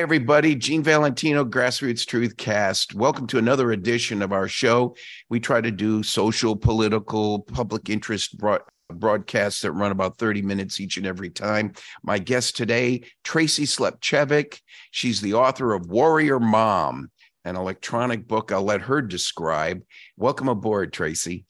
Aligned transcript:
Hi, 0.00 0.02
everybody. 0.02 0.54
Gene 0.54 0.82
Valentino, 0.82 1.44
Grassroots 1.44 2.06
Truth 2.06 2.38
Cast. 2.38 2.94
Welcome 2.94 3.26
to 3.26 3.36
another 3.36 3.70
edition 3.70 4.22
of 4.22 4.32
our 4.32 4.48
show. 4.48 4.96
We 5.28 5.40
try 5.40 5.60
to 5.60 5.70
do 5.70 6.02
social, 6.02 6.56
political, 6.56 7.40
public 7.40 7.90
interest 7.90 8.38
broad- 8.38 8.62
broadcasts 8.88 9.60
that 9.60 9.72
run 9.72 9.90
about 9.90 10.16
30 10.16 10.40
minutes 10.40 10.80
each 10.80 10.96
and 10.96 11.06
every 11.06 11.28
time. 11.28 11.74
My 12.02 12.18
guest 12.18 12.56
today, 12.56 13.02
Tracy 13.24 13.66
Slepcevic. 13.66 14.62
She's 14.90 15.20
the 15.20 15.34
author 15.34 15.74
of 15.74 15.90
Warrior 15.90 16.40
Mom, 16.40 17.10
an 17.44 17.56
electronic 17.56 18.26
book 18.26 18.52
I'll 18.52 18.62
let 18.62 18.80
her 18.80 19.02
describe. 19.02 19.82
Welcome 20.16 20.48
aboard, 20.48 20.94
Tracy. 20.94 21.44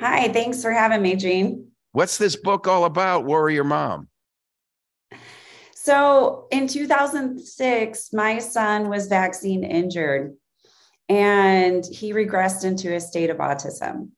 Hi, 0.00 0.32
thanks 0.32 0.62
for 0.62 0.72
having 0.72 1.02
me, 1.02 1.16
Gene. 1.16 1.70
What's 1.92 2.16
this 2.16 2.34
book 2.34 2.66
all 2.66 2.86
about, 2.86 3.26
Warrior 3.26 3.64
Mom? 3.64 4.08
So 5.88 6.48
in 6.50 6.68
2006, 6.68 8.12
my 8.12 8.40
son 8.40 8.90
was 8.90 9.06
vaccine 9.06 9.64
injured 9.64 10.34
and 11.08 11.82
he 11.82 12.12
regressed 12.12 12.66
into 12.66 12.94
a 12.94 13.00
state 13.00 13.30
of 13.30 13.38
autism. 13.38 14.10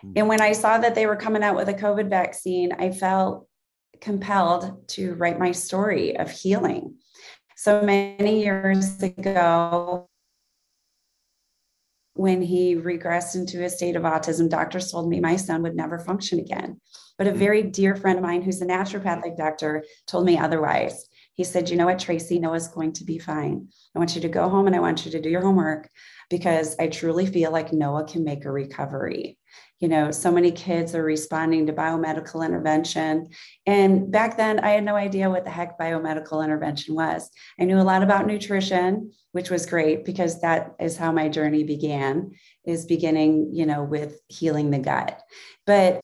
Hmm. 0.00 0.12
And 0.14 0.28
when 0.28 0.40
I 0.40 0.52
saw 0.52 0.78
that 0.78 0.94
they 0.94 1.06
were 1.06 1.16
coming 1.16 1.42
out 1.42 1.56
with 1.56 1.68
a 1.68 1.74
COVID 1.74 2.08
vaccine, 2.08 2.70
I 2.78 2.92
felt 2.92 3.48
compelled 4.00 4.86
to 4.90 5.14
write 5.14 5.40
my 5.40 5.50
story 5.50 6.16
of 6.16 6.30
healing. 6.30 6.94
So 7.56 7.82
many 7.82 8.44
years 8.44 9.02
ago, 9.02 10.08
when 12.14 12.42
he 12.42 12.76
regressed 12.76 13.34
into 13.34 13.64
a 13.64 13.70
state 13.70 13.96
of 13.96 14.04
autism, 14.04 14.48
doctors 14.48 14.92
told 14.92 15.08
me 15.08 15.18
my 15.18 15.34
son 15.34 15.62
would 15.62 15.74
never 15.74 15.98
function 15.98 16.38
again. 16.38 16.80
But 17.16 17.26
a 17.26 17.32
hmm. 17.32 17.38
very 17.38 17.62
dear 17.64 17.96
friend 17.96 18.20
of 18.20 18.24
mine 18.24 18.42
who's 18.42 18.62
a 18.62 18.66
naturopathic 18.66 19.36
doctor 19.36 19.82
told 20.06 20.24
me 20.24 20.38
otherwise. 20.38 21.07
He 21.38 21.44
said, 21.44 21.70
You 21.70 21.76
know 21.76 21.86
what, 21.86 22.00
Tracy, 22.00 22.40
Noah's 22.40 22.66
going 22.66 22.92
to 22.94 23.04
be 23.04 23.16
fine. 23.16 23.68
I 23.94 23.98
want 24.00 24.16
you 24.16 24.20
to 24.22 24.28
go 24.28 24.48
home 24.48 24.66
and 24.66 24.74
I 24.74 24.80
want 24.80 25.06
you 25.06 25.12
to 25.12 25.20
do 25.20 25.30
your 25.30 25.40
homework 25.40 25.88
because 26.28 26.74
I 26.80 26.88
truly 26.88 27.26
feel 27.26 27.52
like 27.52 27.72
Noah 27.72 28.08
can 28.08 28.24
make 28.24 28.44
a 28.44 28.50
recovery. 28.50 29.38
You 29.78 29.86
know, 29.86 30.10
so 30.10 30.32
many 30.32 30.50
kids 30.50 30.96
are 30.96 31.04
responding 31.04 31.66
to 31.66 31.72
biomedical 31.72 32.44
intervention. 32.44 33.28
And 33.66 34.10
back 34.10 34.36
then, 34.36 34.58
I 34.58 34.70
had 34.70 34.82
no 34.82 34.96
idea 34.96 35.30
what 35.30 35.44
the 35.44 35.52
heck 35.52 35.78
biomedical 35.78 36.44
intervention 36.44 36.96
was. 36.96 37.30
I 37.60 37.66
knew 37.66 37.80
a 37.80 37.82
lot 37.82 38.02
about 38.02 38.26
nutrition, 38.26 39.12
which 39.30 39.48
was 39.48 39.64
great 39.64 40.04
because 40.04 40.40
that 40.40 40.74
is 40.80 40.96
how 40.96 41.12
my 41.12 41.28
journey 41.28 41.62
began, 41.62 42.32
is 42.64 42.84
beginning, 42.84 43.50
you 43.52 43.64
know, 43.64 43.84
with 43.84 44.18
healing 44.26 44.70
the 44.70 44.80
gut. 44.80 45.22
But 45.66 46.00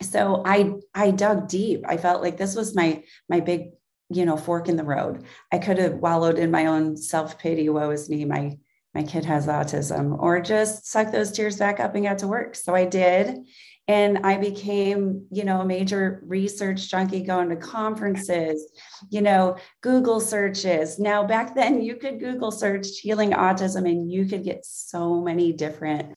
so 0.00 0.44
i 0.46 0.74
i 0.94 1.10
dug 1.10 1.48
deep 1.48 1.84
i 1.88 1.96
felt 1.96 2.22
like 2.22 2.36
this 2.36 2.54
was 2.54 2.72
my 2.72 3.02
my 3.28 3.40
big 3.40 3.70
you 4.10 4.24
know 4.24 4.36
fork 4.36 4.68
in 4.68 4.76
the 4.76 4.84
road. 4.84 5.24
I 5.52 5.58
could 5.58 5.78
have 5.78 5.94
wallowed 5.94 6.38
in 6.38 6.50
my 6.50 6.66
own 6.66 6.96
self-pity 6.96 7.68
woe 7.68 7.90
is 7.90 8.08
me 8.08 8.24
my 8.24 8.56
my 8.94 9.02
kid 9.02 9.24
has 9.26 9.46
autism 9.46 10.18
or 10.18 10.40
just 10.40 10.86
suck 10.86 11.12
those 11.12 11.30
tears 11.30 11.56
back 11.58 11.78
up 11.78 11.94
and 11.94 12.04
got 12.04 12.18
to 12.18 12.28
work. 12.28 12.54
So 12.54 12.74
i 12.74 12.84
did. 12.84 13.38
And 13.86 14.18
i 14.18 14.36
became 14.36 15.26
you 15.30 15.44
know 15.44 15.60
a 15.60 15.66
major 15.66 16.22
research 16.26 16.90
junkie 16.90 17.22
going 17.22 17.48
to 17.50 17.56
conferences 17.56 18.70
you 19.10 19.20
know 19.22 19.56
google 19.82 20.20
searches. 20.20 20.98
Now 20.98 21.26
back 21.26 21.54
then 21.54 21.82
you 21.82 21.96
could 21.96 22.20
google 22.20 22.50
search 22.50 22.86
healing 23.00 23.32
autism 23.32 23.88
and 23.90 24.10
you 24.10 24.26
could 24.26 24.44
get 24.44 24.64
so 24.64 25.20
many 25.20 25.52
different 25.52 26.14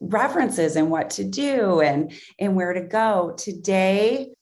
references 0.00 0.76
and 0.76 0.90
what 0.90 1.10
to 1.10 1.24
do 1.24 1.80
and 1.80 2.12
and 2.38 2.54
where 2.54 2.72
to 2.72 2.82
go. 2.82 3.34
Today 3.36 4.32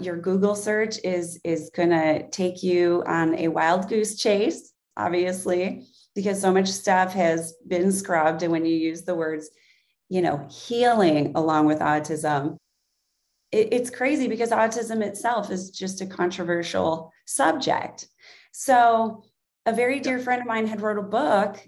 your 0.00 0.16
google 0.16 0.54
search 0.54 0.98
is 1.04 1.40
is 1.44 1.70
going 1.74 1.90
to 1.90 2.28
take 2.30 2.62
you 2.62 3.02
on 3.06 3.34
a 3.36 3.48
wild 3.48 3.88
goose 3.88 4.16
chase 4.16 4.72
obviously 4.96 5.86
because 6.14 6.40
so 6.40 6.52
much 6.52 6.68
stuff 6.68 7.12
has 7.12 7.54
been 7.66 7.90
scrubbed 7.90 8.42
and 8.42 8.52
when 8.52 8.64
you 8.64 8.76
use 8.76 9.02
the 9.02 9.14
words 9.14 9.50
you 10.08 10.20
know 10.20 10.46
healing 10.50 11.32
along 11.34 11.66
with 11.66 11.80
autism 11.80 12.56
it, 13.52 13.68
it's 13.72 13.90
crazy 13.90 14.28
because 14.28 14.50
autism 14.50 15.02
itself 15.02 15.50
is 15.50 15.70
just 15.70 16.00
a 16.00 16.06
controversial 16.06 17.10
subject 17.26 18.06
so 18.52 19.24
a 19.64 19.72
very 19.72 20.00
dear 20.00 20.18
friend 20.18 20.42
of 20.42 20.46
mine 20.46 20.66
had 20.66 20.82
wrote 20.82 20.98
a 20.98 21.02
book 21.02 21.58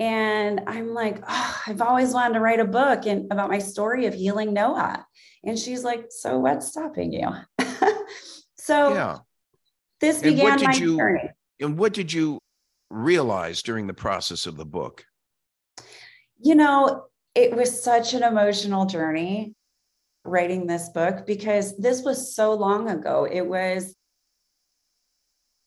and 0.00 0.60
I'm 0.68 0.94
like, 0.94 1.18
oh, 1.26 1.62
I've 1.66 1.82
always 1.82 2.14
wanted 2.14 2.34
to 2.34 2.40
write 2.40 2.60
a 2.60 2.64
book 2.64 3.06
and 3.06 3.30
about 3.32 3.50
my 3.50 3.58
story 3.58 4.06
of 4.06 4.14
healing 4.14 4.52
Noah. 4.52 5.04
And 5.44 5.58
she's 5.58 5.82
like, 5.82 6.06
so 6.10 6.38
what's 6.38 6.68
stopping 6.68 7.12
you? 7.12 7.28
So 8.68 8.92
yeah. 8.92 9.18
this 9.98 10.20
began 10.20 10.62
my 10.62 10.74
you, 10.74 10.98
journey. 10.98 11.30
And 11.58 11.78
what 11.78 11.94
did 11.94 12.12
you 12.12 12.38
realize 12.90 13.62
during 13.62 13.86
the 13.86 13.94
process 13.94 14.44
of 14.44 14.58
the 14.58 14.66
book? 14.66 15.04
You 16.38 16.54
know, 16.54 17.06
it 17.34 17.56
was 17.56 17.82
such 17.82 18.12
an 18.12 18.22
emotional 18.22 18.84
journey 18.84 19.54
writing 20.22 20.66
this 20.66 20.90
book 20.90 21.26
because 21.26 21.78
this 21.78 22.02
was 22.02 22.36
so 22.36 22.52
long 22.52 22.90
ago. 22.90 23.26
It 23.30 23.40
was 23.46 23.96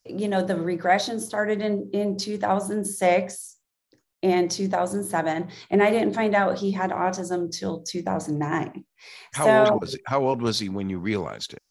you 0.06 0.28
know 0.28 0.44
the 0.44 0.56
regression 0.56 1.18
started 1.18 1.60
in 1.60 1.90
in 1.92 2.16
2006 2.16 3.56
and 4.24 4.50
2007 4.50 5.48
and 5.70 5.80
i 5.80 5.90
didn't 5.90 6.12
find 6.12 6.34
out 6.34 6.58
he 6.58 6.72
had 6.72 6.90
autism 6.90 7.56
till 7.56 7.82
2009 7.82 8.84
how 9.32 9.44
so, 9.44 9.72
old 9.72 9.80
was 9.80 9.94
he 9.94 10.00
how 10.06 10.24
old 10.24 10.42
was 10.42 10.58
he 10.58 10.68
when 10.68 10.90
you 10.90 10.98
realized 10.98 11.52
it 11.52 11.62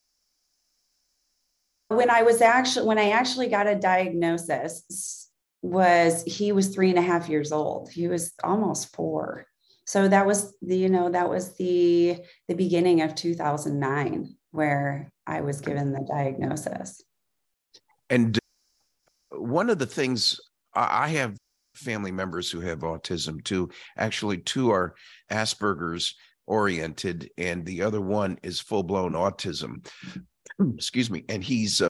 when 1.96 2.10
i 2.10 2.22
was 2.22 2.42
actually 2.42 2.86
when 2.86 2.98
i 2.98 3.10
actually 3.10 3.48
got 3.48 3.68
a 3.68 3.76
diagnosis 3.76 5.30
was 5.62 6.24
he 6.24 6.52
was 6.52 6.70
three 6.70 6.90
and 6.90 6.98
a 6.98 7.02
half 7.02 7.30
years 7.30 7.52
old 7.52 7.90
he 7.90 8.08
was 8.08 8.34
almost 8.44 8.96
four 8.96 9.46
so 9.86 10.08
that 10.08 10.26
was 10.26 10.56
the 10.62 10.78
you 10.78 10.90
know 10.90 11.10
that 11.10 11.30
was 11.30 11.56
the 11.58 12.18
the 12.48 12.56
beginning 12.56 13.02
of 13.02 13.14
2009 13.16 14.36
where 14.52 15.12
i 15.28 15.42
was 15.42 15.62
given 15.62 15.92
the 15.92 16.06
diagnosis 16.10 17.02
and 18.10 18.40
one 19.32 19.70
of 19.70 19.78
the 19.78 19.86
things 19.86 20.40
i 20.74 21.08
have 21.10 21.36
family 21.74 22.12
members 22.12 22.50
who 22.50 22.60
have 22.62 22.80
autism 22.80 23.44
too. 23.44 23.70
Actually, 23.98 24.38
two 24.38 24.72
are 24.72 24.96
Asperger's 25.32 26.16
oriented, 26.48 27.30
and 27.38 27.66
the 27.66 27.82
other 27.82 28.02
one 28.02 28.38
is 28.44 28.60
full 28.60 28.84
blown 28.84 29.14
autism. 29.14 29.88
Excuse 30.76 31.10
me. 31.10 31.24
And 31.30 31.44
he's, 31.44 31.82
uh, 31.82 31.88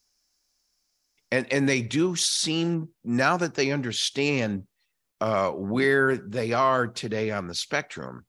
and 1.32 1.52
and 1.52 1.68
they 1.68 1.82
do 1.82 2.16
seem 2.16 2.90
now 3.04 3.38
that 3.38 3.54
they 3.54 3.72
understand 3.72 4.64
uh, 5.22 5.52
where 5.52 6.18
they 6.18 6.52
are 6.52 6.88
today 6.88 7.32
on 7.32 7.48
the 7.48 7.56
spectrum. 7.56 8.26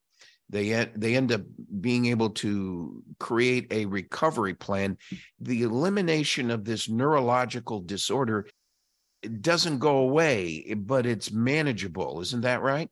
They, 0.51 0.87
they 0.95 1.17
end 1.17 1.33
up 1.33 1.41
being 1.81 2.07
able 2.07 2.29
to 2.31 3.03
create 3.19 3.69
a 3.71 3.87
recovery 3.87 4.53
plan. 4.53 4.99
The 5.41 5.63
elimination 5.63 6.51
of 6.51 6.65
this 6.67 6.91
neurological 6.91 7.81
disorder 7.81 8.47
doesn't 9.41 9.79
go 9.79 9.99
away, 9.99 10.75
but 10.77 11.07
it's 11.07 11.33
manageable. 11.33 12.21
Isn't 12.21 12.43
that 12.43 12.61
right? 12.61 12.91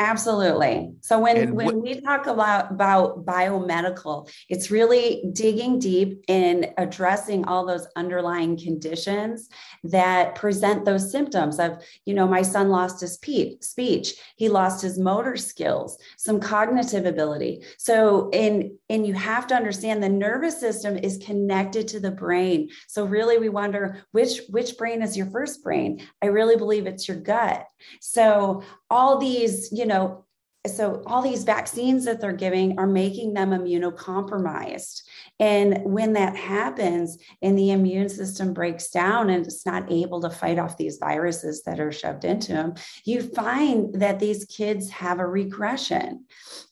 Absolutely. 0.00 0.92
So 1.00 1.18
when, 1.18 1.56
when 1.56 1.82
we 1.82 2.00
talk 2.00 2.28
about, 2.28 2.70
about 2.70 3.26
biomedical, 3.26 4.30
it's 4.48 4.70
really 4.70 5.24
digging 5.32 5.80
deep 5.80 6.22
in 6.28 6.72
addressing 6.78 7.44
all 7.46 7.66
those 7.66 7.88
underlying 7.96 8.56
conditions 8.56 9.48
that 9.82 10.36
present 10.36 10.84
those 10.84 11.10
symptoms 11.10 11.58
of, 11.58 11.82
you 12.04 12.14
know, 12.14 12.28
my 12.28 12.42
son 12.42 12.68
lost 12.68 13.00
his 13.00 13.14
speech, 13.14 14.14
he 14.36 14.48
lost 14.48 14.82
his 14.82 15.00
motor 15.00 15.36
skills, 15.36 15.98
some 16.16 16.38
cognitive 16.38 17.04
ability. 17.04 17.64
So 17.76 18.30
in 18.32 18.78
and 18.88 19.04
you 19.04 19.14
have 19.14 19.48
to 19.48 19.54
understand 19.56 20.00
the 20.02 20.08
nervous 20.08 20.60
system 20.60 20.96
is 20.96 21.18
connected 21.18 21.88
to 21.88 22.00
the 22.00 22.12
brain. 22.12 22.70
So 22.86 23.04
really 23.04 23.38
we 23.38 23.48
wonder 23.48 24.02
which 24.12 24.42
which 24.48 24.78
brain 24.78 25.02
is 25.02 25.16
your 25.16 25.26
first 25.26 25.64
brain? 25.64 26.06
I 26.22 26.26
really 26.26 26.56
believe 26.56 26.86
it's 26.86 27.08
your 27.08 27.18
gut. 27.18 27.66
So 28.00 28.62
all 28.90 29.18
these, 29.18 29.70
you 29.72 29.86
know, 29.86 30.24
so 30.66 31.02
all 31.06 31.22
these 31.22 31.44
vaccines 31.44 32.04
that 32.04 32.20
they're 32.20 32.32
giving 32.32 32.78
are 32.78 32.86
making 32.86 33.32
them 33.32 33.50
immunocompromised. 33.50 35.02
And 35.40 35.80
when 35.84 36.12
that 36.14 36.36
happens 36.36 37.16
and 37.40 37.56
the 37.56 37.70
immune 37.70 38.08
system 38.08 38.52
breaks 38.52 38.90
down 38.90 39.30
and 39.30 39.46
it's 39.46 39.64
not 39.64 39.90
able 39.90 40.20
to 40.20 40.30
fight 40.30 40.58
off 40.58 40.76
these 40.76 40.98
viruses 40.98 41.62
that 41.62 41.80
are 41.80 41.92
shoved 41.92 42.24
into 42.24 42.52
them 42.52 42.74
you 43.04 43.22
find 43.22 43.94
that 43.94 44.20
these 44.20 44.44
kids 44.44 44.90
have 44.90 45.18
a 45.18 45.26
regression. 45.26 46.26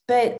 But 0.06 0.36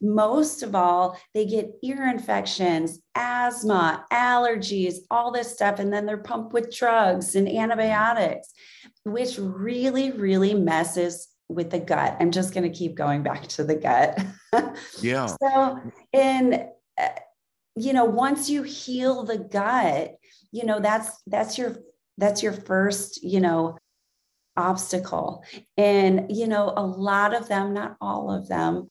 most 0.00 0.62
of 0.62 0.74
all, 0.74 1.18
they 1.32 1.46
get 1.46 1.72
ear 1.82 2.06
infections, 2.06 3.00
asthma, 3.14 4.04
allergies, 4.12 4.96
all 5.10 5.32
this 5.32 5.52
stuff. 5.52 5.78
And 5.78 5.92
then 5.92 6.06
they're 6.06 6.18
pumped 6.18 6.52
with 6.52 6.74
drugs 6.74 7.34
and 7.34 7.48
mm-hmm. 7.48 7.58
antibiotics, 7.58 8.52
which 9.04 9.38
really, 9.38 10.10
really 10.10 10.54
messes 10.54 11.28
with 11.48 11.70
the 11.70 11.78
gut. 11.78 12.16
I'm 12.20 12.30
just 12.30 12.54
going 12.54 12.70
to 12.70 12.76
keep 12.76 12.94
going 12.94 13.22
back 13.22 13.46
to 13.48 13.64
the 13.64 13.76
gut. 13.76 14.20
Yeah. 15.00 15.26
so, 15.42 15.80
in, 16.12 16.68
uh, 16.98 17.08
you 17.76 17.92
know, 17.92 18.04
once 18.04 18.48
you 18.48 18.62
heal 18.62 19.24
the 19.24 19.38
gut, 19.38 20.16
you 20.54 20.64
know 20.64 20.78
that's 20.78 21.20
that's 21.26 21.58
your 21.58 21.76
that's 22.16 22.42
your 22.42 22.52
first 22.52 23.22
you 23.24 23.40
know 23.40 23.76
obstacle 24.56 25.42
and 25.76 26.26
you 26.30 26.46
know 26.46 26.72
a 26.76 26.86
lot 26.86 27.34
of 27.34 27.48
them 27.48 27.74
not 27.74 27.96
all 28.00 28.30
of 28.30 28.46
them 28.46 28.88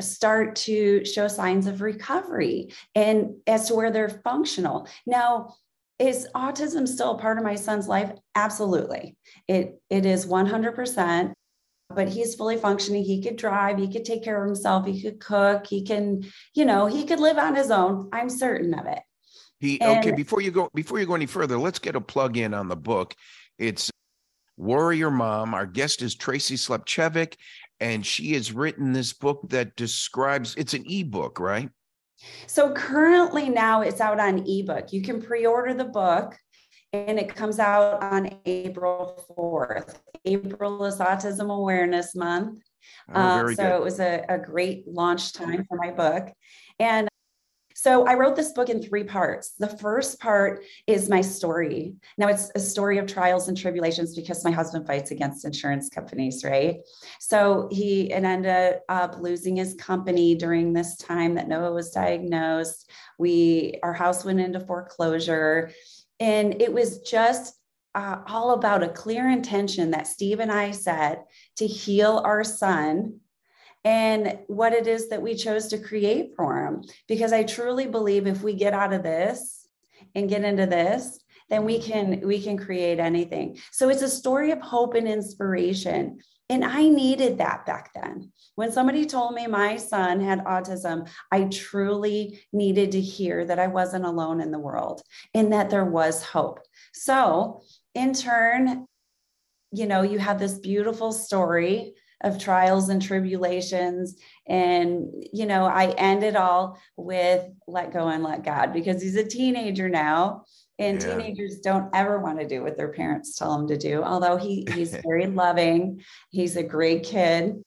start 0.00 0.56
to 0.56 1.04
show 1.04 1.28
signs 1.28 1.68
of 1.68 1.80
recovery 1.80 2.72
and 2.96 3.36
as 3.46 3.68
to 3.68 3.74
where 3.76 3.92
they're 3.92 4.20
functional 4.24 4.88
now 5.06 5.54
is 5.98 6.28
autism 6.34 6.86
still 6.88 7.12
a 7.12 7.18
part 7.18 7.38
of 7.38 7.44
my 7.44 7.54
son's 7.54 7.88
life? 7.88 8.10
Absolutely. 8.34 9.16
It 9.48 9.80
it 9.90 10.06
is 10.06 10.26
100% 10.26 11.32
but 11.90 12.08
he's 12.08 12.34
fully 12.34 12.56
functioning. 12.56 13.04
He 13.04 13.22
could 13.22 13.36
drive 13.36 13.78
he 13.78 13.90
could 13.90 14.04
take 14.04 14.24
care 14.24 14.42
of 14.42 14.48
himself 14.48 14.86
he 14.86 15.00
could 15.00 15.20
cook 15.20 15.66
he 15.66 15.84
can 15.84 16.24
you 16.54 16.64
know 16.64 16.86
he 16.86 17.04
could 17.04 17.20
live 17.20 17.38
on 17.38 17.54
his 17.54 17.70
own. 17.70 18.08
I'm 18.12 18.28
certain 18.28 18.74
of 18.74 18.86
it. 18.86 19.00
He 19.60 19.80
and, 19.80 19.98
okay 19.98 20.12
before 20.12 20.40
you 20.40 20.50
go 20.50 20.70
before 20.74 20.98
you 20.98 21.06
go 21.06 21.14
any 21.14 21.26
further 21.26 21.58
let's 21.58 21.78
get 21.78 21.96
a 21.96 22.00
plug 22.00 22.36
in 22.36 22.54
on 22.54 22.68
the 22.68 22.76
book. 22.76 23.14
It's 23.58 23.90
warrior 24.56 25.10
mom. 25.10 25.54
Our 25.54 25.66
guest 25.66 26.02
is 26.02 26.14
tracy 26.14 26.56
slepcevic 26.56 27.34
and 27.80 28.04
she 28.04 28.32
has 28.32 28.52
written 28.52 28.92
this 28.92 29.12
book 29.12 29.48
that 29.50 29.76
describes 29.76 30.54
it's 30.56 30.74
an 30.74 30.84
ebook 30.88 31.38
right 31.38 31.70
so 32.46 32.72
currently 32.72 33.48
now 33.48 33.82
it's 33.82 34.00
out 34.00 34.20
on 34.20 34.44
ebook. 34.46 34.92
You 34.92 35.02
can 35.02 35.20
pre-order 35.20 35.74
the 35.74 35.84
book 35.84 36.36
and 36.92 37.18
it 37.18 37.34
comes 37.34 37.58
out 37.58 38.02
on 38.02 38.30
april 38.46 39.24
4th 39.36 39.96
april 40.24 40.84
is 40.84 40.98
autism 40.98 41.54
awareness 41.54 42.14
month. 42.14 42.60
Oh, 43.14 43.20
uh, 43.20 43.48
so 43.48 43.54
good. 43.54 43.76
it 43.76 43.82
was 43.82 44.00
a, 44.00 44.24
a 44.28 44.38
great 44.38 44.86
launch 44.86 45.32
time 45.32 45.64
for 45.68 45.76
my 45.76 45.90
book. 45.90 46.28
And 46.78 47.08
so 47.84 48.06
I 48.06 48.14
wrote 48.14 48.34
this 48.34 48.52
book 48.52 48.70
in 48.70 48.82
three 48.82 49.04
parts. 49.04 49.56
The 49.58 49.68
first 49.68 50.18
part 50.18 50.64
is 50.86 51.10
my 51.10 51.20
story. 51.20 51.92
Now 52.16 52.28
it's 52.28 52.50
a 52.54 52.58
story 52.58 52.96
of 52.96 53.06
trials 53.06 53.48
and 53.48 53.58
tribulations 53.58 54.16
because 54.16 54.42
my 54.42 54.50
husband 54.50 54.86
fights 54.86 55.10
against 55.10 55.44
insurance 55.44 55.90
companies, 55.90 56.42
right? 56.44 56.78
So 57.20 57.68
he 57.70 58.10
ended 58.10 58.78
up 58.88 59.18
losing 59.20 59.56
his 59.56 59.74
company 59.74 60.34
during 60.34 60.72
this 60.72 60.96
time 60.96 61.34
that 61.34 61.46
Noah 61.46 61.74
was 61.74 61.90
diagnosed. 61.90 62.90
We 63.18 63.78
our 63.82 63.92
house 63.92 64.24
went 64.24 64.40
into 64.40 64.60
foreclosure, 64.60 65.70
and 66.18 66.62
it 66.62 66.72
was 66.72 67.00
just 67.00 67.54
uh, 67.94 68.22
all 68.26 68.52
about 68.52 68.82
a 68.82 68.88
clear 68.88 69.28
intention 69.28 69.90
that 69.90 70.06
Steve 70.06 70.40
and 70.40 70.50
I 70.50 70.70
set 70.70 71.26
to 71.56 71.66
heal 71.66 72.22
our 72.24 72.44
son 72.44 73.20
and 73.84 74.38
what 74.46 74.72
it 74.72 74.86
is 74.86 75.08
that 75.10 75.22
we 75.22 75.34
chose 75.34 75.68
to 75.68 75.78
create 75.78 76.32
for 76.36 76.66
him. 76.66 76.82
Because 77.06 77.32
I 77.32 77.44
truly 77.44 77.86
believe 77.86 78.26
if 78.26 78.42
we 78.42 78.54
get 78.54 78.72
out 78.72 78.92
of 78.92 79.02
this 79.02 79.68
and 80.14 80.28
get 80.28 80.44
into 80.44 80.66
this, 80.66 81.20
then 81.50 81.64
we 81.64 81.78
can 81.78 82.20
we 82.22 82.40
can 82.40 82.56
create 82.56 82.98
anything. 82.98 83.58
So 83.70 83.88
it's 83.90 84.02
a 84.02 84.08
story 84.08 84.50
of 84.50 84.60
hope 84.60 84.94
and 84.94 85.06
inspiration. 85.06 86.20
And 86.50 86.64
I 86.64 86.88
needed 86.88 87.38
that 87.38 87.64
back 87.64 87.92
then. 87.94 88.30
When 88.54 88.70
somebody 88.70 89.06
told 89.06 89.34
me 89.34 89.46
my 89.46 89.76
son 89.76 90.20
had 90.20 90.44
autism, 90.44 91.08
I 91.32 91.44
truly 91.44 92.40
needed 92.52 92.92
to 92.92 93.00
hear 93.00 93.44
that 93.46 93.58
I 93.58 93.66
wasn't 93.66 94.04
alone 94.04 94.40
in 94.40 94.50
the 94.50 94.58
world 94.58 95.02
and 95.32 95.52
that 95.52 95.70
there 95.70 95.86
was 95.86 96.22
hope. 96.22 96.60
So, 96.92 97.62
in 97.94 98.12
turn, 98.12 98.86
you 99.72 99.86
know, 99.86 100.02
you 100.02 100.18
have 100.18 100.38
this 100.38 100.58
beautiful 100.58 101.12
story 101.12 101.94
of 102.24 102.38
trials 102.38 102.88
and 102.88 103.00
tribulations. 103.00 104.16
And, 104.48 105.24
you 105.32 105.46
know, 105.46 105.66
I 105.66 105.90
end 105.90 106.24
it 106.24 106.34
all 106.34 106.80
with 106.96 107.46
let 107.68 107.92
go 107.92 108.08
and 108.08 108.24
let 108.24 108.42
God 108.42 108.72
because 108.72 109.00
he's 109.00 109.16
a 109.16 109.24
teenager 109.24 109.88
now. 109.88 110.44
And 110.78 111.00
yeah. 111.00 111.16
teenagers 111.16 111.60
don't 111.60 111.88
ever 111.94 112.18
want 112.18 112.40
to 112.40 112.48
do 112.48 112.62
what 112.62 112.76
their 112.76 112.88
parents 112.88 113.36
tell 113.36 113.56
them 113.56 113.68
to 113.68 113.76
do, 113.76 114.02
although 114.02 114.36
he, 114.36 114.66
he's 114.74 114.96
very 114.96 115.26
loving. 115.26 116.02
He's 116.30 116.56
a 116.56 116.62
great 116.62 117.04
kid. 117.04 117.62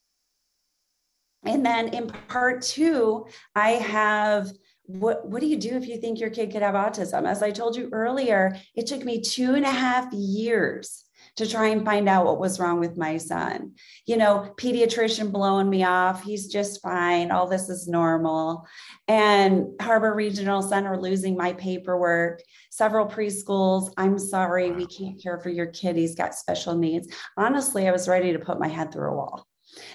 And 1.44 1.64
then 1.64 1.94
in 1.94 2.08
part 2.28 2.62
two, 2.62 3.28
I 3.54 3.70
have 3.70 4.50
what, 4.84 5.28
what 5.28 5.40
do 5.40 5.46
you 5.46 5.56
do 5.56 5.76
if 5.76 5.86
you 5.86 5.98
think 5.98 6.18
your 6.18 6.30
kid 6.30 6.50
could 6.50 6.62
have 6.62 6.74
autism? 6.74 7.28
As 7.28 7.42
I 7.42 7.50
told 7.50 7.76
you 7.76 7.90
earlier, 7.92 8.56
it 8.74 8.86
took 8.86 9.04
me 9.04 9.20
two 9.20 9.54
and 9.54 9.64
a 9.64 9.70
half 9.70 10.12
years 10.12 11.04
to 11.38 11.48
try 11.48 11.68
and 11.68 11.84
find 11.84 12.08
out 12.08 12.26
what 12.26 12.40
was 12.40 12.58
wrong 12.58 12.80
with 12.80 12.96
my 12.96 13.16
son. 13.16 13.72
You 14.06 14.16
know, 14.16 14.52
pediatrician 14.56 15.30
blowing 15.30 15.70
me 15.70 15.84
off. 15.84 16.24
He's 16.24 16.48
just 16.48 16.82
fine. 16.82 17.30
All 17.30 17.46
this 17.46 17.68
is 17.68 17.86
normal. 17.86 18.66
And 19.06 19.68
Harbor 19.80 20.14
Regional 20.14 20.62
Center 20.62 21.00
losing 21.00 21.36
my 21.36 21.52
paperwork. 21.52 22.42
Several 22.70 23.06
preschools. 23.06 23.92
I'm 23.96 24.18
sorry, 24.18 24.72
we 24.72 24.86
can't 24.86 25.22
care 25.22 25.38
for 25.38 25.48
your 25.48 25.66
kid. 25.66 25.94
He's 25.94 26.16
got 26.16 26.34
special 26.34 26.76
needs. 26.76 27.06
Honestly, 27.36 27.86
I 27.86 27.92
was 27.92 28.08
ready 28.08 28.32
to 28.32 28.40
put 28.40 28.58
my 28.58 28.68
head 28.68 28.92
through 28.92 29.12
a 29.12 29.16
wall. 29.16 29.46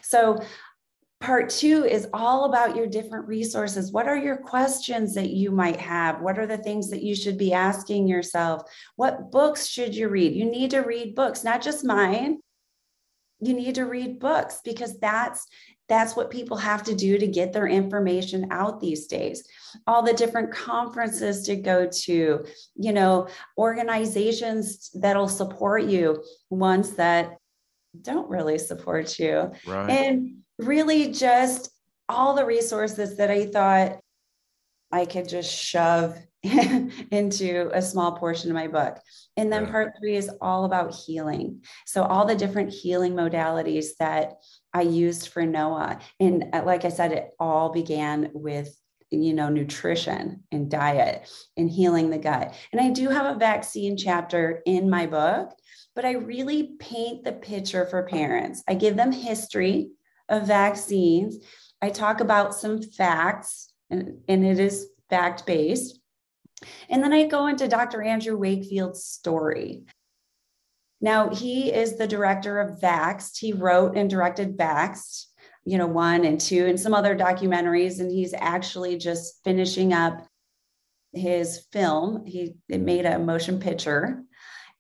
So 0.01 0.41
Part 1.23 1.49
two 1.49 1.85
is 1.85 2.05
all 2.11 2.43
about 2.43 2.75
your 2.75 2.85
different 2.85 3.29
resources. 3.29 3.93
What 3.93 4.09
are 4.09 4.17
your 4.17 4.35
questions 4.35 5.13
that 5.13 5.29
you 5.29 5.51
might 5.51 5.79
have? 5.79 6.19
What 6.19 6.37
are 6.37 6.45
the 6.45 6.57
things 6.57 6.89
that 6.89 7.01
you 7.01 7.15
should 7.15 7.37
be 7.37 7.53
asking 7.53 8.09
yourself? 8.09 8.63
What 8.97 9.31
books 9.31 9.65
should 9.65 9.95
you 9.95 10.09
read? 10.09 10.33
You 10.33 10.43
need 10.43 10.71
to 10.71 10.81
read 10.81 11.15
books, 11.15 11.45
not 11.45 11.61
just 11.61 11.85
mine. 11.85 12.39
You 13.39 13.53
need 13.53 13.75
to 13.75 13.85
read 13.85 14.19
books 14.19 14.59
because 14.65 14.99
that's 14.99 15.47
that's 15.87 16.13
what 16.13 16.29
people 16.29 16.57
have 16.57 16.83
to 16.83 16.95
do 16.95 17.17
to 17.17 17.27
get 17.27 17.53
their 17.53 17.67
information 17.67 18.47
out 18.51 18.79
these 18.79 19.05
days 19.05 19.47
all 19.85 20.01
the 20.01 20.13
different 20.13 20.51
conferences 20.51 21.43
to 21.43 21.57
go 21.57 21.87
to 21.87 22.45
you 22.75 22.93
know 22.93 23.27
organizations 23.57 24.89
that'll 24.93 25.27
support 25.27 25.83
you 25.83 26.23
ones 26.49 26.91
that 26.91 27.35
don't 28.01 28.29
really 28.29 28.57
support 28.57 29.19
you 29.19 29.51
right. 29.67 29.89
and 29.89 30.42
really 30.59 31.11
just 31.11 31.69
all 32.09 32.35
the 32.35 32.45
resources 32.45 33.17
that 33.17 33.31
I 33.31 33.45
thought 33.45 33.99
I 34.91 35.05
could 35.05 35.27
just 35.27 35.51
shove 35.51 36.17
into 36.43 37.71
a 37.73 37.81
small 37.81 38.11
portion 38.11 38.51
of 38.51 38.55
my 38.55 38.67
book. 38.67 38.99
And 39.37 39.51
then 39.51 39.65
part 39.65 39.93
three 39.99 40.15
is 40.15 40.29
all 40.41 40.65
about 40.65 40.93
healing. 40.93 41.63
So, 41.85 42.03
all 42.03 42.25
the 42.25 42.35
different 42.35 42.69
healing 42.69 43.13
modalities 43.13 43.95
that 43.99 44.33
I 44.73 44.81
used 44.81 45.29
for 45.29 45.45
Noah. 45.45 45.99
And 46.19 46.45
uh, 46.53 46.63
like 46.65 46.85
I 46.85 46.89
said, 46.89 47.11
it 47.11 47.31
all 47.39 47.71
began 47.71 48.29
with 48.33 48.77
you 49.09 49.33
know 49.33 49.49
nutrition 49.49 50.43
and 50.51 50.71
diet 50.71 51.29
and 51.55 51.69
healing 51.69 52.09
the 52.09 52.17
gut 52.17 52.51
and 52.71 52.81
i 52.81 52.89
do 52.89 53.09
have 53.09 53.35
a 53.35 53.37
vaccine 53.37 53.95
chapter 53.95 54.63
in 54.65 54.89
my 54.89 55.05
book 55.05 55.51
but 55.93 56.03
i 56.03 56.13
really 56.13 56.71
paint 56.79 57.23
the 57.23 57.31
picture 57.31 57.85
for 57.85 58.07
parents 58.07 58.63
i 58.67 58.73
give 58.73 58.95
them 58.95 59.11
history 59.11 59.91
of 60.29 60.47
vaccines. 60.47 61.37
I 61.81 61.89
talk 61.89 62.21
about 62.21 62.55
some 62.55 62.81
facts, 62.81 63.73
and, 63.89 64.19
and 64.27 64.45
it 64.45 64.59
is 64.59 64.87
fact 65.09 65.45
based. 65.45 65.99
And 66.89 67.03
then 67.03 67.13
I 67.13 67.27
go 67.27 67.47
into 67.47 67.67
Dr. 67.67 68.01
Andrew 68.01 68.37
Wakefield's 68.37 69.03
story. 69.03 69.83
Now, 71.01 71.29
he 71.29 71.71
is 71.73 71.97
the 71.97 72.07
director 72.07 72.61
of 72.61 72.79
Vaxxed. 72.79 73.37
He 73.37 73.51
wrote 73.51 73.97
and 73.97 74.09
directed 74.09 74.57
Vaxxed, 74.57 75.25
you 75.65 75.77
know, 75.77 75.87
one 75.87 76.23
and 76.23 76.39
two, 76.39 76.65
and 76.65 76.79
some 76.79 76.93
other 76.93 77.15
documentaries. 77.15 77.99
And 77.99 78.09
he's 78.09 78.33
actually 78.33 78.97
just 78.97 79.43
finishing 79.43 79.91
up 79.91 80.25
his 81.11 81.67
film. 81.73 82.25
He 82.25 82.55
made 82.69 83.05
a 83.05 83.19
motion 83.19 83.59
picture. 83.59 84.23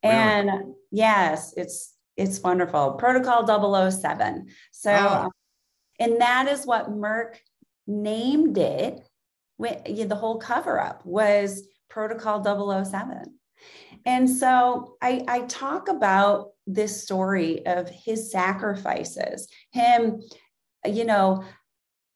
Really? 0.03 0.15
And 0.15 0.75
yes, 0.91 1.53
it's 1.57 1.92
it's 2.17 2.39
wonderful. 2.41 2.93
Protocol 2.93 3.91
007. 3.91 4.47
So, 4.71 4.91
oh. 4.93 5.31
and 5.99 6.21
that 6.21 6.47
is 6.47 6.65
what 6.65 6.91
Merck 6.91 7.35
named 7.87 8.57
it. 8.57 9.01
The 9.59 10.15
whole 10.15 10.37
cover 10.37 10.79
up 10.79 11.05
was 11.05 11.67
Protocol 11.89 12.43
007. 12.43 13.39
And 14.05 14.29
so 14.29 14.95
I, 15.01 15.23
I 15.27 15.41
talk 15.41 15.87
about 15.87 16.49
this 16.67 17.03
story 17.03 17.65
of 17.65 17.89
his 17.89 18.31
sacrifices, 18.31 19.47
him, 19.71 20.21
you 20.85 21.05
know, 21.05 21.43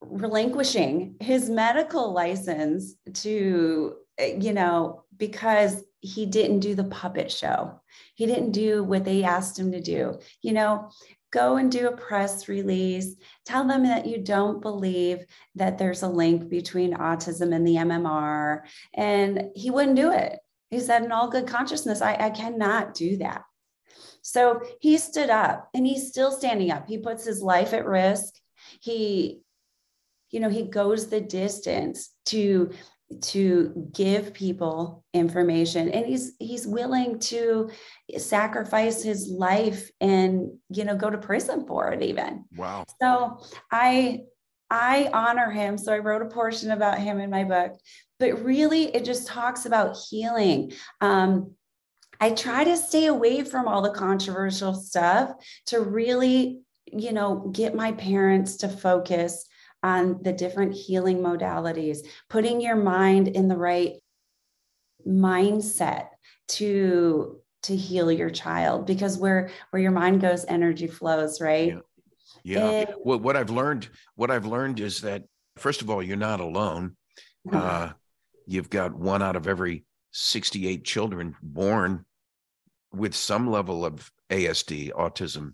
relinquishing 0.01 1.15
his 1.19 1.49
medical 1.49 2.11
license 2.11 2.95
to, 3.13 3.95
you 4.19 4.53
know, 4.53 5.03
because 5.15 5.83
he 5.99 6.25
didn't 6.25 6.59
do 6.59 6.75
the 6.75 6.83
puppet 6.83 7.31
show. 7.31 7.81
He 8.15 8.25
didn't 8.25 8.51
do 8.51 8.83
what 8.83 9.03
they 9.03 9.23
asked 9.23 9.57
him 9.57 9.71
to 9.71 9.81
do. 9.81 10.19
You 10.41 10.53
know, 10.53 10.91
go 11.31 11.57
and 11.57 11.71
do 11.71 11.87
a 11.87 11.97
press 11.97 12.47
release, 12.47 13.15
tell 13.45 13.67
them 13.67 13.83
that 13.83 14.05
you 14.05 14.17
don't 14.19 14.61
believe 14.61 15.25
that 15.55 15.77
there's 15.77 16.03
a 16.03 16.07
link 16.07 16.49
between 16.49 16.93
autism 16.93 17.53
and 17.53 17.67
the 17.67 17.75
MMR. 17.75 18.61
And 18.93 19.49
he 19.55 19.71
wouldn't 19.71 19.95
do 19.95 20.11
it. 20.11 20.39
He 20.69 20.79
said, 20.79 21.03
in 21.03 21.11
all 21.11 21.29
good 21.29 21.47
consciousness, 21.47 22.01
I, 22.01 22.15
I 22.15 22.29
cannot 22.29 22.93
do 22.93 23.17
that. 23.17 23.43
So 24.21 24.61
he 24.81 24.97
stood 24.97 25.29
up 25.29 25.69
and 25.73 25.85
he's 25.87 26.09
still 26.09 26.31
standing 26.31 26.71
up. 26.71 26.87
He 26.87 26.97
puts 26.97 27.25
his 27.25 27.41
life 27.41 27.73
at 27.73 27.85
risk. 27.85 28.33
He, 28.81 29.41
you 30.31 30.39
know, 30.41 30.49
he 30.49 30.63
goes 30.63 31.07
the 31.07 31.21
distance 31.21 32.09
to 32.25 32.71
to 33.21 33.89
give 33.93 34.33
people 34.33 35.03
information. 35.13 35.89
And 35.89 36.05
he's 36.05 36.33
he's 36.39 36.67
willing 36.67 37.19
to 37.19 37.69
sacrifice 38.17 39.01
his 39.01 39.29
life 39.29 39.89
and 40.01 40.51
you 40.69 40.83
know 40.83 40.95
go 40.95 41.09
to 41.09 41.17
prison 41.17 41.65
for 41.65 41.91
it 41.91 42.01
even. 42.01 42.45
Wow. 42.55 42.85
So 43.01 43.41
i 43.71 44.21
i 44.69 45.09
honor 45.13 45.49
him. 45.49 45.77
So 45.77 45.93
i 45.93 45.99
wrote 45.99 46.21
a 46.21 46.25
portion 46.25 46.71
about 46.71 46.99
him 46.99 47.19
in 47.19 47.29
my 47.29 47.43
book. 47.43 47.73
But 48.19 48.43
really 48.43 48.93
it 48.95 49.05
just 49.05 49.27
talks 49.27 49.65
about 49.65 49.97
healing. 50.09 50.73
Um, 51.01 51.53
i 52.19 52.31
try 52.31 52.63
to 52.63 52.75
stay 52.75 53.05
away 53.05 53.43
from 53.43 53.67
all 53.67 53.81
the 53.81 53.91
controversial 53.91 54.73
stuff 54.73 55.31
to 55.67 55.79
really 55.79 56.59
you 56.91 57.11
know 57.11 57.49
get 57.53 57.75
my 57.75 57.91
parents 57.93 58.57
to 58.57 58.67
focus 58.67 59.45
on 59.83 60.21
the 60.23 60.33
different 60.33 60.73
healing 60.73 61.19
modalities, 61.19 61.99
putting 62.29 62.61
your 62.61 62.75
mind 62.75 63.27
in 63.27 63.47
the 63.47 63.57
right 63.57 63.93
mindset 65.07 66.07
to 66.47 67.39
to 67.63 67.75
heal 67.75 68.11
your 68.11 68.29
child 68.29 68.85
because 68.85 69.17
where 69.17 69.49
where 69.71 69.81
your 69.81 69.91
mind 69.91 70.21
goes 70.21 70.45
energy 70.45 70.87
flows 70.87 71.41
right? 71.41 71.73
Yeah, 71.73 71.79
yeah. 72.43 72.69
And, 72.69 72.89
what, 73.03 73.21
what 73.21 73.35
i've 73.35 73.49
learned 73.49 73.89
what 74.15 74.31
i've 74.31 74.45
learned 74.45 74.79
is 74.79 75.01
that 75.01 75.23
first 75.55 75.81
of 75.81 75.89
all 75.89 76.03
you're 76.03 76.17
not 76.17 76.39
alone. 76.39 76.95
Uh, 77.51 77.91
you've 78.45 78.69
got 78.69 78.93
one 78.93 79.21
out 79.21 79.37
of 79.37 79.47
every 79.47 79.85
68 80.11 80.83
children 80.83 81.33
born 81.41 82.05
with 82.91 83.15
some 83.15 83.49
level 83.49 83.85
of 83.85 84.11
asd 84.29 84.91
autism 84.91 85.53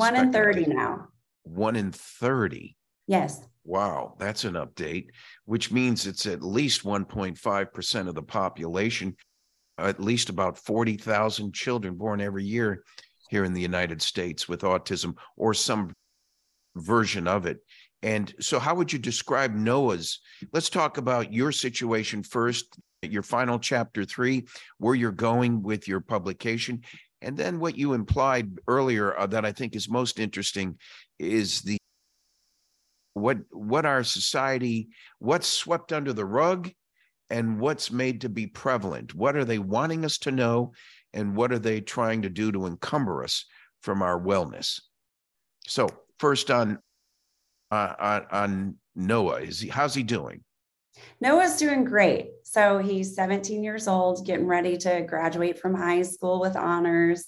one 0.00 0.16
in 0.16 0.32
30 0.32 0.66
now. 0.66 1.08
One 1.42 1.76
in 1.76 1.92
30 1.92 2.74
Yes. 3.10 3.44
Wow, 3.64 4.14
that's 4.20 4.44
an 4.44 4.54
update, 4.54 5.06
which 5.44 5.72
means 5.72 6.06
it's 6.06 6.26
at 6.26 6.44
least 6.44 6.84
1.5% 6.84 8.08
of 8.08 8.14
the 8.14 8.22
population, 8.22 9.16
at 9.78 10.00
least 10.00 10.28
about 10.28 10.56
40,000 10.56 11.52
children 11.52 11.96
born 11.96 12.20
every 12.20 12.44
year 12.44 12.84
here 13.28 13.42
in 13.42 13.52
the 13.52 13.60
United 13.60 14.00
States 14.00 14.48
with 14.48 14.60
autism 14.60 15.16
or 15.36 15.54
some 15.54 15.92
version 16.76 17.26
of 17.26 17.46
it. 17.46 17.58
And 18.04 18.32
so, 18.38 18.60
how 18.60 18.76
would 18.76 18.92
you 18.92 18.98
describe 19.00 19.56
Noah's? 19.56 20.20
Let's 20.52 20.70
talk 20.70 20.96
about 20.96 21.32
your 21.32 21.50
situation 21.50 22.22
first, 22.22 22.78
your 23.02 23.24
final 23.24 23.58
chapter 23.58 24.04
three, 24.04 24.46
where 24.78 24.94
you're 24.94 25.10
going 25.10 25.62
with 25.62 25.88
your 25.88 26.00
publication. 26.00 26.82
And 27.22 27.36
then, 27.36 27.58
what 27.58 27.76
you 27.76 27.92
implied 27.92 28.52
earlier 28.68 29.18
uh, 29.18 29.26
that 29.26 29.44
I 29.44 29.50
think 29.50 29.74
is 29.74 29.90
most 29.90 30.20
interesting 30.20 30.78
is 31.18 31.60
the 31.62 31.76
what 33.14 33.38
what 33.50 33.86
our 33.86 34.04
society 34.04 34.88
what's 35.18 35.48
swept 35.48 35.92
under 35.92 36.12
the 36.12 36.24
rug 36.24 36.70
and 37.28 37.60
what's 37.60 37.92
made 37.92 38.22
to 38.22 38.28
be 38.28 38.46
prevalent. 38.46 39.14
What 39.14 39.36
are 39.36 39.44
they 39.44 39.58
wanting 39.58 40.04
us 40.04 40.18
to 40.18 40.32
know 40.32 40.72
and 41.12 41.36
what 41.36 41.52
are 41.52 41.58
they 41.58 41.80
trying 41.80 42.22
to 42.22 42.28
do 42.28 42.50
to 42.52 42.66
encumber 42.66 43.22
us 43.22 43.44
from 43.82 44.02
our 44.02 44.20
wellness? 44.20 44.80
So 45.66 45.88
first 46.18 46.50
on 46.50 46.78
uh, 47.70 47.94
on, 47.98 48.26
on 48.30 48.76
noah 48.96 49.40
is 49.40 49.60
he 49.60 49.68
how's 49.68 49.94
he 49.94 50.02
doing? 50.02 50.42
Noah's 51.20 51.56
doing 51.56 51.84
great. 51.84 52.30
So 52.42 52.78
he's 52.78 53.14
17 53.14 53.62
years 53.62 53.88
old 53.88 54.26
getting 54.26 54.46
ready 54.46 54.76
to 54.78 55.02
graduate 55.02 55.58
from 55.58 55.74
high 55.74 56.02
school 56.02 56.40
with 56.40 56.56
honors 56.56 57.26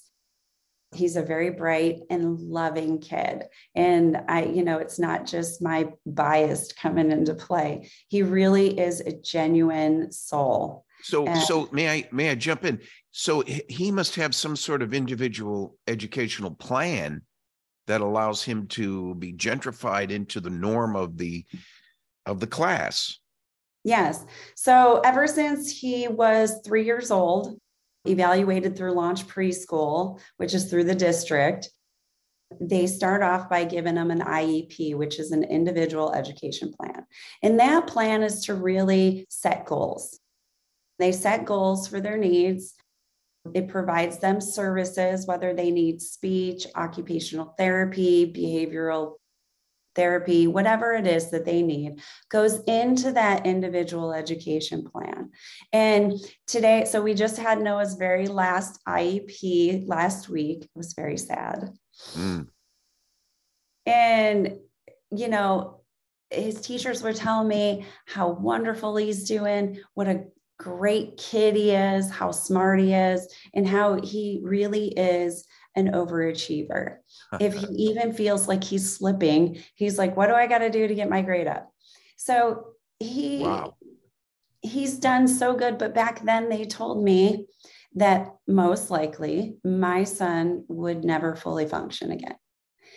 he's 0.95 1.15
a 1.15 1.21
very 1.23 1.49
bright 1.49 1.99
and 2.09 2.39
loving 2.39 2.99
kid. 2.99 3.43
And 3.75 4.17
i 4.27 4.45
you 4.45 4.63
know 4.63 4.77
it's 4.77 4.99
not 4.99 5.25
just 5.25 5.61
my 5.61 5.89
bias 6.05 6.71
coming 6.73 7.11
into 7.11 7.33
play. 7.33 7.89
He 8.07 8.23
really 8.23 8.79
is 8.79 9.01
a 9.01 9.13
genuine 9.13 10.11
soul. 10.11 10.85
So 11.01 11.25
and, 11.27 11.41
so 11.41 11.67
may 11.71 11.89
i 11.89 12.09
may 12.11 12.29
i 12.29 12.35
jump 12.35 12.65
in? 12.65 12.79
So 13.11 13.43
he 13.69 13.91
must 13.91 14.15
have 14.15 14.33
some 14.33 14.55
sort 14.55 14.81
of 14.81 14.93
individual 14.93 15.77
educational 15.87 16.51
plan 16.51 17.21
that 17.87 18.01
allows 18.01 18.43
him 18.43 18.67
to 18.67 19.13
be 19.15 19.33
gentrified 19.33 20.09
into 20.09 20.39
the 20.39 20.49
norm 20.49 20.95
of 20.95 21.17
the 21.17 21.45
of 22.25 22.39
the 22.39 22.47
class. 22.47 23.19
Yes. 23.83 24.25
So 24.55 25.01
ever 25.03 25.27
since 25.27 25.69
he 25.69 26.07
was 26.07 26.61
3 26.63 26.85
years 26.85 27.11
old 27.11 27.59
evaluated 28.05 28.75
through 28.75 28.93
Launch 28.93 29.27
Preschool, 29.27 30.19
which 30.37 30.53
is 30.53 30.69
through 30.69 30.83
the 30.85 30.95
district. 30.95 31.69
They 32.59 32.85
start 32.87 33.23
off 33.23 33.49
by 33.49 33.63
giving 33.63 33.95
them 33.95 34.11
an 34.11 34.21
IEP, 34.21 34.95
which 34.95 35.19
is 35.19 35.31
an 35.31 35.43
individual 35.43 36.13
education 36.13 36.71
plan. 36.79 37.05
And 37.41 37.59
that 37.59 37.87
plan 37.87 38.21
is 38.21 38.45
to 38.45 38.53
really 38.53 39.25
set 39.29 39.65
goals. 39.65 40.19
They 40.99 41.11
set 41.11 41.45
goals 41.45 41.87
for 41.87 41.99
their 41.99 42.17
needs. 42.17 42.75
It 43.53 43.67
provides 43.67 44.19
them 44.19 44.39
services, 44.39 45.25
whether 45.25 45.53
they 45.53 45.71
need 45.71 46.01
speech, 46.01 46.67
occupational 46.75 47.55
therapy, 47.57 48.31
behavioral 48.31 49.15
therapy, 49.95 50.47
whatever 50.47 50.93
it 50.93 51.07
is 51.07 51.31
that 51.31 51.45
they 51.45 51.61
need, 51.61 52.01
goes 52.29 52.61
into 52.63 53.11
that 53.11 53.45
individual 53.45 54.13
education 54.13 54.83
plan. 54.83 55.31
And 55.71 56.13
today, 56.47 56.85
so 56.85 57.01
we 57.01 57.13
just 57.13 57.37
had 57.37 57.61
Noah's 57.61 57.95
very 57.95 58.27
last 58.27 58.79
IEP 58.87 59.87
last 59.87 60.29
week. 60.29 60.63
It 60.63 60.71
was 60.75 60.93
very 60.93 61.17
sad. 61.17 61.69
Mm. 62.13 62.47
And, 63.85 64.57
you 65.11 65.27
know, 65.27 65.81
his 66.29 66.61
teachers 66.61 67.03
were 67.03 67.13
telling 67.13 67.47
me 67.47 67.85
how 68.07 68.29
wonderful 68.29 68.95
he's 68.95 69.27
doing, 69.27 69.79
what 69.93 70.07
a 70.07 70.25
great 70.57 71.17
kid 71.17 71.55
he 71.55 71.71
is, 71.71 72.09
how 72.09 72.31
smart 72.31 72.79
he 72.79 72.93
is, 72.93 73.27
and 73.53 73.67
how 73.67 73.99
he 74.01 74.39
really 74.43 74.87
is 74.87 75.45
an 75.75 75.91
overachiever. 75.91 76.97
if 77.39 77.53
he 77.53 77.67
even 77.75 78.13
feels 78.13 78.47
like 78.47 78.63
he's 78.63 78.95
slipping, 78.95 79.61
he's 79.75 79.97
like, 79.97 80.15
what 80.15 80.27
do 80.27 80.33
I 80.33 80.47
got 80.47 80.59
to 80.59 80.69
do 80.69 80.87
to 80.87 80.95
get 80.95 81.09
my 81.09 81.21
grade 81.21 81.47
up? 81.47 81.71
So 82.17 82.73
he 82.99 83.39
wow. 83.39 83.75
he's 84.61 84.97
done 84.97 85.27
so 85.27 85.55
good. 85.55 85.77
But 85.77 85.93
back 85.93 86.23
then 86.23 86.49
they 86.49 86.65
told 86.65 87.03
me 87.03 87.47
that 87.95 88.35
most 88.47 88.89
likely 88.89 89.57
my 89.63 90.03
son 90.03 90.65
would 90.67 91.03
never 91.03 91.35
fully 91.35 91.67
function 91.67 92.11
again. 92.11 92.35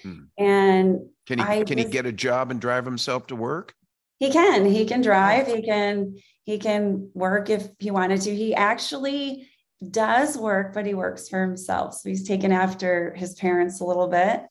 Hmm. 0.02 0.20
And 0.38 0.98
can 1.26 1.38
he 1.38 1.44
I 1.44 1.64
can 1.64 1.76
was, 1.76 1.86
he 1.86 1.90
get 1.90 2.06
a 2.06 2.12
job 2.12 2.50
and 2.50 2.60
drive 2.60 2.84
himself 2.84 3.26
to 3.28 3.36
work? 3.36 3.74
He 4.18 4.30
can. 4.30 4.64
He 4.64 4.86
can 4.86 5.02
drive. 5.02 5.46
He 5.46 5.62
can 5.62 6.16
he 6.44 6.58
can 6.58 7.10
work 7.12 7.50
if 7.50 7.68
he 7.78 7.90
wanted 7.90 8.22
to. 8.22 8.34
He 8.34 8.54
actually 8.54 9.50
does 9.90 10.36
work, 10.36 10.72
but 10.72 10.86
he 10.86 10.94
works 10.94 11.28
for 11.28 11.40
himself. 11.40 11.94
So 11.94 12.08
he's 12.08 12.26
taken 12.26 12.52
after 12.52 13.14
his 13.14 13.34
parents 13.34 13.80
a 13.80 13.84
little 13.84 14.08
bit. 14.08 14.42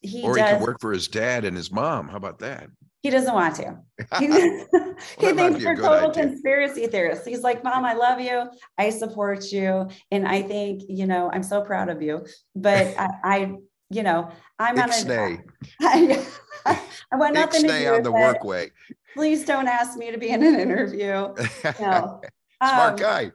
He 0.00 0.22
or 0.22 0.36
he 0.36 0.42
does, 0.42 0.56
can 0.56 0.62
work 0.62 0.80
for 0.80 0.92
his 0.92 1.08
dad 1.08 1.44
and 1.44 1.56
his 1.56 1.70
mom. 1.70 2.08
How 2.08 2.16
about 2.16 2.38
that? 2.40 2.68
He 3.02 3.10
doesn't 3.10 3.34
want 3.34 3.56
to. 3.56 3.78
He, 4.18 4.28
well, 4.28 4.66
he 5.18 5.32
thinks 5.32 5.64
we're 5.64 5.76
total 5.76 6.10
idea. 6.10 6.22
conspiracy 6.22 6.86
theorists. 6.86 7.26
He's 7.26 7.42
like, 7.42 7.62
Mom, 7.62 7.84
I 7.84 7.92
love 7.92 8.20
you. 8.20 8.44
I 8.78 8.90
support 8.90 9.52
you. 9.52 9.88
And 10.10 10.26
I 10.26 10.42
think, 10.42 10.82
you 10.88 11.06
know, 11.06 11.30
I'm 11.32 11.42
so 11.42 11.62
proud 11.62 11.90
of 11.90 12.00
you. 12.00 12.26
But 12.56 12.94
I, 12.98 13.08
I 13.24 13.54
you 13.90 14.02
know, 14.02 14.30
I'm 14.58 14.78
on 14.78 14.90
a 14.90 15.44
I, 15.82 16.24
I 17.12 17.16
want 17.16 17.34
nothing 17.34 17.62
to 17.62 17.68
do 17.68 17.94
on 17.94 18.02
the 18.02 18.10
workway. 18.10 18.70
Please 19.12 19.44
don't 19.44 19.68
ask 19.68 19.98
me 19.98 20.10
to 20.10 20.18
be 20.18 20.30
in 20.30 20.42
an 20.42 20.58
interview. 20.58 21.34
No. 21.80 22.22
Smart 22.62 22.92
um, 22.92 22.96
guy. 22.96 23.32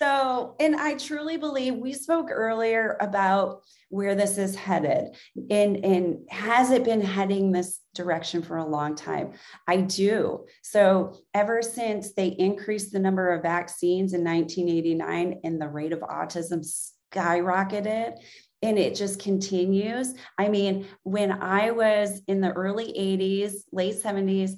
so, 0.00 0.56
and 0.60 0.76
I 0.76 0.94
truly 0.94 1.36
believe 1.36 1.74
we 1.74 1.92
spoke 1.92 2.30
earlier 2.30 2.96
about 3.00 3.62
where 3.88 4.14
this 4.14 4.38
is 4.38 4.54
headed 4.54 5.16
and, 5.50 5.84
and 5.84 6.18
has 6.30 6.70
it 6.70 6.84
been 6.84 7.00
heading 7.00 7.50
this 7.50 7.80
direction 7.94 8.40
for 8.40 8.56
a 8.56 8.66
long 8.66 8.94
time? 8.94 9.32
I 9.66 9.78
do. 9.78 10.46
So, 10.62 11.18
ever 11.34 11.60
since 11.60 12.12
they 12.12 12.28
increased 12.28 12.92
the 12.92 13.00
number 13.00 13.32
of 13.32 13.42
vaccines 13.42 14.12
in 14.14 14.24
1989 14.24 15.40
and 15.44 15.60
the 15.60 15.68
rate 15.68 15.92
of 15.92 16.00
autism 16.00 16.64
skyrocketed, 17.12 18.18
and 18.62 18.78
it 18.78 18.94
just 18.94 19.20
continues. 19.20 20.14
I 20.38 20.48
mean, 20.48 20.86
when 21.02 21.32
I 21.32 21.70
was 21.70 22.20
in 22.28 22.40
the 22.40 22.52
early 22.52 22.92
80s, 22.92 23.62
late 23.72 23.96
70s, 23.96 24.52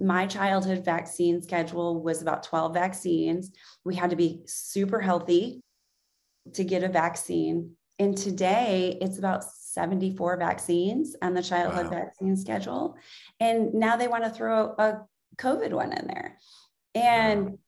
my 0.00 0.26
childhood 0.26 0.84
vaccine 0.84 1.42
schedule 1.42 2.02
was 2.02 2.22
about 2.22 2.42
12 2.42 2.72
vaccines. 2.72 3.52
We 3.84 3.94
had 3.94 4.10
to 4.10 4.16
be 4.16 4.42
super 4.46 5.00
healthy 5.00 5.60
to 6.54 6.64
get 6.64 6.82
a 6.82 6.88
vaccine. 6.88 7.72
And 7.98 8.16
today 8.16 8.98
it's 9.02 9.18
about 9.18 9.44
74 9.44 10.38
vaccines 10.38 11.14
on 11.20 11.34
the 11.34 11.42
childhood 11.42 11.86
wow. 11.86 11.90
vaccine 11.90 12.36
schedule. 12.36 12.96
And 13.38 13.74
now 13.74 13.96
they 13.96 14.08
want 14.08 14.24
to 14.24 14.30
throw 14.30 14.74
a 14.78 15.02
COVID 15.36 15.72
one 15.72 15.92
in 15.92 16.06
there. 16.06 16.38
And 16.94 17.44
wow. 17.44 17.58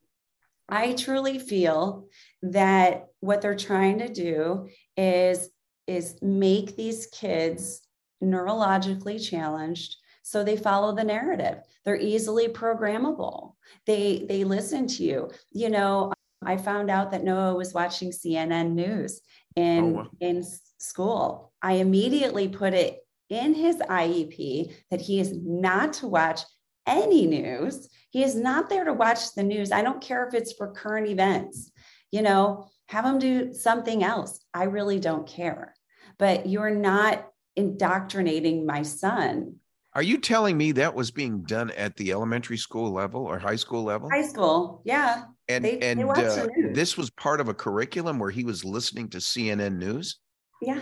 I 0.70 0.92
truly 0.94 1.38
feel 1.38 2.08
that 2.42 3.08
what 3.20 3.42
they're 3.42 3.54
trying 3.54 3.98
to 3.98 4.08
do 4.08 4.68
is, 4.96 5.50
is 5.86 6.16
make 6.22 6.76
these 6.76 7.06
kids 7.08 7.86
neurologically 8.22 9.22
challenged 9.22 9.96
So 10.22 10.44
they 10.44 10.56
follow 10.56 10.94
the 10.94 11.04
narrative. 11.04 11.58
They're 11.84 11.96
easily 11.96 12.48
programmable. 12.48 13.54
They 13.86 14.24
they 14.28 14.44
listen 14.44 14.86
to 14.88 15.02
you. 15.02 15.30
You 15.52 15.70
know, 15.70 16.12
I 16.44 16.56
found 16.56 16.90
out 16.90 17.10
that 17.10 17.24
Noah 17.24 17.54
was 17.54 17.74
watching 17.74 18.10
CNN 18.10 18.72
news 18.72 19.20
in 19.56 19.84
oh, 19.84 19.88
wow. 19.88 20.06
in 20.20 20.44
school. 20.78 21.52
I 21.60 21.74
immediately 21.74 22.48
put 22.48 22.74
it 22.74 23.00
in 23.28 23.54
his 23.54 23.76
IEP 23.76 24.74
that 24.90 25.00
he 25.00 25.20
is 25.20 25.32
not 25.34 25.94
to 25.94 26.06
watch 26.06 26.40
any 26.86 27.26
news. 27.26 27.88
He 28.10 28.22
is 28.22 28.34
not 28.34 28.68
there 28.68 28.84
to 28.84 28.92
watch 28.92 29.34
the 29.34 29.42
news. 29.42 29.72
I 29.72 29.82
don't 29.82 30.02
care 30.02 30.26
if 30.26 30.34
it's 30.34 30.52
for 30.52 30.72
current 30.72 31.08
events. 31.08 31.70
You 32.10 32.22
know, 32.22 32.68
have 32.86 33.04
him 33.04 33.18
do 33.18 33.54
something 33.54 34.04
else. 34.04 34.40
I 34.52 34.64
really 34.64 35.00
don't 35.00 35.26
care. 35.26 35.74
But 36.18 36.46
you're 36.46 36.74
not 36.74 37.26
indoctrinating 37.56 38.66
my 38.66 38.82
son. 38.82 39.56
Are 39.94 40.02
you 40.02 40.18
telling 40.18 40.56
me 40.56 40.72
that 40.72 40.94
was 40.94 41.10
being 41.10 41.42
done 41.42 41.70
at 41.72 41.96
the 41.96 42.12
elementary 42.12 42.56
school 42.56 42.90
level 42.90 43.26
or 43.26 43.38
high 43.38 43.56
school 43.56 43.82
level? 43.82 44.08
High 44.10 44.26
school, 44.26 44.80
yeah. 44.84 45.24
And 45.48 45.64
they, 45.64 45.78
and 45.80 46.00
they 46.00 46.04
uh, 46.04 46.46
this 46.72 46.96
was 46.96 47.10
part 47.10 47.40
of 47.40 47.48
a 47.48 47.54
curriculum 47.54 48.18
where 48.18 48.30
he 48.30 48.44
was 48.44 48.64
listening 48.64 49.10
to 49.10 49.18
CNN 49.18 49.76
news. 49.76 50.18
Yeah. 50.62 50.80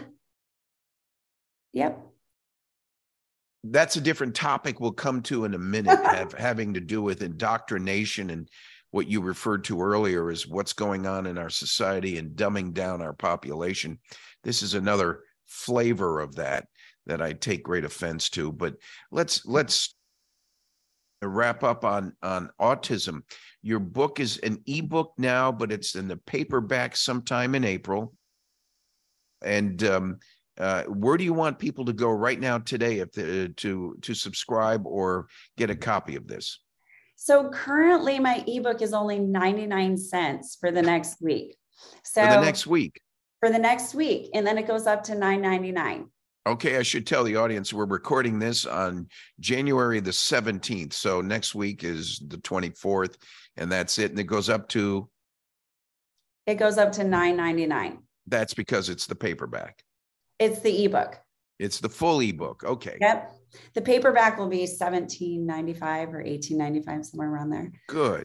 Yep. 1.72 2.06
That's 3.64 3.96
a 3.96 4.00
different 4.00 4.36
topic 4.36 4.78
we'll 4.78 4.92
come 4.92 5.22
to 5.22 5.44
in 5.44 5.54
a 5.54 5.58
minute, 5.58 5.98
have, 6.04 6.32
having 6.32 6.74
to 6.74 6.80
do 6.80 7.02
with 7.02 7.22
indoctrination 7.22 8.30
and 8.30 8.48
what 8.92 9.08
you 9.08 9.20
referred 9.20 9.64
to 9.64 9.82
earlier 9.82 10.30
is 10.30 10.48
what's 10.48 10.72
going 10.72 11.06
on 11.06 11.26
in 11.26 11.36
our 11.36 11.50
society 11.50 12.18
and 12.18 12.36
dumbing 12.36 12.72
down 12.72 13.02
our 13.02 13.12
population. 13.12 13.98
This 14.44 14.62
is 14.62 14.74
another 14.74 15.20
flavor 15.46 16.20
of 16.20 16.36
that 16.36 16.66
that 17.06 17.22
I 17.22 17.32
take 17.32 17.62
great 17.62 17.84
offense 17.84 18.30
to. 18.30 18.52
But 18.52 18.74
let's 19.10 19.44
let's 19.46 19.94
wrap 21.22 21.62
up 21.64 21.84
on 21.84 22.14
on 22.22 22.50
autism. 22.60 23.22
Your 23.62 23.78
book 23.78 24.20
is 24.20 24.38
an 24.38 24.62
ebook 24.66 25.12
now, 25.18 25.52
but 25.52 25.72
it's 25.72 25.94
in 25.94 26.08
the 26.08 26.16
paperback 26.16 26.96
sometime 26.96 27.54
in 27.54 27.64
April. 27.64 28.14
And 29.42 29.82
um, 29.84 30.18
uh, 30.58 30.84
where 30.84 31.16
do 31.16 31.24
you 31.24 31.32
want 31.32 31.58
people 31.58 31.84
to 31.86 31.92
go 31.92 32.10
right 32.10 32.38
now 32.38 32.58
today 32.58 32.98
if 32.98 33.12
the, 33.12 33.48
to 33.56 33.96
to 34.02 34.14
subscribe 34.14 34.86
or 34.86 35.26
get 35.56 35.70
a 35.70 35.76
copy 35.76 36.16
of 36.16 36.26
this? 36.26 36.60
So 37.16 37.50
currently, 37.50 38.18
my 38.18 38.44
ebook 38.46 38.80
is 38.80 38.92
only 38.92 39.18
ninety 39.18 39.66
nine 39.66 39.96
cents 39.96 40.56
for 40.60 40.70
the 40.70 40.82
next 40.82 41.20
week. 41.20 41.56
So 42.04 42.22
for 42.22 42.30
the 42.30 42.40
next 42.40 42.66
week. 42.66 43.00
For 43.40 43.50
the 43.50 43.58
next 43.58 43.94
week, 43.94 44.30
and 44.34 44.46
then 44.46 44.58
it 44.58 44.66
goes 44.66 44.86
up 44.86 45.02
to 45.04 45.14
nine 45.14 45.40
ninety 45.40 45.72
nine. 45.72 46.10
Okay, 46.46 46.78
I 46.78 46.82
should 46.82 47.06
tell 47.06 47.22
the 47.22 47.36
audience 47.36 47.72
we're 47.72 47.84
recording 47.84 48.38
this 48.38 48.64
on 48.64 49.08
January 49.40 50.00
the 50.00 50.10
17th. 50.10 50.94
So 50.94 51.20
next 51.20 51.54
week 51.54 51.84
is 51.84 52.18
the 52.26 52.38
24th, 52.38 53.16
and 53.56 53.70
that's 53.70 53.98
it. 53.98 54.10
And 54.10 54.18
it 54.18 54.24
goes 54.24 54.48
up 54.48 54.68
to 54.70 55.08
it 56.46 56.54
goes 56.54 56.78
up 56.78 56.92
to 56.92 57.02
9.99. 57.02 57.98
That's 58.26 58.54
because 58.54 58.88
it's 58.88 59.06
the 59.06 59.14
paperback. 59.14 59.82
It's 60.38 60.60
the 60.60 60.84
ebook. 60.84 61.16
It's 61.58 61.78
the 61.78 61.88
full 61.88 62.20
ebook. 62.20 62.64
Okay. 62.64 62.96
Yep. 63.00 63.32
The 63.74 63.82
paperback 63.82 64.38
will 64.38 64.48
be 64.48 64.64
17.95 64.64 66.14
or 66.14 66.24
18.95, 66.24 67.04
somewhere 67.04 67.28
around 67.28 67.50
there. 67.50 67.70
Good. 67.88 68.22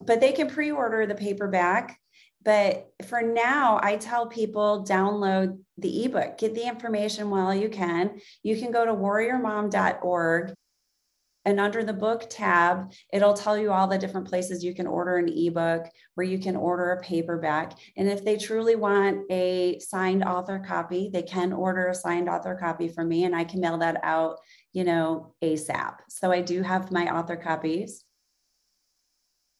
But 0.00 0.20
they 0.20 0.32
can 0.32 0.48
pre-order 0.48 1.06
the 1.06 1.14
paperback 1.14 1.98
but 2.42 2.90
for 3.06 3.20
now, 3.22 3.78
I 3.82 3.96
tell 3.96 4.26
people 4.26 4.86
download 4.88 5.58
the 5.76 6.04
ebook, 6.04 6.38
get 6.38 6.54
the 6.54 6.66
information 6.66 7.30
while 7.30 7.54
you 7.54 7.68
can. 7.68 8.20
You 8.42 8.56
can 8.56 8.72
go 8.72 8.84
to 8.84 8.92
warriormom.org 8.92 10.54
and 11.46 11.58
under 11.58 11.82
the 11.82 11.94
book 11.94 12.26
tab, 12.28 12.92
it'll 13.12 13.34
tell 13.34 13.56
you 13.56 13.72
all 13.72 13.86
the 13.86 13.96
different 13.96 14.28
places 14.28 14.62
you 14.62 14.74
can 14.74 14.86
order 14.86 15.16
an 15.16 15.28
ebook, 15.28 15.86
where 16.14 16.26
you 16.26 16.38
can 16.38 16.54
order 16.54 16.92
a 16.92 17.00
paperback. 17.00 17.78
And 17.96 18.08
if 18.08 18.24
they 18.24 18.36
truly 18.36 18.76
want 18.76 19.30
a 19.30 19.78
signed 19.78 20.22
author 20.22 20.58
copy, 20.58 21.08
they 21.10 21.22
can 21.22 21.54
order 21.54 21.88
a 21.88 21.94
signed 21.94 22.28
author 22.28 22.56
copy 22.56 22.88
from 22.88 23.08
me 23.08 23.24
and 23.24 23.34
I 23.34 23.44
can 23.44 23.60
mail 23.60 23.78
that 23.78 24.00
out, 24.02 24.38
you 24.74 24.84
know, 24.84 25.34
ASAP. 25.42 25.94
So 26.08 26.30
I 26.30 26.42
do 26.42 26.62
have 26.62 26.92
my 26.92 27.14
author 27.14 27.36
copies. 27.36 28.04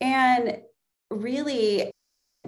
And 0.03 0.59
really, 1.11 1.91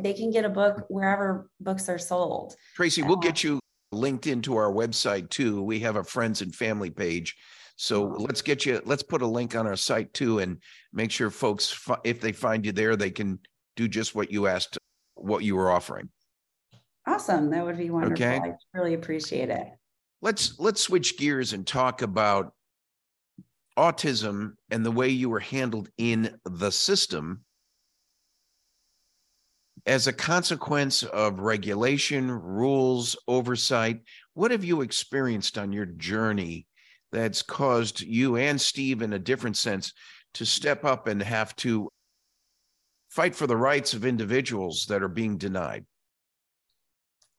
they 0.02 0.12
can 0.12 0.30
get 0.30 0.44
a 0.44 0.48
book 0.48 0.84
wherever 0.88 1.48
books 1.60 1.88
are 1.88 1.98
sold. 1.98 2.54
Tracy, 2.74 3.02
we'll 3.02 3.18
uh, 3.18 3.20
get 3.20 3.44
you 3.44 3.60
linked 3.92 4.26
into 4.26 4.56
our 4.56 4.72
website 4.72 5.30
too. 5.30 5.62
We 5.62 5.80
have 5.80 5.96
a 5.96 6.04
friends 6.04 6.42
and 6.42 6.54
family 6.54 6.90
page. 6.90 7.36
So 7.76 8.04
let's 8.04 8.42
get 8.42 8.66
you, 8.66 8.80
let's 8.84 9.02
put 9.02 9.22
a 9.22 9.26
link 9.26 9.56
on 9.56 9.66
our 9.66 9.76
site 9.76 10.12
too 10.14 10.38
and 10.38 10.58
make 10.92 11.10
sure 11.10 11.30
folks, 11.30 11.88
if 12.04 12.20
they 12.20 12.32
find 12.32 12.64
you 12.64 12.72
there, 12.72 12.96
they 12.96 13.10
can 13.10 13.38
do 13.76 13.88
just 13.88 14.14
what 14.14 14.30
you 14.30 14.46
asked, 14.46 14.78
what 15.14 15.42
you 15.42 15.56
were 15.56 15.70
offering. 15.70 16.08
Awesome. 17.06 17.50
That 17.50 17.64
would 17.64 17.78
be 17.78 17.90
wonderful. 17.90 18.12
Okay. 18.14 18.36
I 18.36 18.54
really 18.74 18.94
appreciate 18.94 19.50
it. 19.50 19.66
Let's 20.20 20.58
let's 20.60 20.80
switch 20.80 21.18
gears 21.18 21.52
and 21.52 21.66
talk 21.66 22.02
about 22.02 22.52
autism 23.76 24.52
and 24.70 24.86
the 24.86 24.90
way 24.90 25.08
you 25.08 25.28
were 25.28 25.40
handled 25.40 25.88
in 25.98 26.38
the 26.44 26.70
system 26.70 27.44
as 29.86 30.06
a 30.06 30.12
consequence 30.12 31.02
of 31.02 31.40
regulation, 31.40 32.30
rules, 32.30 33.16
oversight, 33.26 34.00
what 34.34 34.50
have 34.50 34.64
you 34.64 34.80
experienced 34.80 35.58
on 35.58 35.72
your 35.72 35.86
journey 35.86 36.66
that's 37.10 37.42
caused 37.42 38.00
you 38.00 38.36
and 38.36 38.60
Steve, 38.60 39.02
in 39.02 39.12
a 39.12 39.18
different 39.18 39.56
sense, 39.56 39.92
to 40.34 40.46
step 40.46 40.84
up 40.84 41.08
and 41.08 41.22
have 41.22 41.54
to 41.56 41.90
fight 43.10 43.34
for 43.34 43.46
the 43.46 43.56
rights 43.56 43.92
of 43.92 44.06
individuals 44.06 44.86
that 44.88 45.02
are 45.02 45.08
being 45.08 45.36
denied? 45.36 45.84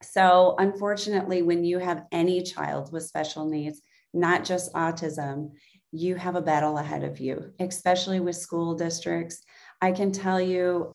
So, 0.01 0.55
unfortunately, 0.59 1.41
when 1.41 1.63
you 1.63 1.79
have 1.79 2.03
any 2.11 2.43
child 2.43 2.91
with 2.91 3.03
special 3.03 3.49
needs, 3.49 3.81
not 4.13 4.43
just 4.43 4.73
autism, 4.73 5.51
you 5.93 6.15
have 6.15 6.35
a 6.35 6.41
battle 6.41 6.77
ahead 6.77 7.03
of 7.03 7.19
you, 7.19 7.53
especially 7.59 8.19
with 8.19 8.35
school 8.35 8.75
districts. 8.75 9.43
I 9.81 9.91
can 9.91 10.11
tell 10.11 10.41
you 10.41 10.91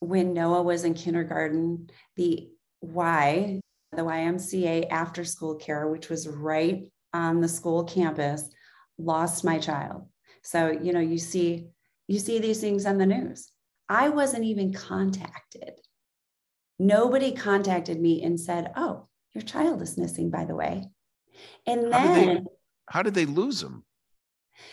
when 0.00 0.34
Noah 0.34 0.62
was 0.62 0.84
in 0.84 0.94
kindergarten, 0.94 1.90
the 2.16 2.48
Y, 2.80 3.60
the 3.92 4.02
YMCA 4.02 4.90
after 4.90 5.24
school 5.24 5.56
care, 5.56 5.88
which 5.88 6.08
was 6.08 6.28
right 6.28 6.90
on 7.12 7.40
the 7.40 7.48
school 7.48 7.84
campus, 7.84 8.48
lost 8.98 9.44
my 9.44 9.58
child. 9.58 10.08
So, 10.42 10.70
you 10.70 10.92
know, 10.92 11.00
you 11.00 11.18
see, 11.18 11.68
you 12.06 12.18
see 12.18 12.38
these 12.38 12.60
things 12.60 12.86
on 12.86 12.98
the 12.98 13.06
news. 13.06 13.50
I 13.88 14.08
wasn't 14.10 14.44
even 14.44 14.72
contacted. 14.72 15.80
Nobody 16.78 17.32
contacted 17.32 18.00
me 18.00 18.22
and 18.22 18.38
said, 18.38 18.72
Oh, 18.76 19.08
your 19.32 19.42
child 19.42 19.80
is 19.82 19.96
missing, 19.96 20.30
by 20.30 20.44
the 20.44 20.54
way. 20.54 20.84
And 21.66 21.92
how 21.92 22.04
then 22.04 22.26
did 22.26 22.36
they, 22.38 22.50
how 22.88 23.02
did 23.02 23.14
they 23.14 23.26
lose 23.26 23.60
them? 23.60 23.84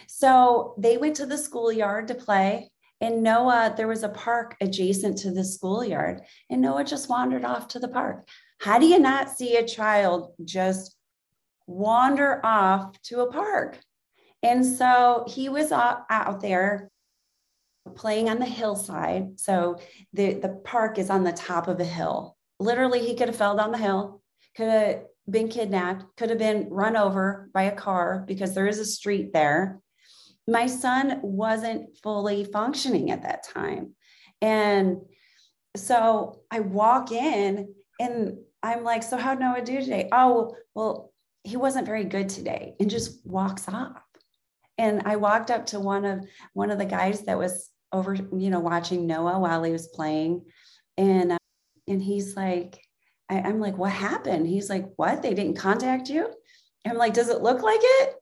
So 0.08 0.76
they 0.78 0.98
went 0.98 1.18
to 1.18 1.26
the 1.26 1.38
schoolyard 1.38 2.08
to 2.10 2.16
play 2.16 2.72
in 3.04 3.22
Noah, 3.22 3.74
there 3.76 3.90
was 3.90 4.04
a 4.04 4.10
park 4.10 4.56
adjacent 4.62 5.18
to 5.20 5.32
the 5.32 5.44
schoolyard, 5.44 6.22
and 6.50 6.62
Noah 6.62 6.86
just 6.86 7.10
wandered 7.10 7.44
off 7.44 7.68
to 7.70 7.80
the 7.80 7.90
park. 7.90 8.26
How 8.62 8.80
do 8.80 8.86
you 8.86 8.98
not 8.98 9.30
see 9.30 9.58
a 9.58 9.68
child 9.68 10.32
just 10.46 10.96
wander 11.68 12.40
off 12.46 13.02
to 13.04 13.20
a 13.20 13.32
park? 13.32 13.78
And 14.42 14.66
so 14.66 15.26
he 15.28 15.50
was 15.50 15.74
out 15.74 16.40
there 16.40 16.90
playing 17.94 18.30
on 18.30 18.40
the 18.40 18.46
hillside. 18.46 19.38
So 19.38 19.80
the, 20.14 20.36
the 20.36 20.62
park 20.64 20.98
is 20.98 21.10
on 21.10 21.26
the 21.26 21.34
top 21.34 21.68
of 21.68 21.82
a 21.82 21.86
hill. 21.86 22.38
Literally, 22.58 23.06
he 23.06 23.16
could 23.16 23.28
have 23.28 23.36
fell 23.36 23.58
down 23.58 23.74
the 23.74 23.78
hill, 23.78 24.22
could 24.56 24.70
have 24.70 25.02
been 25.30 25.50
kidnapped, 25.50 26.06
could 26.16 26.30
have 26.30 26.40
been 26.40 26.70
run 26.70 26.96
over 26.96 27.50
by 27.54 27.64
a 27.64 27.76
car 27.76 28.24
because 28.26 28.56
there 28.56 28.68
is 28.68 28.80
a 28.80 28.86
street 28.86 29.34
there 29.34 29.82
my 30.48 30.68
son 30.68 31.20
wasn't 31.22 31.98
fully 31.98 32.44
functioning 32.46 33.12
at 33.12 33.24
that 33.24 33.44
time. 33.44 33.94
And 34.42 34.98
so 35.76 36.42
I 36.52 36.60
walk 36.60 37.12
in 37.12 37.74
and 38.00 38.38
I'm 38.62 38.84
like, 38.84 39.04
So 39.04 39.18
how'd 39.18 39.40
Noah 39.40 39.62
do 39.62 39.80
today? 39.80 40.10
Oh, 40.12 40.56
well, 40.76 41.14
he 41.44 41.58
wasn't 41.58 41.86
very 41.86 42.06
good 42.06 42.30
today 42.30 42.76
and 42.80 42.90
just 42.90 43.26
walks 43.26 43.68
off. 43.68 44.02
And 44.78 45.04
I 45.06 45.18
walked 45.18 45.52
up 45.52 45.68
to 45.68 45.80
one 45.80 46.06
of 46.06 46.26
one 46.54 46.72
of 46.72 46.78
the 46.78 46.86
guys 46.86 47.22
that 47.22 47.38
was 47.38 47.70
over, 47.92 48.16
you 48.16 48.50
know, 48.50 48.60
watching 48.60 49.06
Noah 49.06 49.40
while 49.40 49.64
he 49.64 49.72
was 49.72 49.88
playing. 49.88 50.46
And 50.98 51.34
uh, 51.34 51.38
and 51.88 52.02
he's 52.02 52.36
like, 52.36 52.82
I, 53.30 53.40
I'm 53.40 53.60
like, 53.60 53.78
what 53.78 53.92
happened? 53.92 54.48
He's 54.48 54.70
like, 54.70 54.86
what? 54.96 55.22
They 55.22 55.34
didn't 55.34 55.58
contact 55.58 56.10
you? 56.10 56.30
I'm 56.86 56.98
like, 56.98 57.14
does 57.14 57.30
it 57.30 57.42
look 57.42 57.62
like 57.62 57.80
it? 57.82 58.16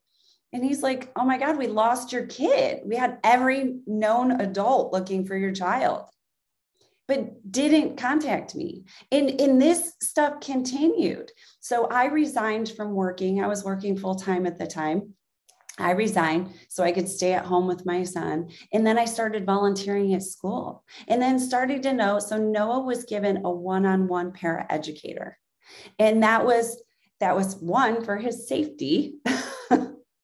And 0.53 0.63
he's 0.63 0.83
like, 0.83 1.11
Oh 1.15 1.25
my 1.25 1.37
God, 1.37 1.57
we 1.57 1.67
lost 1.67 2.11
your 2.11 2.25
kid. 2.25 2.81
We 2.85 2.95
had 2.95 3.19
every 3.23 3.79
known 3.85 4.39
adult 4.41 4.91
looking 4.91 5.25
for 5.25 5.35
your 5.35 5.51
child, 5.51 6.05
but 7.07 7.51
didn't 7.51 7.97
contact 7.97 8.55
me. 8.55 8.85
And, 9.11 9.39
and 9.39 9.61
this 9.61 9.93
stuff 10.01 10.41
continued. 10.41 11.31
So 11.59 11.85
I 11.85 12.05
resigned 12.05 12.69
from 12.69 12.93
working. 12.93 13.43
I 13.43 13.47
was 13.47 13.63
working 13.63 13.97
full 13.97 14.15
time 14.15 14.45
at 14.45 14.59
the 14.59 14.67
time. 14.67 15.13
I 15.77 15.91
resigned 15.91 16.53
so 16.69 16.83
I 16.83 16.91
could 16.91 17.07
stay 17.07 17.33
at 17.33 17.45
home 17.45 17.65
with 17.65 17.85
my 17.85 18.03
son. 18.03 18.49
And 18.73 18.85
then 18.85 18.99
I 18.99 19.05
started 19.05 19.45
volunteering 19.45 20.13
at 20.13 20.23
school 20.23 20.83
and 21.07 21.21
then 21.21 21.39
started 21.39 21.81
to 21.83 21.93
know. 21.93 22.19
So 22.19 22.37
Noah 22.37 22.81
was 22.81 23.05
given 23.05 23.41
a 23.45 23.49
one-on-one 23.49 24.33
paraeducator. 24.33 25.33
And 25.97 26.23
that 26.23 26.45
was 26.45 26.81
that 27.19 27.35
was 27.35 27.55
one 27.57 28.03
for 28.03 28.17
his 28.17 28.47
safety. 28.47 29.15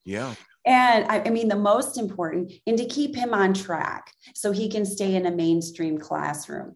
yeah. 0.07 0.33
And 0.65 1.05
I, 1.11 1.21
I, 1.25 1.29
mean, 1.29 1.49
the 1.49 1.55
most 1.55 1.97
important, 1.97 2.51
and 2.65 2.77
to 2.77 2.85
keep 2.85 3.15
him 3.15 3.33
on 3.33 3.53
track 3.53 4.11
so 4.33 4.51
he 4.51 4.69
can 4.69 4.85
stay 4.85 5.15
in 5.15 5.25
a 5.25 5.31
mainstream 5.31 5.97
classroom. 5.97 6.75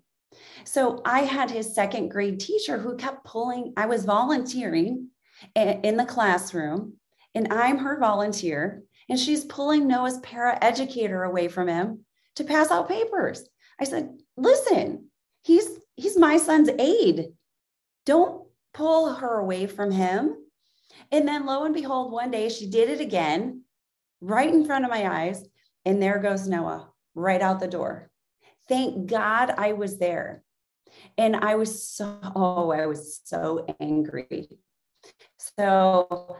So 0.65 1.01
I 1.05 1.21
had 1.21 1.49
his 1.49 1.73
second 1.73 2.09
grade 2.09 2.39
teacher 2.39 2.77
who 2.77 2.95
kept 2.95 3.25
pulling, 3.25 3.73
I 3.77 3.85
was 3.87 4.05
volunteering 4.05 5.07
in 5.55 5.97
the 5.97 6.05
classroom, 6.05 6.93
and 7.33 7.53
I'm 7.53 7.77
her 7.79 7.97
volunteer, 7.99 8.83
and 9.09 9.17
she's 9.17 9.45
pulling 9.45 9.87
Noah's 9.87 10.19
para 10.19 10.57
educator 10.61 11.23
away 11.23 11.47
from 11.47 11.67
him 11.67 12.05
to 12.35 12.43
pass 12.43 12.69
out 12.69 12.87
papers. 12.87 13.47
I 13.79 13.85
said, 13.85 14.09
listen, 14.37 15.09
he's 15.43 15.67
he's 15.95 16.17
my 16.17 16.37
son's 16.37 16.69
aide. 16.79 17.27
Don't 18.05 18.47
pull 18.73 19.13
her 19.13 19.39
away 19.39 19.67
from 19.67 19.91
him. 19.91 20.35
And 21.11 21.27
then 21.27 21.45
lo 21.45 21.63
and 21.63 21.73
behold, 21.73 22.11
one 22.11 22.31
day 22.31 22.49
she 22.49 22.69
did 22.69 22.89
it 22.89 23.01
again, 23.01 23.63
right 24.19 24.53
in 24.53 24.65
front 24.65 24.85
of 24.85 24.91
my 24.91 25.23
eyes. 25.23 25.43
And 25.85 26.01
there 26.01 26.19
goes 26.19 26.47
Noah 26.47 26.89
right 27.15 27.41
out 27.41 27.59
the 27.59 27.67
door. 27.67 28.09
Thank 28.67 29.07
God 29.09 29.53
I 29.57 29.73
was 29.73 29.97
there. 29.97 30.43
And 31.17 31.35
I 31.35 31.55
was 31.55 31.87
so, 31.87 32.19
oh, 32.35 32.71
I 32.71 32.85
was 32.85 33.21
so 33.23 33.65
angry. 33.79 34.59
So 35.57 36.37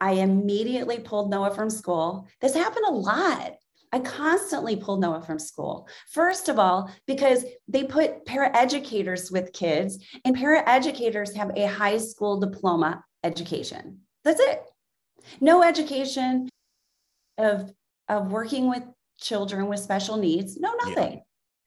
I 0.00 0.12
immediately 0.12 0.98
pulled 0.98 1.30
Noah 1.30 1.54
from 1.54 1.70
school. 1.70 2.28
This 2.40 2.54
happened 2.54 2.86
a 2.86 2.92
lot. 2.92 3.54
I 3.92 4.00
constantly 4.00 4.76
pulled 4.76 5.00
Noah 5.00 5.22
from 5.22 5.38
school. 5.38 5.86
First 6.10 6.48
of 6.48 6.58
all, 6.58 6.90
because 7.06 7.44
they 7.68 7.84
put 7.84 8.24
paraeducators 8.24 9.30
with 9.30 9.52
kids, 9.52 10.04
and 10.24 10.36
paraeducators 10.36 11.34
have 11.34 11.52
a 11.56 11.66
high 11.66 11.98
school 11.98 12.40
diploma 12.40 13.04
education. 13.22 14.00
That's 14.24 14.40
it. 14.40 14.62
No 15.40 15.62
education 15.62 16.48
of, 17.38 17.72
of 18.08 18.30
working 18.30 18.68
with 18.68 18.82
children 19.20 19.66
with 19.68 19.80
special 19.80 20.16
needs. 20.16 20.58
No, 20.58 20.74
nothing. 20.84 21.14
Yeah. 21.14 21.20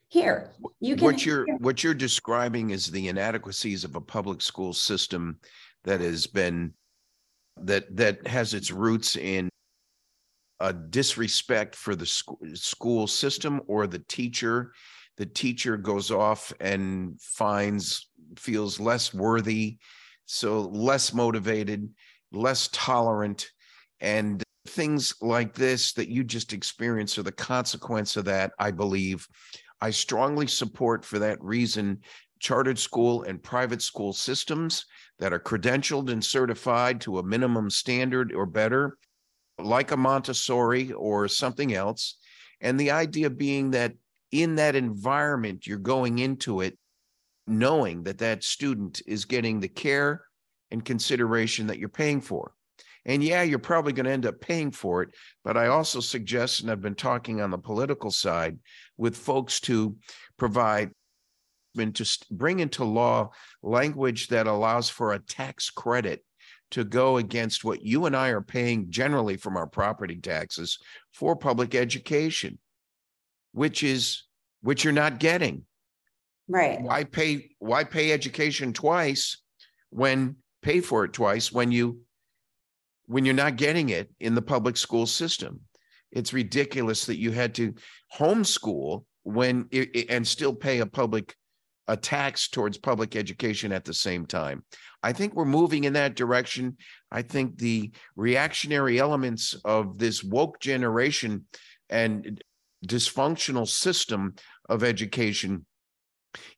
Here, 0.08 0.52
you 0.80 0.96
can. 0.96 1.04
What 1.04 1.26
you're 1.26 1.46
what 1.58 1.84
you're 1.84 1.96
describing 1.96 2.70
is 2.70 2.86
the 2.86 3.08
inadequacies 3.08 3.84
of 3.84 3.96
a 3.96 4.02
public 4.02 4.40
school 4.40 4.72
system 4.72 5.40
that 5.84 6.00
has 6.00 6.28
been 6.28 6.74
that 7.58 7.94
that 7.98 8.26
has 8.28 8.54
its 8.54 8.72
roots 8.72 9.16
in 9.16 9.50
a 10.60 10.72
disrespect 10.72 11.76
for 11.76 11.96
the 11.96 12.06
school, 12.06 12.40
school 12.54 13.08
system 13.08 13.62
or 13.68 13.88
the 13.88 14.00
teacher 14.08 14.72
the 15.18 15.26
teacher 15.26 15.78
goes 15.78 16.12
off 16.12 16.54
and 16.60 17.20
finds 17.22 18.10
feels 18.38 18.80
less 18.80 19.14
worthy 19.14 19.78
so 20.26 20.62
less 20.62 21.14
motivated 21.14 21.90
less 22.32 22.68
tolerant 22.70 23.50
and 24.00 24.44
things 24.68 25.14
like 25.22 25.54
this 25.54 25.94
that 25.94 26.10
you 26.10 26.24
just 26.24 26.52
experience 26.52 27.18
are 27.18 27.24
the 27.24 27.32
consequence 27.32 28.18
of 28.18 28.26
that 28.26 28.52
i 28.60 28.72
believe 28.72 29.28
i 29.82 29.90
strongly 29.90 30.48
support 30.48 31.06
for 31.06 31.20
that 31.20 31.42
reason 31.42 32.00
chartered 32.40 32.78
school 32.78 33.24
and 33.24 33.42
private 33.42 33.82
school 33.82 34.12
systems 34.12 34.86
that 35.20 35.32
are 35.32 35.40
credentialed 35.40 36.12
and 36.12 36.24
certified 36.24 37.00
to 37.00 37.20
a 37.20 37.24
minimum 37.24 37.70
standard 37.70 38.34
or 38.34 38.46
better 38.46 38.98
like 39.60 39.92
a 39.92 39.98
Montessori 39.98 40.92
or 40.92 41.28
something 41.28 41.74
else. 41.74 42.18
And 42.62 42.80
the 42.80 42.92
idea 42.92 43.30
being 43.30 43.72
that 43.72 43.94
in 44.32 44.56
that 44.56 44.76
environment, 44.76 45.66
you're 45.66 45.78
going 45.78 46.20
into 46.20 46.62
it 46.62 46.78
knowing 47.48 48.04
that 48.04 48.18
that 48.20 48.44
student 48.44 49.02
is 49.06 49.26
getting 49.26 49.60
the 49.60 49.68
care 49.68 50.24
and 50.72 50.84
consideration 50.84 51.68
that 51.68 51.80
you're 51.80 51.90
paying 51.90 52.22
for. 52.22 52.54
And 53.06 53.24
yeah, 53.24 53.44
you're 53.44 53.60
probably 53.60 53.94
going 53.94 54.08
to 54.08 54.12
end 54.12 54.26
up 54.26 54.42
paying 54.42 54.72
for 54.72 55.04
it. 55.04 55.10
But 55.44 55.58
I 55.58 55.68
also 55.68 56.00
suggest, 56.00 56.62
and 56.62 56.72
I've 56.72 56.82
been 56.82 56.96
talking 56.96 57.40
on 57.40 57.52
the 57.52 57.58
political 57.58 58.10
side 58.10 58.58
with 58.98 59.16
folks 59.16 59.60
to 59.62 59.96
provide 60.38 60.92
and 61.78 61.94
to 61.96 62.26
bring 62.32 62.62
into 62.62 62.84
law 62.84 63.30
language 63.62 64.30
that 64.30 64.48
allows 64.48 64.90
for 64.90 65.14
a 65.14 65.20
tax 65.20 65.70
credit 65.70 66.24
to 66.72 66.84
go 66.84 67.18
against 67.18 67.64
what 67.64 67.84
you 67.84 68.06
and 68.06 68.16
I 68.16 68.30
are 68.30 68.42
paying 68.42 68.90
generally 68.90 69.38
from 69.38 69.56
our 69.56 69.68
property 69.68 70.16
taxes 70.16 70.80
for 71.14 71.36
public 71.36 71.76
education, 71.76 72.58
which 73.52 73.84
is 73.84 74.24
which 74.62 74.84
you're 74.84 74.94
not 74.94 75.20
getting. 75.20 75.64
Right. 76.48 76.82
Why 76.82 77.04
pay 77.04 77.50
why 77.60 77.84
pay 77.84 78.12
education 78.12 78.74
twice 78.74 79.42
when 79.90 80.36
pay 80.62 80.80
for 80.82 81.06
it 81.06 81.14
twice 81.14 81.52
when 81.52 81.72
you 81.72 82.02
when 83.08 83.26
you're 83.26 83.34
not 83.34 83.56
getting 83.56 83.90
it 83.90 84.12
in 84.20 84.36
the 84.36 84.42
public 84.42 84.78
school 84.78 85.06
system? 85.06 85.62
It's 86.12 86.34
ridiculous 86.34 87.06
that 87.06 87.18
you 87.18 87.32
had 87.32 87.56
to 87.56 87.74
homeschool 88.16 89.06
when 89.24 89.70
and 90.10 90.26
still 90.28 90.54
pay 90.54 90.80
a 90.80 90.86
public 90.86 91.36
a 91.88 91.96
tax 91.96 92.48
towards 92.48 92.78
public 92.78 93.16
education 93.16 93.72
at 93.72 93.86
the 93.86 93.94
same 93.94 94.26
time. 94.26 94.64
I 95.04 95.14
think 95.14 95.36
we're 95.36 95.46
moving 95.46 95.84
in 95.84 95.94
that 95.94 96.16
direction. 96.16 96.78
I 97.12 97.22
think 97.22 97.58
the 97.58 97.92
reactionary 98.16 99.00
elements 99.00 99.56
of 99.66 100.00
this 100.00 100.24
woke 100.24 100.60
generation 100.60 101.46
and 101.90 102.44
dysfunctional 102.88 103.68
system 103.68 104.34
of 104.68 104.84
education 104.84 105.66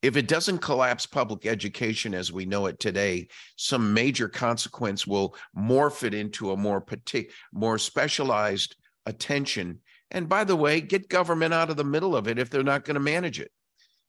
if 0.02 0.18
it 0.18 0.28
doesn't 0.28 0.60
collapse 0.60 1.06
public 1.06 1.46
education 1.46 2.14
as 2.14 2.32
we 2.32 2.46
know 2.46 2.66
it 2.66 2.80
today, 2.80 3.28
some 3.56 3.94
major 3.94 4.28
consequence 4.28 5.06
will 5.06 5.36
morph 5.58 6.04
it 6.04 6.14
into 6.14 6.52
a 6.52 6.58
more 6.58 6.82
partic- 6.82 7.32
more 7.54 7.78
specialized 7.78 8.76
attention. 9.06 9.80
And 10.12 10.30
by 10.30 10.44
the 10.44 10.56
way, 10.56 10.82
get 10.82 11.10
government 11.10 11.54
out 11.54 11.70
of 11.70 11.78
the 11.78 11.84
middle 11.84 12.16
of 12.16 12.28
it 12.28 12.40
if 12.40 12.50
they're 12.50 12.64
not 12.64 12.86
going 12.86 12.96
to 12.96 13.00
manage 13.00 13.40
it 13.40 13.52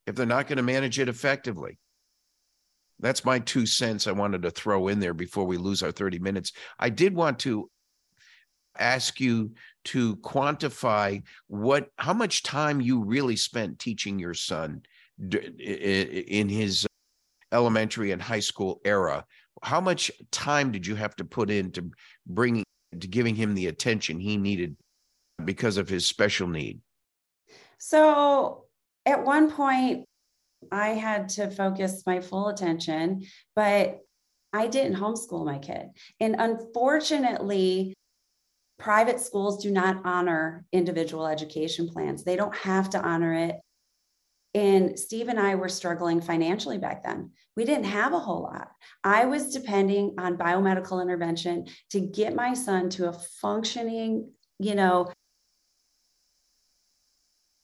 if 0.08 0.14
they're 0.14 0.24
not 0.24 0.46
going 0.46 0.56
to 0.56 0.62
manage 0.62 0.98
it 0.98 1.08
effectively. 1.08 1.78
That's 2.98 3.26
my 3.26 3.40
two 3.40 3.66
cents 3.66 4.06
I 4.06 4.12
wanted 4.12 4.42
to 4.42 4.50
throw 4.50 4.88
in 4.88 5.00
there 5.00 5.12
before 5.12 5.44
we 5.44 5.58
lose 5.58 5.82
our 5.82 5.92
30 5.92 6.18
minutes. 6.18 6.52
I 6.78 6.88
did 6.88 7.14
want 7.14 7.40
to 7.40 7.70
ask 8.78 9.20
you 9.20 9.52
to 9.84 10.16
quantify 10.16 11.22
what 11.46 11.88
how 11.98 12.14
much 12.14 12.42
time 12.42 12.80
you 12.80 13.04
really 13.04 13.36
spent 13.36 13.78
teaching 13.78 14.18
your 14.18 14.34
son 14.34 14.82
in 15.18 16.48
his 16.48 16.86
elementary 17.52 18.12
and 18.12 18.22
high 18.22 18.40
school 18.40 18.80
era 18.84 19.24
how 19.62 19.80
much 19.80 20.12
time 20.30 20.70
did 20.70 20.86
you 20.86 20.94
have 20.94 21.16
to 21.16 21.24
put 21.24 21.50
into 21.50 21.90
bringing 22.26 22.64
to 23.00 23.06
giving 23.08 23.34
him 23.34 23.54
the 23.54 23.66
attention 23.66 24.20
he 24.20 24.36
needed 24.36 24.76
because 25.44 25.76
of 25.76 25.88
his 25.88 26.06
special 26.06 26.46
need 26.46 26.80
so 27.78 28.64
at 29.08 29.24
one 29.24 29.50
point, 29.50 30.04
I 30.70 30.88
had 30.88 31.30
to 31.30 31.50
focus 31.50 32.02
my 32.04 32.20
full 32.20 32.48
attention, 32.48 33.24
but 33.56 34.00
I 34.52 34.66
didn't 34.66 34.98
homeschool 34.98 35.46
my 35.46 35.58
kid. 35.58 35.86
And 36.20 36.36
unfortunately, 36.38 37.94
private 38.78 39.20
schools 39.20 39.62
do 39.62 39.70
not 39.70 40.04
honor 40.04 40.66
individual 40.72 41.26
education 41.26 41.88
plans. 41.88 42.24
They 42.24 42.36
don't 42.36 42.54
have 42.56 42.90
to 42.90 43.00
honor 43.00 43.32
it. 43.32 43.56
And 44.54 44.98
Steve 44.98 45.28
and 45.28 45.38
I 45.38 45.54
were 45.54 45.68
struggling 45.68 46.20
financially 46.20 46.78
back 46.78 47.04
then. 47.04 47.32
We 47.56 47.64
didn't 47.64 47.84
have 47.84 48.12
a 48.12 48.18
whole 48.18 48.42
lot. 48.42 48.68
I 49.04 49.26
was 49.26 49.52
depending 49.52 50.14
on 50.18 50.38
biomedical 50.38 51.02
intervention 51.02 51.66
to 51.90 52.00
get 52.00 52.34
my 52.34 52.54
son 52.54 52.88
to 52.90 53.08
a 53.08 53.12
functioning, 53.12 54.30
you 54.58 54.74
know, 54.74 55.12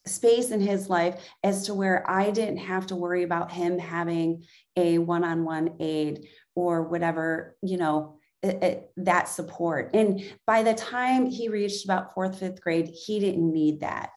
space 0.07 0.51
in 0.51 0.61
his 0.61 0.91
life 0.91 1.17
as 1.43 1.67
to 1.67 1.75
where 1.75 2.09
I 2.09 2.31
didn't 2.31 2.59
have 2.59 2.87
to 2.89 2.97
worry 2.97 3.23
about 3.23 3.51
him 3.51 3.79
having 3.79 4.45
a 4.77 4.99
one 4.99 5.25
on 5.25 5.45
one 5.45 5.77
aide 5.81 6.27
or 6.55 6.83
whatever, 6.83 7.57
you 7.63 7.79
know, 7.79 8.19
it, 8.43 8.63
it, 8.63 8.91
that 8.99 9.29
support. 9.29 9.91
And 9.95 10.23
by 10.47 10.63
the 10.63 10.75
time 10.75 11.27
he 11.27 11.49
reached 11.49 11.85
about 11.85 12.13
fourth, 12.15 12.39
fifth 12.39 12.61
grade, 12.61 12.89
he 12.89 13.19
didn't 13.19 13.51
need 13.51 13.81
that. 13.81 14.11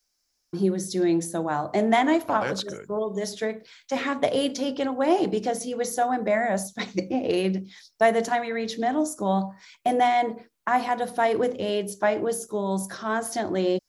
He 0.55 0.69
was 0.69 0.91
doing 0.91 1.21
so 1.21 1.41
well. 1.41 1.71
And 1.73 1.91
then 1.91 2.07
I 2.07 2.17
oh, 2.17 2.19
fought 2.21 2.47
oh, 2.47 2.49
with 2.51 2.61
the 2.61 2.83
school 2.83 3.13
district 3.13 3.67
to 3.89 3.95
have 3.95 4.21
the 4.21 4.35
aid 4.35 4.55
taken 4.55 4.87
away 4.87 5.27
because 5.27 5.61
he 5.61 5.75
was 5.75 5.93
so 5.93 6.13
embarrassed 6.13 6.75
by 6.77 6.87
the 6.95 7.13
aid 7.13 7.69
by 7.99 8.11
the 8.11 8.21
time 8.21 8.43
he 8.43 8.51
reached 8.51 8.79
middle 8.79 9.05
school. 9.05 9.53
And 9.85 9.99
then 9.99 10.37
I 10.65 10.79
had 10.79 10.99
to 10.99 11.07
fight 11.07 11.39
with 11.39 11.55
aides, 11.59 11.95
fight 11.95 12.21
with 12.21 12.35
schools 12.35 12.87
constantly 12.91 13.79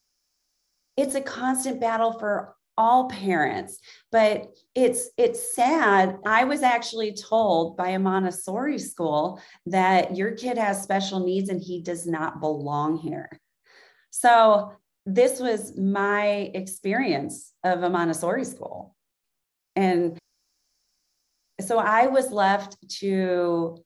it's 0.98 1.14
a 1.14 1.20
constant 1.20 1.80
battle 1.80 2.12
for 2.18 2.56
all 2.76 3.08
parents 3.08 3.78
but 4.12 4.48
it's 4.74 5.10
it's 5.16 5.54
sad 5.54 6.16
i 6.26 6.44
was 6.44 6.62
actually 6.62 7.12
told 7.12 7.76
by 7.76 7.88
a 7.88 7.98
montessori 7.98 8.78
school 8.78 9.40
that 9.66 10.16
your 10.16 10.32
kid 10.32 10.56
has 10.56 10.82
special 10.82 11.20
needs 11.20 11.48
and 11.48 11.60
he 11.60 11.82
does 11.82 12.06
not 12.06 12.40
belong 12.40 12.96
here 12.96 13.28
So 14.10 14.72
this 15.14 15.40
was 15.40 15.76
my 15.76 16.50
experience 16.54 17.52
of 17.64 17.82
a 17.82 17.90
Montessori 17.90 18.44
school. 18.44 18.94
And 19.74 20.18
so 21.60 21.78
I 21.78 22.06
was 22.06 22.30
left 22.30 22.76
to 23.00 23.78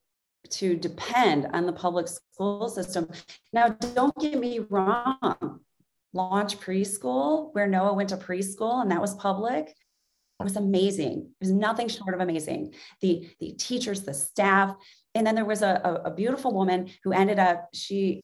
to 0.51 0.77
depend 0.77 1.47
on 1.53 1.67
the 1.67 1.73
public 1.73 2.09
school 2.09 2.69
system. 2.69 3.09
Now, 3.53 3.69
don't 3.69 4.15
get 4.19 4.39
me 4.39 4.59
wrong. 4.69 5.61
Launch 6.13 6.59
preschool, 6.59 7.55
where 7.55 7.69
Noah 7.69 7.95
went 7.95 8.09
to 8.09 8.17
preschool 8.17 8.83
and 8.83 8.91
that 8.91 9.01
was 9.01 9.15
public, 9.15 9.73
was 10.43 10.57
amazing. 10.57 11.31
It 11.41 11.45
was 11.45 11.53
nothing 11.53 11.89
short 11.89 12.15
of 12.15 12.21
amazing. 12.21 12.75
The, 13.01 13.31
the 13.41 13.53
teachers, 13.53 14.03
the 14.03 14.13
staff. 14.13 14.75
And 15.15 15.27
then 15.27 15.35
there 15.35 15.45
was 15.45 15.63
a, 15.63 15.81
a, 15.85 15.95
a 16.09 16.11
beautiful 16.11 16.53
woman 16.53 16.91
who 17.05 17.13
ended 17.13 17.39
up, 17.39 17.69
she 17.73 18.23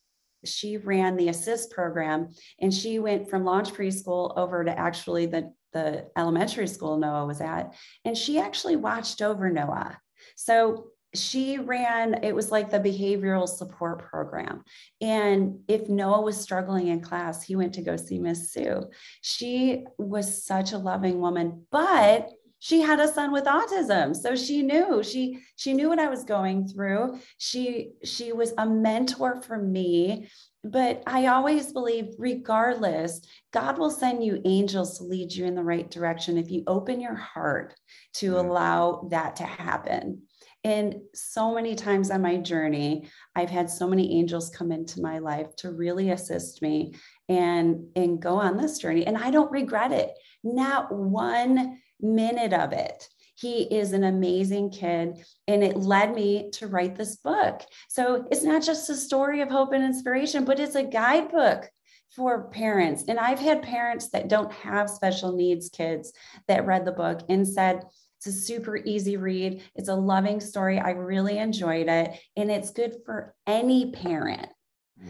she 0.49 0.77
ran 0.77 1.17
the 1.17 1.29
assist 1.29 1.71
program 1.71 2.29
and 2.61 2.73
she 2.73 2.99
went 2.99 3.29
from 3.29 3.45
launch 3.45 3.73
preschool 3.73 4.37
over 4.37 4.65
to 4.65 4.79
actually 4.79 5.27
the, 5.27 5.53
the 5.73 6.07
elementary 6.17 6.67
school 6.67 6.97
Noah 6.97 7.27
was 7.27 7.41
at. 7.41 7.75
And 8.05 8.17
she 8.17 8.39
actually 8.39 8.77
watched 8.77 9.23
over 9.23 9.51
Noah. 9.51 9.99
So 10.37 10.89
she 11.15 11.59
ran 11.59 12.23
it 12.23 12.35
was 12.35 12.51
like 12.51 12.71
the 12.71 12.79
behavioral 12.79 13.49
support 13.49 13.99
program 13.99 14.63
and 15.01 15.59
if 15.67 15.89
noah 15.89 16.21
was 16.21 16.39
struggling 16.39 16.89
in 16.89 17.01
class 17.01 17.43
he 17.43 17.57
went 17.57 17.73
to 17.73 17.81
go 17.81 17.97
see 17.97 18.19
miss 18.19 18.53
sue 18.53 18.85
she 19.23 19.85
was 19.97 20.45
such 20.45 20.73
a 20.73 20.79
loving 20.79 21.19
woman 21.19 21.65
but 21.71 22.31
she 22.61 22.81
had 22.81 23.01
a 23.01 23.09
son 23.09 23.33
with 23.33 23.45
autism. 23.45 24.15
So 24.15 24.35
she 24.35 24.63
knew 24.63 25.03
she 25.03 25.41
she 25.57 25.73
knew 25.73 25.89
what 25.89 25.99
i 25.99 26.09
was 26.09 26.25
going 26.25 26.67
through. 26.69 27.19
She 27.39 27.93
she 28.05 28.33
was 28.33 28.53
a 28.59 28.67
mentor 28.67 29.41
for 29.43 29.59
me. 29.59 30.29
But 30.65 31.03
i 31.07 31.27
always 31.27 31.73
believe 31.73 32.15
regardless 32.19 33.21
god 33.53 33.79
will 33.79 33.93
send 33.93 34.25
you 34.25 34.43
angels 34.45 34.99
to 34.99 35.05
lead 35.05 35.33
you 35.33 35.47
in 35.47 35.55
the 35.55 35.63
right 35.63 35.89
direction 35.89 36.37
if 36.37 36.51
you 36.51 36.65
open 36.67 37.01
your 37.01 37.15
heart 37.15 37.75
to 38.15 38.39
allow 38.39 39.09
that 39.11 39.37
to 39.37 39.45
happen. 39.45 40.23
And 40.65 40.97
so 41.15 41.55
many 41.55 41.77
times 41.77 42.11
on 42.11 42.21
my 42.21 42.37
journey, 42.37 43.09
I've 43.37 43.49
had 43.49 43.71
so 43.71 43.87
many 43.87 44.19
angels 44.19 44.51
come 44.51 44.73
into 44.73 45.01
my 45.01 45.19
life 45.19 45.55
to 45.59 45.71
really 45.71 46.11
assist 46.11 46.61
me 46.63 46.95
and, 47.29 47.87
and 47.95 48.21
go 48.21 48.35
on 48.35 48.57
this 48.57 48.79
journey. 48.79 49.07
And 49.07 49.17
I 49.17 49.31
don't 49.31 49.53
regret 49.53 49.93
it, 49.93 50.11
not 50.43 50.93
one 50.93 51.79
minute 52.01 52.53
of 52.53 52.73
it. 52.73 53.09
He 53.35 53.63
is 53.63 53.93
an 53.93 54.03
amazing 54.03 54.71
kid, 54.71 55.25
and 55.47 55.63
it 55.63 55.77
led 55.77 56.15
me 56.15 56.51
to 56.55 56.67
write 56.67 56.97
this 56.97 57.17
book. 57.17 57.63
So 57.89 58.27
it's 58.33 58.43
not 58.43 58.63
just 58.63 58.91
a 58.91 58.97
story 58.97 59.43
of 59.43 59.49
hope 59.49 59.73
and 59.73 59.85
inspiration, 59.85 60.45
but 60.45 60.59
it's 60.59 60.75
a 60.75 60.83
guidebook 60.83 61.71
for 62.17 62.49
parents. 62.49 63.05
And 63.07 63.19
I've 63.19 63.39
had 63.39 63.63
parents 63.63 64.09
that 64.11 64.29
don't 64.29 64.51
have 64.53 64.91
special 64.91 65.37
needs 65.37 65.69
kids 65.69 66.13
that 66.49 66.67
read 66.67 66.85
the 66.85 66.93
book 66.93 67.21
and 67.29 67.47
said, 67.47 67.85
it's 68.17 68.27
a 68.27 68.33
super 68.33 68.77
easy 68.77 69.17
read. 69.17 69.63
It's 69.77 69.89
a 69.89 69.95
loving 69.95 70.41
story. 70.41 70.81
I 70.81 70.91
really 70.91 71.39
enjoyed 71.39 71.87
it. 71.89 72.19
And 72.37 72.51
it's 72.51 72.71
good 72.71 72.97
for 73.07 73.37
any 73.47 73.93
parent. 73.93 74.49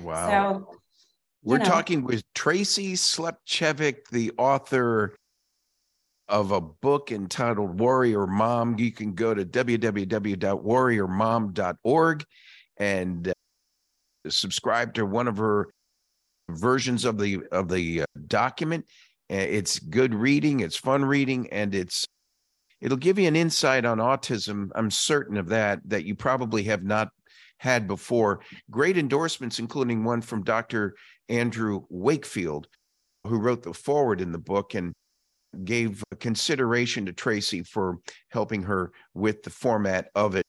Wow. 0.03 0.29
So, 0.29 0.75
we're 1.43 1.59
know. 1.59 1.65
talking 1.65 2.03
with 2.03 2.23
Tracy 2.35 2.93
Slepcevic, 2.93 4.09
the 4.11 4.33
author 4.37 5.17
of 6.29 6.53
a 6.53 6.61
book 6.61 7.11
entitled 7.11 7.81
Warrior 7.81 8.27
Mom. 8.27 8.79
You 8.79 8.93
can 8.93 9.15
go 9.15 9.33
to 9.35 9.45
www.warriormom.org 9.45 12.25
and 12.77 13.29
uh, 13.29 13.33
subscribe 14.29 14.95
to 14.95 15.07
one 15.07 15.29
of 15.29 15.39
her 15.39 15.69
versions 16.51 17.05
of 17.05 17.19
the 17.19 17.41
of 17.51 17.69
the 17.69 18.03
uh, 18.03 18.07
document. 18.27 18.87
It's 19.29 19.79
good 19.79 20.15
reading, 20.15 20.61
it's 20.61 20.77
fun 20.77 21.05
reading, 21.05 21.49
and 21.53 21.75
it's 21.75 22.07
it'll 22.81 22.97
give 22.97 23.19
you 23.19 23.29
an 23.29 23.37
insight 23.37 23.85
on 23.85 23.99
autism. 23.99 24.71
I'm 24.75 24.91
certain 24.91 25.37
of 25.37 25.49
that, 25.49 25.81
that 25.87 26.05
you 26.05 26.15
probably 26.15 26.65
have 26.65 26.83
not 26.83 27.09
had 27.59 27.87
before. 27.87 28.41
Great 28.71 28.97
endorsements, 28.97 29.59
including 29.59 30.05
one 30.05 30.23
from 30.23 30.45
Dr. 30.45 30.95
Andrew 31.29 31.83
Wakefield, 31.91 32.69
who 33.27 33.39
wrote 33.39 33.63
the 33.63 33.75
foreword 33.75 34.21
in 34.21 34.33
the 34.33 34.39
book 34.39 34.75
and 34.75 34.95
gave 35.65 36.03
consideration 36.21 37.07
to 37.07 37.13
Tracy 37.13 37.63
for 37.63 37.99
helping 38.31 38.63
her 38.65 38.93
with 39.15 39.43
the 39.43 39.51
format 39.51 40.09
of 40.15 40.35
it. 40.35 40.45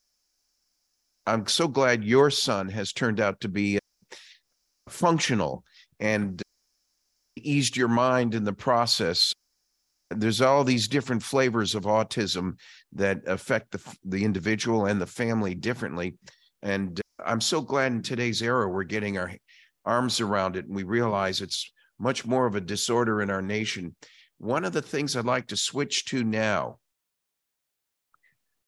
I'm 1.25 1.47
so 1.47 1.67
glad 1.67 2.03
your 2.03 2.31
son 2.31 2.69
has 2.69 2.91
turned 2.91 3.19
out 3.19 3.39
to 3.41 3.47
be 3.47 3.77
uh, 3.77 4.15
functional 4.89 5.63
and 5.99 6.41
eased 7.35 7.77
your 7.77 7.87
mind 7.87 8.33
in 8.33 8.43
the 8.43 8.53
process 8.53 9.33
there's 10.09 10.41
all 10.41 10.63
these 10.63 10.87
different 10.87 11.21
flavors 11.21 11.75
of 11.75 11.83
autism 11.83 12.57
that 12.93 13.21
affect 13.27 13.71
the, 13.71 13.95
the 14.05 14.23
individual 14.23 14.85
and 14.85 14.99
the 14.99 15.05
family 15.05 15.53
differently 15.53 16.15
and 16.63 16.99
uh, 16.99 17.23
i'm 17.25 17.41
so 17.41 17.61
glad 17.61 17.91
in 17.91 18.01
today's 18.01 18.41
era 18.41 18.67
we're 18.67 18.83
getting 18.83 19.17
our 19.17 19.31
arms 19.85 20.19
around 20.19 20.55
it 20.55 20.65
and 20.65 20.75
we 20.75 20.83
realize 20.83 21.41
it's 21.41 21.71
much 21.99 22.25
more 22.25 22.45
of 22.45 22.55
a 22.55 22.61
disorder 22.61 23.21
in 23.21 23.29
our 23.29 23.41
nation 23.41 23.95
one 24.39 24.65
of 24.65 24.73
the 24.73 24.81
things 24.81 25.15
i'd 25.15 25.25
like 25.25 25.47
to 25.47 25.55
switch 25.55 26.05
to 26.05 26.23
now 26.23 26.77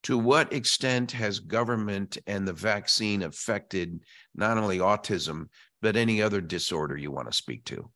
to 0.04 0.18
what 0.18 0.54
extent 0.54 1.12
has 1.12 1.40
government 1.40 2.18
and 2.28 2.48
the 2.48 2.54
vaccine 2.54 3.24
affected 3.24 4.00
not 4.36 4.58
only 4.58 4.78
autism 4.78 5.48
but 5.82 5.96
any 5.96 6.22
other 6.22 6.40
disorder 6.42 6.96
you 6.96 7.12
want 7.12 7.30
to 7.30 7.36
speak 7.36 7.66
to 7.66 7.90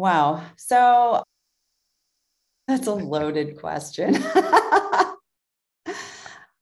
Wow. 0.00 0.42
So 0.56 1.22
that's 2.66 2.86
a 2.86 2.94
loaded 2.94 3.58
question. 3.58 4.14
um, 4.24 5.14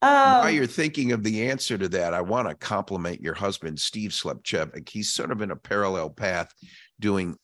While 0.03 0.51
you're 0.51 0.66
thinking 0.66 1.12
of 1.12 1.22
the 1.22 1.48
answer 1.48 1.79
to 1.79 1.88
that, 1.90 2.14
I 2.14 2.20
want 2.20 2.48
to 2.48 2.57
compliment 2.57 3.20
your 3.20 3.35
husband, 3.35 3.79
Steve 3.79 4.11
Slepcevic. 4.11 4.88
He's 4.88 5.12
sort 5.12 5.31
of 5.31 5.40
in 5.40 5.53
a 5.53 5.57
parallel 5.57 6.11
path 6.11 6.53
doing 6.98 7.37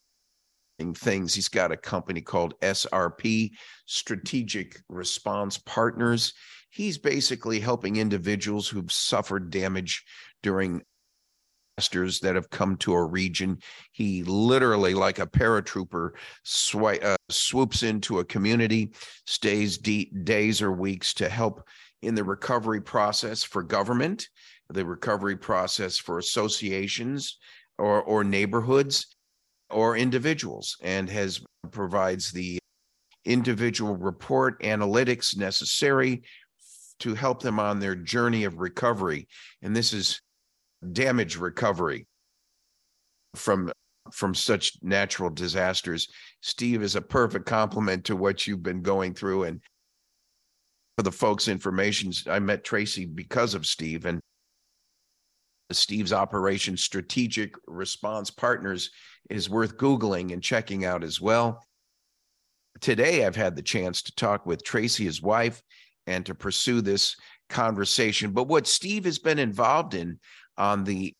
things. 0.79 1.33
He's 1.33 1.47
got 1.47 1.71
a 1.71 1.77
company 1.77 2.21
called 2.21 2.59
SRP, 2.61 3.51
Strategic 3.85 4.81
Response 4.89 5.57
Partners. 5.57 6.33
He's 6.69 6.97
basically 6.97 7.59
helping 7.59 7.95
individuals 7.95 8.67
who've 8.67 8.91
suffered 8.91 9.49
damage 9.49 10.03
during 10.43 10.81
disasters 11.77 12.19
that 12.19 12.35
have 12.35 12.49
come 12.49 12.75
to 12.77 12.93
a 12.93 13.05
region. 13.05 13.59
He 13.91 14.23
literally, 14.23 14.93
like 14.93 15.19
a 15.19 15.27
paratrooper, 15.27 16.11
sw- 16.43 17.01
uh, 17.01 17.15
swoops 17.29 17.83
into 17.83 18.19
a 18.19 18.25
community, 18.25 18.91
stays 19.25 19.77
days 19.77 20.61
or 20.61 20.71
weeks 20.71 21.13
to 21.15 21.29
help 21.29 21.67
in 22.01 22.15
the 22.15 22.23
recovery 22.23 22.81
process 22.81 23.43
for 23.43 23.63
government, 23.63 24.27
the 24.69 24.85
recovery 24.85 25.37
process 25.37 25.97
for 25.97 26.17
associations 26.17 27.37
or, 27.77 28.01
or 28.03 28.23
neighborhoods 28.23 29.14
or 29.69 29.97
individuals, 29.97 30.77
and 30.81 31.09
has 31.09 31.41
provides 31.71 32.31
the 32.31 32.59
individual 33.25 33.95
report 33.95 34.61
analytics 34.61 35.35
necessary 35.35 36.23
to 36.99 37.15
help 37.15 37.41
them 37.41 37.59
on 37.59 37.79
their 37.79 37.95
journey 37.95 38.43
of 38.43 38.59
recovery. 38.59 39.27
And 39.61 39.75
this 39.75 39.93
is 39.93 40.21
damage 40.91 41.37
recovery 41.37 42.07
from 43.35 43.71
from 44.11 44.35
such 44.35 44.73
natural 44.83 45.31
disasters. 45.31 46.07
Steve 46.41 46.83
is 46.83 46.95
a 46.95 47.01
perfect 47.01 47.47
complement 47.47 48.05
to 48.05 48.15
what 48.15 48.45
you've 48.45 48.61
been 48.61 48.83
going 48.83 49.15
through. 49.15 49.43
And 49.43 49.61
for 50.95 51.03
the 51.03 51.11
folks' 51.11 51.47
information, 51.47 52.11
I 52.29 52.37
met 52.37 52.63
Tracy 52.63 53.05
because 53.05 53.55
of 53.55 53.65
Steve 53.65 54.05
and 54.05 54.21
Steve's 55.71 56.13
Operation 56.13 56.77
Strategic 56.77 57.55
Response 57.67 58.29
Partners 58.29 58.91
is 59.29 59.49
worth 59.49 59.77
Googling 59.77 60.31
and 60.31 60.41
checking 60.41 60.85
out 60.85 61.03
as 61.03 61.19
well. 61.19 61.63
Today, 62.81 63.25
I've 63.25 63.35
had 63.35 63.55
the 63.55 63.61
chance 63.61 64.01
to 64.03 64.15
talk 64.15 64.45
with 64.45 64.63
Tracy, 64.63 65.05
his 65.05 65.21
wife, 65.21 65.61
and 66.07 66.25
to 66.25 66.35
pursue 66.35 66.81
this 66.81 67.15
conversation. 67.49 68.31
But 68.31 68.47
what 68.47 68.67
Steve 68.67 69.05
has 69.05 69.19
been 69.19 69.39
involved 69.39 69.93
in 69.93 70.19
on 70.57 70.83
the 70.83 71.13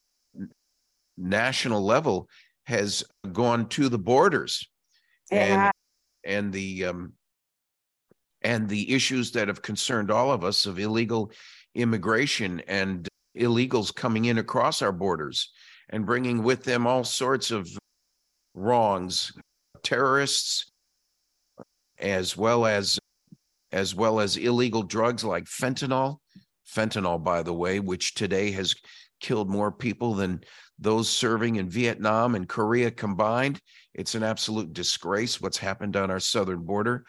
national 1.17 1.84
level 1.84 2.29
has 2.65 3.03
gone 3.31 3.67
to 3.69 3.89
the 3.89 3.97
borders 3.99 4.67
yeah. 5.31 5.71
and 6.25 6.36
and 6.36 6.53
the 6.53 6.86
um 6.86 7.13
and 8.41 8.67
the 8.67 8.93
issues 8.93 9.31
that 9.31 9.47
have 9.47 9.62
concerned 9.62 10.12
all 10.12 10.31
of 10.31 10.43
us 10.43 10.65
of 10.65 10.77
illegal 10.77 11.31
immigration 11.73 12.62
and 12.67 13.08
illegals 13.38 13.93
coming 13.93 14.26
in 14.26 14.38
across 14.38 14.82
our 14.82 14.91
borders 14.91 15.52
and 15.89 16.06
bringing 16.06 16.43
with 16.43 16.63
them 16.63 16.88
all 16.88 17.04
sorts 17.04 17.52
of 17.52 17.67
wrongs 18.54 19.32
terrorists 19.84 20.71
as 22.00 22.36
well 22.36 22.65
as 22.65 22.98
as 23.71 23.93
well 23.93 24.19
as 24.19 24.38
illegal 24.38 24.82
drugs 24.82 25.24
like 25.24 25.45
fentanyl 25.45 26.17
fentanyl 26.67 27.21
by 27.21 27.43
the 27.43 27.54
way 27.54 27.80
which 27.80 28.13
today 28.15 28.52
has 28.52 28.74
killed 29.19 29.50
more 29.50 29.71
people 29.71 30.13
than 30.13 30.41
those 30.80 31.10
serving 31.10 31.56
in 31.56 31.69
Vietnam 31.69 32.36
and 32.36 32.48
Korea 32.50 32.91
combined. 32.91 33.60
It's 33.93 34.15
an 34.15 34.24
absolute 34.24 34.74
disgrace 34.74 35.39
what's 35.39 35.58
happened 35.58 35.95
on 35.95 36.12
our 36.12 36.19
southern 36.19 36.63
border. 36.63 37.06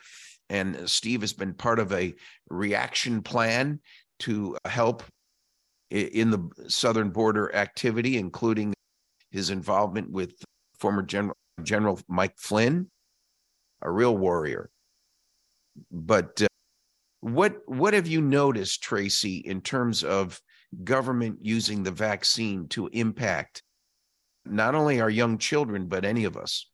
And 0.48 0.88
Steve 0.88 1.22
has 1.22 1.32
been 1.32 1.54
part 1.54 1.80
of 1.80 1.92
a 1.92 2.14
reaction 2.48 3.22
plan 3.22 3.80
to 4.20 4.56
help 4.64 5.02
in 5.90 6.30
the 6.30 6.48
southern 6.68 7.10
border 7.10 7.54
activity, 7.54 8.16
including 8.16 8.74
his 9.30 9.50
involvement 9.50 10.10
with 10.10 10.34
former 10.78 11.02
General, 11.02 11.36
General 11.62 12.00
Mike 12.08 12.38
Flynn, 12.38 12.90
a 13.82 13.90
real 13.90 14.16
warrior. 14.16 14.70
But 15.90 16.42
uh, 16.42 16.46
what 17.20 17.56
what 17.66 17.94
have 17.94 18.06
you 18.06 18.20
noticed, 18.20 18.82
Tracy, 18.82 19.38
in 19.38 19.60
terms 19.60 20.02
of 20.02 20.40
government 20.84 21.38
using 21.42 21.82
the 21.82 21.90
vaccine 21.90 22.68
to 22.68 22.88
impact 22.88 23.62
not 24.44 24.74
only 24.74 25.00
our 25.00 25.10
young 25.10 25.38
children 25.38 25.86
but 25.86 26.04
any 26.04 26.24
of 26.24 26.36
us? 26.36 26.68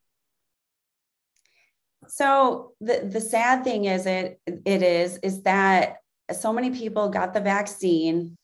So 2.08 2.72
the 2.80 3.08
the 3.10 3.20
sad 3.20 3.64
thing 3.64 3.86
is 3.86 4.06
it 4.06 4.40
it 4.46 4.82
is 4.82 5.18
is 5.22 5.42
that 5.42 5.96
so 6.32 6.52
many 6.52 6.70
people 6.70 7.08
got 7.08 7.34
the 7.34 7.40
vaccine 7.40 8.36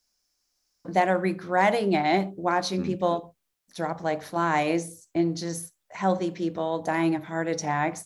that 0.88 1.08
are 1.08 1.18
regretting 1.18 1.92
it, 1.94 2.30
watching 2.36 2.80
mm-hmm. 2.80 2.90
people 2.90 3.36
drop 3.76 4.02
like 4.02 4.22
flies 4.22 5.06
and 5.14 5.36
just 5.36 5.72
healthy 5.90 6.30
people 6.30 6.82
dying 6.82 7.14
of 7.14 7.24
heart 7.24 7.48
attacks, 7.48 8.04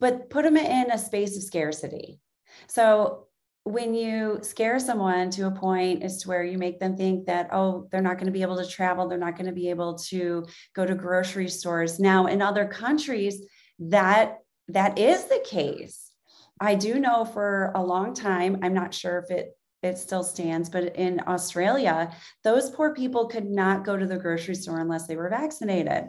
but 0.00 0.30
put 0.30 0.44
them 0.44 0.56
in 0.56 0.90
a 0.90 0.98
space 0.98 1.36
of 1.36 1.42
scarcity. 1.42 2.20
So 2.68 3.28
when 3.64 3.94
you 3.94 4.38
scare 4.42 4.78
someone 4.78 5.30
to 5.30 5.46
a 5.46 5.50
point 5.50 6.02
as 6.02 6.22
to 6.22 6.28
where 6.28 6.42
you 6.42 6.56
make 6.56 6.80
them 6.80 6.96
think 6.96 7.26
that 7.26 7.48
oh 7.52 7.86
they're 7.90 8.00
not 8.00 8.16
going 8.16 8.26
to 8.26 8.32
be 8.32 8.42
able 8.42 8.56
to 8.56 8.66
travel 8.66 9.06
they're 9.06 9.18
not 9.18 9.36
going 9.36 9.46
to 9.46 9.52
be 9.52 9.68
able 9.68 9.96
to 9.98 10.46
go 10.74 10.86
to 10.86 10.94
grocery 10.94 11.48
stores 11.48 12.00
now 12.00 12.26
in 12.26 12.40
other 12.40 12.66
countries 12.66 13.44
that 13.78 14.38
that 14.68 14.98
is 14.98 15.24
the 15.24 15.44
case 15.44 16.10
i 16.58 16.74
do 16.74 16.98
know 16.98 17.24
for 17.24 17.70
a 17.74 17.82
long 17.82 18.14
time 18.14 18.58
i'm 18.62 18.74
not 18.74 18.94
sure 18.94 19.18
if 19.18 19.30
it 19.30 19.54
it 19.82 19.98
still 19.98 20.22
stands 20.22 20.68
but 20.68 20.96
in 20.96 21.20
australia 21.26 22.10
those 22.44 22.70
poor 22.70 22.94
people 22.94 23.26
could 23.26 23.46
not 23.46 23.84
go 23.84 23.96
to 23.96 24.06
the 24.06 24.18
grocery 24.18 24.54
store 24.54 24.80
unless 24.80 25.06
they 25.06 25.16
were 25.16 25.28
vaccinated 25.28 26.04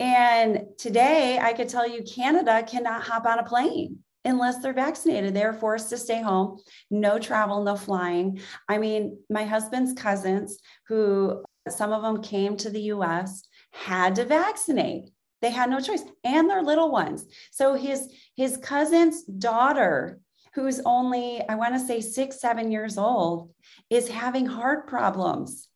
and 0.00 0.64
today 0.78 1.38
i 1.40 1.52
could 1.52 1.68
tell 1.68 1.88
you 1.88 2.02
canada 2.02 2.62
cannot 2.62 3.02
hop 3.02 3.26
on 3.26 3.38
a 3.38 3.44
plane 3.44 3.98
unless 4.24 4.58
they're 4.58 4.72
vaccinated. 4.72 5.34
They're 5.34 5.52
forced 5.52 5.90
to 5.90 5.98
stay 5.98 6.22
home, 6.22 6.58
no 6.90 7.18
travel, 7.18 7.62
no 7.62 7.76
flying. 7.76 8.40
I 8.68 8.78
mean, 8.78 9.18
my 9.30 9.44
husband's 9.44 9.92
cousins, 9.92 10.58
who 10.88 11.44
some 11.68 11.92
of 11.92 12.02
them 12.02 12.22
came 12.22 12.56
to 12.58 12.70
the 12.70 12.82
US, 12.82 13.46
had 13.72 14.16
to 14.16 14.24
vaccinate. 14.24 15.10
They 15.42 15.50
had 15.50 15.68
no 15.68 15.80
choice, 15.80 16.02
and 16.24 16.48
their 16.48 16.62
little 16.62 16.90
ones. 16.90 17.26
So 17.50 17.74
his 17.74 18.08
his 18.34 18.56
cousin's 18.56 19.24
daughter, 19.24 20.18
who's 20.54 20.80
only 20.84 21.42
I 21.48 21.54
want 21.56 21.74
to 21.74 21.80
say 21.80 22.00
six, 22.00 22.40
seven 22.40 22.70
years 22.70 22.98
old, 22.98 23.50
is 23.90 24.08
having 24.08 24.46
heart 24.46 24.86
problems. 24.86 25.68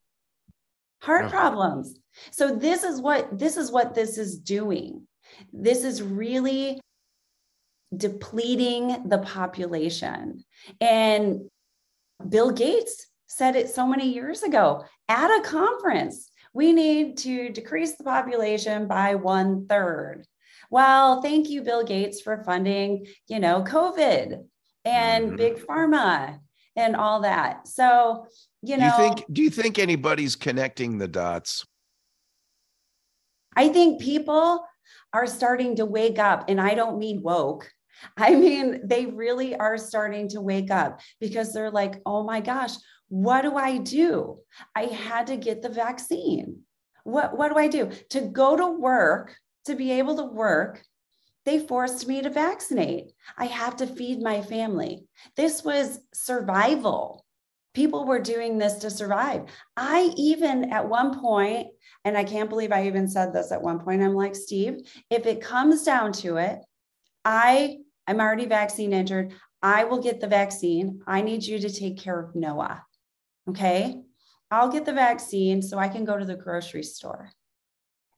Heart 1.02 1.26
oh. 1.26 1.30
problems. 1.30 1.98
So 2.30 2.54
this 2.54 2.84
is 2.84 3.00
what 3.00 3.38
this 3.38 3.56
is 3.56 3.70
what 3.70 3.94
this 3.94 4.18
is 4.18 4.38
doing. 4.38 5.06
This 5.52 5.84
is 5.84 6.02
really 6.02 6.80
depleting 7.96 9.08
the 9.08 9.18
population. 9.18 10.44
And 10.80 11.48
Bill 12.28 12.50
Gates 12.50 13.06
said 13.26 13.56
it 13.56 13.70
so 13.70 13.86
many 13.86 14.12
years 14.12 14.42
ago 14.42 14.84
at 15.08 15.30
a 15.38 15.42
conference 15.42 16.30
we 16.52 16.72
need 16.72 17.18
to 17.18 17.50
decrease 17.50 17.96
the 17.96 18.04
population 18.04 18.88
by 18.88 19.14
one 19.14 19.66
third. 19.66 20.24
Well, 20.70 21.22
thank 21.22 21.48
you, 21.48 21.62
Bill 21.62 21.84
Gates, 21.84 22.20
for 22.20 22.42
funding, 22.42 23.06
you 23.28 23.38
know, 23.38 23.62
COVID 23.62 24.44
and 24.84 25.28
mm-hmm. 25.28 25.36
big 25.36 25.58
pharma 25.58 26.38
and 26.76 26.96
all 26.96 27.22
that. 27.22 27.66
So, 27.66 28.26
you 28.62 28.76
know, 28.76 28.90
do 28.96 29.02
you 29.02 29.08
think 29.08 29.26
do 29.32 29.42
you 29.42 29.50
think 29.50 29.78
anybody's 29.78 30.36
connecting 30.36 30.98
the 30.98 31.08
dots? 31.08 31.64
I 33.56 33.68
think 33.68 34.00
people 34.00 34.64
are 35.12 35.26
starting 35.26 35.76
to 35.76 35.84
wake 35.84 36.18
up, 36.18 36.44
and 36.48 36.60
I 36.60 36.74
don't 36.74 36.98
mean 36.98 37.22
woke. 37.22 37.70
I 38.16 38.34
mean, 38.34 38.86
they 38.86 39.06
really 39.06 39.56
are 39.56 39.76
starting 39.76 40.28
to 40.28 40.40
wake 40.40 40.70
up 40.70 41.00
because 41.20 41.52
they're 41.52 41.70
like, 41.70 42.00
oh 42.06 42.22
my 42.22 42.40
gosh, 42.40 42.74
what 43.08 43.42
do 43.42 43.56
I 43.56 43.78
do? 43.78 44.38
I 44.74 44.84
had 44.84 45.28
to 45.28 45.36
get 45.36 45.62
the 45.62 45.68
vaccine. 45.68 46.60
What, 47.04 47.36
what 47.36 47.48
do 47.48 47.58
I 47.58 47.68
do? 47.68 47.90
To 48.10 48.20
go 48.20 48.56
to 48.56 48.66
work, 48.66 49.34
to 49.64 49.74
be 49.74 49.92
able 49.92 50.16
to 50.16 50.24
work, 50.24 50.82
they 51.48 51.58
forced 51.58 52.06
me 52.06 52.20
to 52.20 52.28
vaccinate. 52.28 53.11
I 53.38 53.46
have 53.46 53.76
to 53.76 53.87
feed 53.87 54.20
my 54.20 54.42
family. 54.42 55.06
This 55.34 55.64
was 55.64 55.98
survival. 56.12 57.24
People 57.72 58.04
were 58.04 58.20
doing 58.20 58.58
this 58.58 58.74
to 58.80 58.90
survive. 58.90 59.46
I 59.74 60.12
even 60.18 60.70
at 60.74 60.87
one 60.87 61.18
point, 61.18 61.68
and 62.04 62.18
I 62.18 62.24
can't 62.24 62.50
believe 62.50 62.70
I 62.70 62.87
even 62.87 63.08
said 63.08 63.32
this 63.32 63.50
at 63.50 63.62
one 63.62 63.78
point, 63.78 64.02
I'm 64.02 64.14
like, 64.14 64.37
Steve, 64.37 64.80
if 65.08 65.24
it 65.24 65.40
comes 65.40 65.84
down 65.84 66.12
to 66.24 66.37
it, 66.37 66.58
I 67.24 67.78
I'm 68.06 68.20
already 68.20 68.44
vaccine 68.44 68.92
injured. 68.92 69.32
I 69.62 69.84
will 69.84 70.02
get 70.02 70.20
the 70.20 70.26
vaccine. 70.26 71.00
I 71.06 71.22
need 71.22 71.42
you 71.44 71.58
to 71.61 71.70
take 71.70 71.96
care 71.96 72.20
of 72.20 72.34
Noah. 72.34 72.84
Okay. 73.48 74.02
I'll 74.50 74.70
get 74.70 74.84
the 74.84 74.92
vaccine 74.92 75.62
so 75.62 75.78
I 75.78 75.88
can 75.88 76.04
go 76.04 76.18
to 76.18 76.26
the 76.26 76.37
grocery 76.37 76.82
store. 76.82 77.30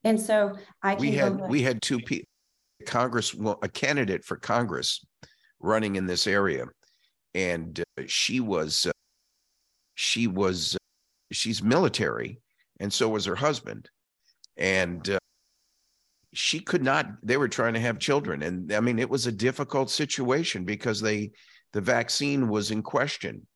And 0.03 0.21
so 0.21 0.57
I 0.83 0.97
can. 0.97 1.01
We 1.01 1.13
had 1.13 1.41
we 1.49 1.63
had 1.63 1.81
two 1.81 2.01
people, 2.01 2.30
Congress, 2.87 3.35
a 3.63 3.69
candidate 3.69 4.25
for 4.25 4.37
Congress, 4.37 5.05
running 5.61 5.97
in 5.97 6.07
this 6.07 6.27
area, 6.27 6.67
and 7.35 7.83
uh, 7.99 8.03
she 8.07 8.41
was, 8.41 8.87
uh, 8.87 8.93
she 9.95 10.27
was, 10.27 10.77
uh, 10.77 10.79
she's 11.33 11.63
military, 11.63 12.41
and 12.81 12.93
so 12.93 13.09
was 13.09 13.25
her 13.27 13.37
husband, 13.37 13.89
and 14.57 15.11
uh, 15.11 15.19
she 16.33 16.61
could 16.61 16.83
not 16.83 17.07
they 17.23 17.37
were 17.37 17.49
trying 17.49 17.75
to 17.75 17.81
have 17.81 17.99
children. 17.99 18.43
And 18.43 18.73
i 18.73 18.81
mean 18.81 18.99
it 18.99 19.11
was 19.11 19.27
a 19.27 19.33
difficult 19.33 19.91
situation 19.91 20.65
because 20.65 21.01
they 21.01 21.33
the 21.73 21.81
vaccine 21.81 22.49
was 22.49 22.71
in 22.71 22.83
question. 22.83 23.47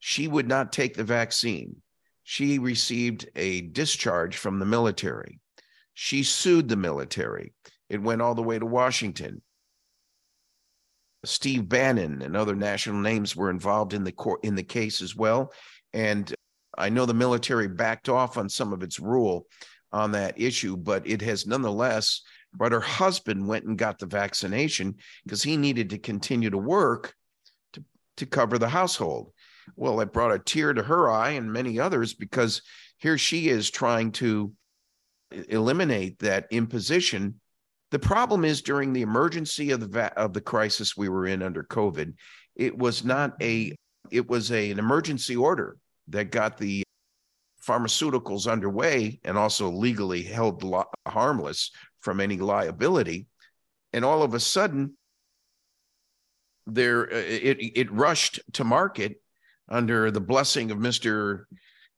She 0.00 0.28
would 0.28 0.48
not 0.48 0.72
take 0.72 0.94
the 0.94 1.04
vaccine. 1.04 1.76
She 2.24 2.58
received 2.58 3.28
a 3.36 3.62
discharge 3.62 4.36
from 4.36 4.58
the 4.58 4.66
military. 4.66 5.40
She 5.94 6.22
sued 6.22 6.68
the 6.68 6.76
military 6.76 7.52
it 7.88 8.02
went 8.02 8.22
all 8.22 8.34
the 8.34 8.42
way 8.42 8.58
to 8.58 8.66
washington 8.66 9.42
steve 11.24 11.68
bannon 11.68 12.22
and 12.22 12.36
other 12.36 12.54
national 12.54 13.00
names 13.00 13.34
were 13.34 13.50
involved 13.50 13.92
in 13.92 14.04
the 14.04 14.12
court 14.12 14.44
in 14.44 14.54
the 14.54 14.62
case 14.62 15.02
as 15.02 15.16
well 15.16 15.52
and 15.92 16.34
i 16.76 16.88
know 16.88 17.06
the 17.06 17.14
military 17.14 17.68
backed 17.68 18.08
off 18.08 18.38
on 18.38 18.48
some 18.48 18.72
of 18.72 18.82
its 18.82 19.00
rule 19.00 19.46
on 19.92 20.12
that 20.12 20.40
issue, 20.40 20.76
but 20.76 21.06
it 21.06 21.22
has 21.22 21.46
nonetheless. 21.46 22.22
But 22.54 22.72
her 22.72 22.80
husband 22.80 23.46
went 23.46 23.66
and 23.66 23.76
got 23.76 23.98
the 23.98 24.06
vaccination 24.06 24.96
because 25.24 25.42
he 25.42 25.56
needed 25.56 25.90
to 25.90 25.98
continue 25.98 26.50
to 26.50 26.58
work 26.58 27.14
to, 27.74 27.84
to 28.16 28.26
cover 28.26 28.58
the 28.58 28.68
household. 28.68 29.32
Well, 29.76 30.00
it 30.00 30.12
brought 30.12 30.32
a 30.32 30.38
tear 30.38 30.72
to 30.72 30.82
her 30.82 31.10
eye 31.10 31.30
and 31.30 31.52
many 31.52 31.78
others 31.78 32.14
because 32.14 32.62
here 32.98 33.18
she 33.18 33.48
is 33.48 33.70
trying 33.70 34.12
to 34.12 34.52
eliminate 35.30 36.20
that 36.20 36.46
imposition. 36.50 37.40
The 37.90 37.98
problem 37.98 38.44
is 38.44 38.60
during 38.60 38.92
the 38.92 39.02
emergency 39.02 39.70
of 39.70 39.80
the 39.80 39.88
va- 39.88 40.12
of 40.16 40.32
the 40.32 40.40
crisis 40.40 40.96
we 40.96 41.08
were 41.08 41.26
in 41.26 41.42
under 41.42 41.62
COVID, 41.62 42.14
it 42.54 42.76
was 42.76 43.04
not 43.04 43.40
a 43.42 43.74
it 44.10 44.28
was 44.28 44.50
a, 44.52 44.70
an 44.70 44.78
emergency 44.78 45.36
order 45.36 45.76
that 46.08 46.30
got 46.30 46.58
the 46.58 46.82
pharmaceuticals 47.66 48.50
underway 48.50 49.20
and 49.24 49.36
also 49.36 49.70
legally 49.70 50.22
held 50.22 50.64
harmless 51.06 51.70
from 52.00 52.20
any 52.20 52.38
liability. 52.38 53.26
And 53.92 54.04
all 54.04 54.22
of 54.22 54.34
a 54.34 54.40
sudden, 54.40 54.96
there 56.66 57.10
uh, 57.10 57.16
it 57.16 57.58
it 57.74 57.92
rushed 57.92 58.40
to 58.54 58.64
market 58.64 59.20
under 59.68 60.10
the 60.10 60.20
blessing 60.20 60.70
of 60.70 60.78
Mr. 60.78 61.44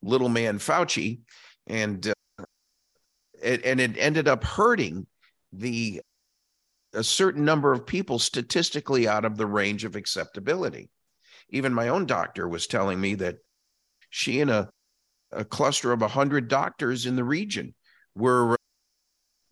Little 0.03 0.29
Man 0.29 0.59
Fauci, 0.59 1.21
and 1.67 2.07
uh, 2.07 2.45
it, 3.43 3.65
and 3.65 3.81
it 3.81 3.97
ended 3.99 4.29
up 4.29 4.45
hurting 4.45 5.07
the 5.53 6.03
a 6.93 7.05
certain 7.05 7.45
number 7.45 7.73
of 7.73 7.87
people 7.87 8.19
statistically 8.19 9.07
out 9.07 9.25
of 9.25 9.37
the 9.37 9.47
range 9.47 9.85
of 9.85 9.95
acceptability. 9.95 10.91
Even 11.51 11.73
my 11.73 11.89
own 11.89 12.05
doctor 12.05 12.49
was 12.49 12.67
telling 12.67 13.01
me 13.01 13.15
that 13.15 13.37
she 14.11 14.41
and 14.41 14.51
a 14.51 14.71
a 15.33 15.45
cluster 15.45 15.93
of 15.93 16.01
100 16.01 16.49
doctors 16.49 17.07
in 17.07 17.17
the 17.17 17.25
region 17.25 17.75
were 18.15 18.57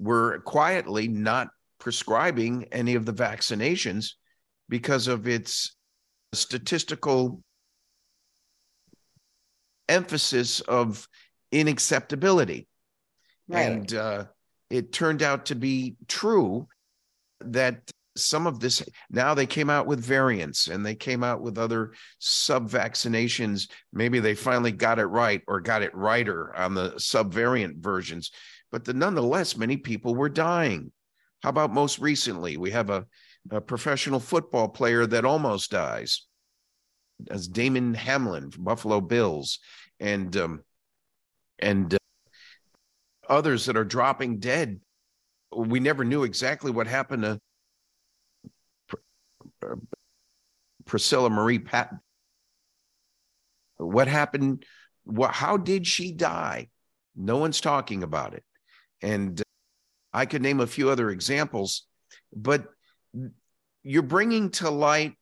were 0.01 0.41
quietly 0.41 1.09
not 1.09 1.49
prescribing 1.79 2.65
any 2.73 2.95
of 2.95 3.05
the 3.05 3.13
vaccinations 3.13 4.13
because 4.69 5.09
of 5.09 5.27
its 5.27 5.77
statistical 6.33 7.43
emphasis 9.89 10.61
of 10.61 11.09
inacceptability. 11.53 12.67
Right. 13.49 13.63
And 13.63 13.95
uh, 13.95 14.25
it 14.71 14.93
turned 14.93 15.23
out 15.23 15.47
to 15.47 15.55
be 15.55 15.97
true 16.07 16.67
that 17.41 17.91
some 18.17 18.47
of 18.47 18.59
this 18.59 18.83
now 19.11 19.33
they 19.33 19.47
came 19.47 19.71
out 19.71 19.87
with 19.87 20.05
variants 20.05 20.67
and 20.67 20.85
they 20.85 20.95
came 20.95 21.23
out 21.23 21.41
with 21.41 21.57
other 21.57 21.93
sub 22.19 22.69
vaccinations. 22.69 23.71
Maybe 23.93 24.19
they 24.19 24.35
finally 24.35 24.73
got 24.73 24.99
it 24.99 25.07
right 25.07 25.43
or 25.47 25.61
got 25.61 25.83
it 25.83 25.95
righter 25.95 26.55
on 26.57 26.75
the 26.75 26.99
sub 26.99 27.33
variant 27.33 27.77
versions, 27.77 28.33
but 28.71 28.85
the, 28.85 28.93
nonetheless, 28.93 29.57
many 29.57 29.77
people 29.77 30.15
were 30.15 30.29
dying. 30.29 30.93
How 31.43 31.51
about 31.51 31.73
most 31.73 31.99
recently? 32.01 32.57
We 32.57 32.73
have 32.73 32.91
a, 32.91 33.07
a 33.51 33.61
professional 33.61 34.21
football 34.21 34.69
player 34.69 35.07
that 35.07 35.25
almost 35.25 35.71
dies, 35.71 36.27
as 37.31 37.47
Damar 37.47 37.97
Hamlin 37.97 38.51
from 38.51 38.65
Buffalo 38.65 39.01
Bills, 39.01 39.61
and 40.01 40.37
um, 40.37 40.65
and 41.61 41.98
others 43.29 43.67
that 43.67 43.77
are 43.77 43.85
dropping 43.85 44.39
dead. 44.39 44.81
We 45.55 45.81
never 45.81 46.05
knew 46.05 46.25
exactly 46.25 46.71
what 46.71 46.87
happened 46.87 47.23
to 47.23 47.41
uh, 49.63 49.77
Priscilla 50.85 51.31
Marie 51.31 51.59
Patton. 51.59 52.01
What 53.77 54.09
happened? 54.09 54.65
What? 55.05 55.33
How 55.33 55.57
did 55.57 55.87
she 55.87 56.13
die? 56.13 56.69
No 57.17 57.37
one's 57.37 57.61
talking 57.61 58.03
about 58.03 58.35
it, 58.35 58.45
and 59.03 59.41
I 60.13 60.27
could 60.27 60.43
name 60.43 60.61
a 60.61 60.67
few 60.67 60.91
other 60.91 61.11
examples, 61.11 61.87
but 62.35 62.67
you're 63.83 64.03
bringing 64.03 64.51
to 64.51 64.71
light 64.71 65.15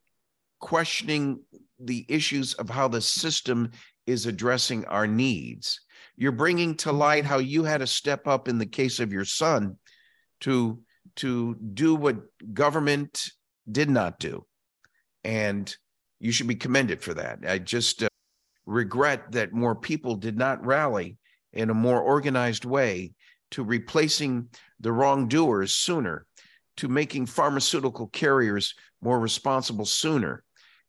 questioning 0.60 1.40
the 1.78 2.06
issues 2.08 2.54
of 2.54 2.70
how 2.70 2.88
the 2.88 3.00
system 3.00 3.70
is 4.06 4.26
addressing 4.26 4.84
our 4.86 5.06
needs. 5.06 5.80
You're 6.16 6.32
bringing 6.32 6.76
to 6.76 6.92
light 6.92 7.24
how 7.24 7.38
you 7.38 7.64
had 7.64 7.78
to 7.78 7.86
step 7.86 8.26
up 8.26 8.48
in 8.48 8.58
the 8.58 8.66
case 8.66 9.00
of 9.00 9.12
your 9.12 9.24
son 9.24 9.76
to 10.40 10.80
to 11.16 11.54
do 11.54 11.94
what 11.94 12.16
government 12.52 13.30
did 13.70 13.88
not 13.88 14.18
do. 14.18 14.44
And 15.24 15.74
you 16.20 16.32
should 16.32 16.46
be 16.46 16.54
commended 16.54 17.02
for 17.02 17.14
that. 17.14 17.40
I 17.46 17.58
just 17.58 18.02
uh, 18.02 18.08
regret 18.66 19.32
that 19.32 19.52
more 19.52 19.74
people 19.74 20.16
did 20.16 20.36
not 20.36 20.64
rally 20.64 21.16
in 21.52 21.70
a 21.70 21.74
more 21.74 22.00
organized 22.00 22.64
way 22.64 23.12
to 23.52 23.62
replacing 23.62 24.48
the 24.80 24.92
wrongdoers 24.92 25.72
sooner, 25.72 26.26
to 26.76 26.88
making 26.88 27.26
pharmaceutical 27.26 28.08
carriers 28.08 28.74
more 29.00 29.18
responsible 29.18 29.86
sooner, 29.86 30.42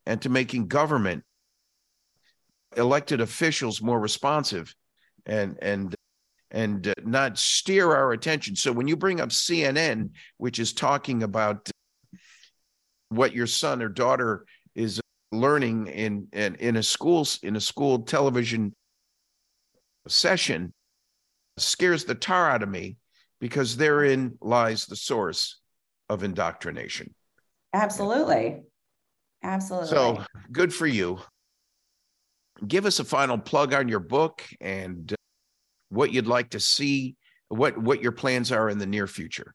and 0.06 0.22
to 0.22 0.30
making 0.30 0.68
government 0.68 1.24
elected 2.76 3.22
officials 3.22 3.82
more 3.82 4.00
responsive 4.00 4.74
and 5.28 5.58
and 5.62 5.96
and 6.50 6.88
uh, 6.88 6.94
not 7.04 7.38
steer 7.38 7.94
our 7.94 8.14
attention. 8.14 8.56
So 8.56 8.72
when 8.72 8.88
you 8.88 8.96
bring 8.96 9.20
up 9.20 9.30
CNN, 9.30 10.12
which 10.38 10.60
is 10.60 10.74
talking 10.74 11.22
about 11.22 11.70
what 13.10 13.34
your 13.34 13.48
son 13.48 13.82
or 13.82 13.90
daughter 13.90 14.46
is 14.74 15.00
learning 15.32 15.88
in 15.88 16.28
in, 16.32 16.56
in 16.56 16.76
a 16.78 16.84
school 16.84 17.28
in 17.44 17.56
a 17.56 17.62
school 17.62 18.00
television 18.00 18.74
session 20.08 20.74
scares 21.58 22.06
the 22.06 22.16
tar 22.16 22.50
out 22.50 22.64
of 22.64 22.70
me 22.70 22.98
because 23.40 23.76
therein 23.76 24.38
lies 24.42 24.86
the 24.86 24.96
source 24.96 25.60
of 26.10 26.24
indoctrination. 26.24 27.14
Absolutely. 27.74 28.62
Absolutely. 29.44 29.90
So 29.90 30.24
good 30.52 30.74
for 30.74 30.88
you. 30.88 31.20
Give 32.66 32.86
us 32.86 33.00
a 33.00 33.04
final 33.04 33.38
plug 33.38 33.74
on 33.74 33.88
your 33.88 34.00
book 34.00 34.44
and 34.62 35.12
uh, 35.12 35.16
what 35.90 36.12
you'd 36.12 36.28
like 36.28 36.52
to 36.52 36.60
see, 36.60 37.16
what 37.50 37.78
what 37.78 38.02
your 38.02 38.12
plans 38.12 38.52
are 38.52 38.70
in 38.70 38.78
the 38.78 38.86
near 38.86 39.08
future. 39.08 39.54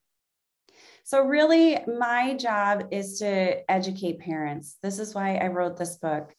So, 1.05 1.23
really, 1.25 1.79
my 1.99 2.37
job 2.37 2.85
is 2.91 3.19
to 3.19 3.71
educate 3.71 4.21
parents. 4.21 4.77
This 4.83 4.99
is 4.99 5.15
why 5.15 5.37
I 5.37 5.49
wrote 5.49 5.77
this 5.77 5.97
book. 5.97 6.33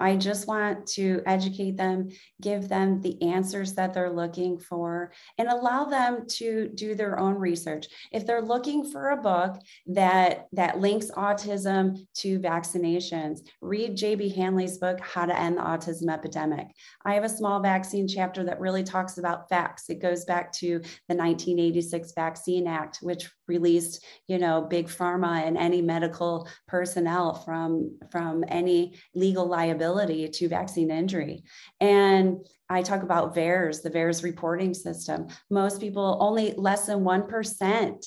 I 0.00 0.16
just 0.16 0.48
want 0.48 0.86
to 0.88 1.22
educate 1.26 1.76
them, 1.76 2.08
give 2.40 2.68
them 2.68 3.00
the 3.02 3.20
answers 3.22 3.74
that 3.74 3.92
they're 3.92 4.10
looking 4.10 4.58
for, 4.58 5.12
and 5.36 5.48
allow 5.48 5.84
them 5.84 6.26
to 6.28 6.70
do 6.74 6.94
their 6.94 7.18
own 7.18 7.34
research. 7.34 7.86
If 8.10 8.26
they're 8.26 8.42
looking 8.42 8.90
for 8.90 9.10
a 9.10 9.16
book 9.16 9.60
that 9.88 10.46
that 10.52 10.80
links 10.80 11.10
autism 11.10 12.06
to 12.14 12.38
vaccinations, 12.38 13.40
read 13.60 13.98
JB 13.98 14.34
Handley's 14.34 14.78
book, 14.78 14.98
How 15.00 15.26
to 15.26 15.38
End 15.38 15.58
the 15.58 15.62
Autism 15.62 16.12
Epidemic. 16.12 16.68
I 17.04 17.14
have 17.14 17.24
a 17.24 17.28
small 17.28 17.60
vaccine 17.60 18.08
chapter 18.08 18.44
that 18.44 18.60
really 18.60 18.84
talks 18.84 19.18
about 19.18 19.48
facts. 19.50 19.90
It 19.90 20.00
goes 20.00 20.24
back 20.24 20.52
to 20.54 20.78
the 21.08 21.16
1986 21.16 22.12
Vaccine 22.14 22.66
Act, 22.66 22.98
which 23.02 23.30
released, 23.54 24.04
you 24.26 24.38
know, 24.38 24.66
big 24.76 24.86
pharma 24.88 25.34
and 25.46 25.56
any 25.56 25.80
medical 25.82 26.48
personnel 26.66 27.26
from 27.44 27.98
from 28.10 28.44
any 28.48 28.78
legal 29.14 29.46
liability 29.46 30.28
to 30.28 30.48
vaccine 30.58 30.90
injury. 30.90 31.44
And 31.80 32.46
I 32.68 32.82
talk 32.82 33.02
about 33.02 33.34
VAERS, 33.34 33.82
the 33.82 33.90
VAERS 33.90 34.22
reporting 34.22 34.74
system. 34.74 35.28
Most 35.50 35.80
people, 35.80 36.18
only 36.20 36.54
less 36.56 36.86
than 36.86 37.00
1% 37.00 38.06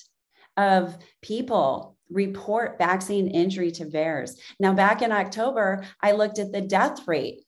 of 0.57 0.97
people 1.21 1.97
report 2.09 2.77
vaccine 2.77 3.27
injury 3.27 3.71
to 3.71 3.85
VAERS. 3.85 4.31
Now, 4.59 4.73
back 4.73 5.01
in 5.01 5.11
October, 5.11 5.85
I 6.01 6.11
looked 6.13 6.39
at 6.39 6.51
the 6.51 6.61
death 6.61 7.07
rate 7.07 7.41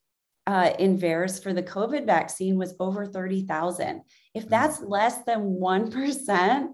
uh, 0.47 0.71
in 0.79 0.97
VAERS 0.97 1.43
for 1.43 1.53
the 1.53 1.61
COVID 1.61 2.05
vaccine 2.05 2.57
was 2.57 2.73
over 2.79 3.05
30,000. 3.05 4.01
If 4.33 4.43
hmm. 4.43 4.49
that's 4.49 4.81
less 4.81 5.23
than 5.25 5.59
1%, 5.61 6.67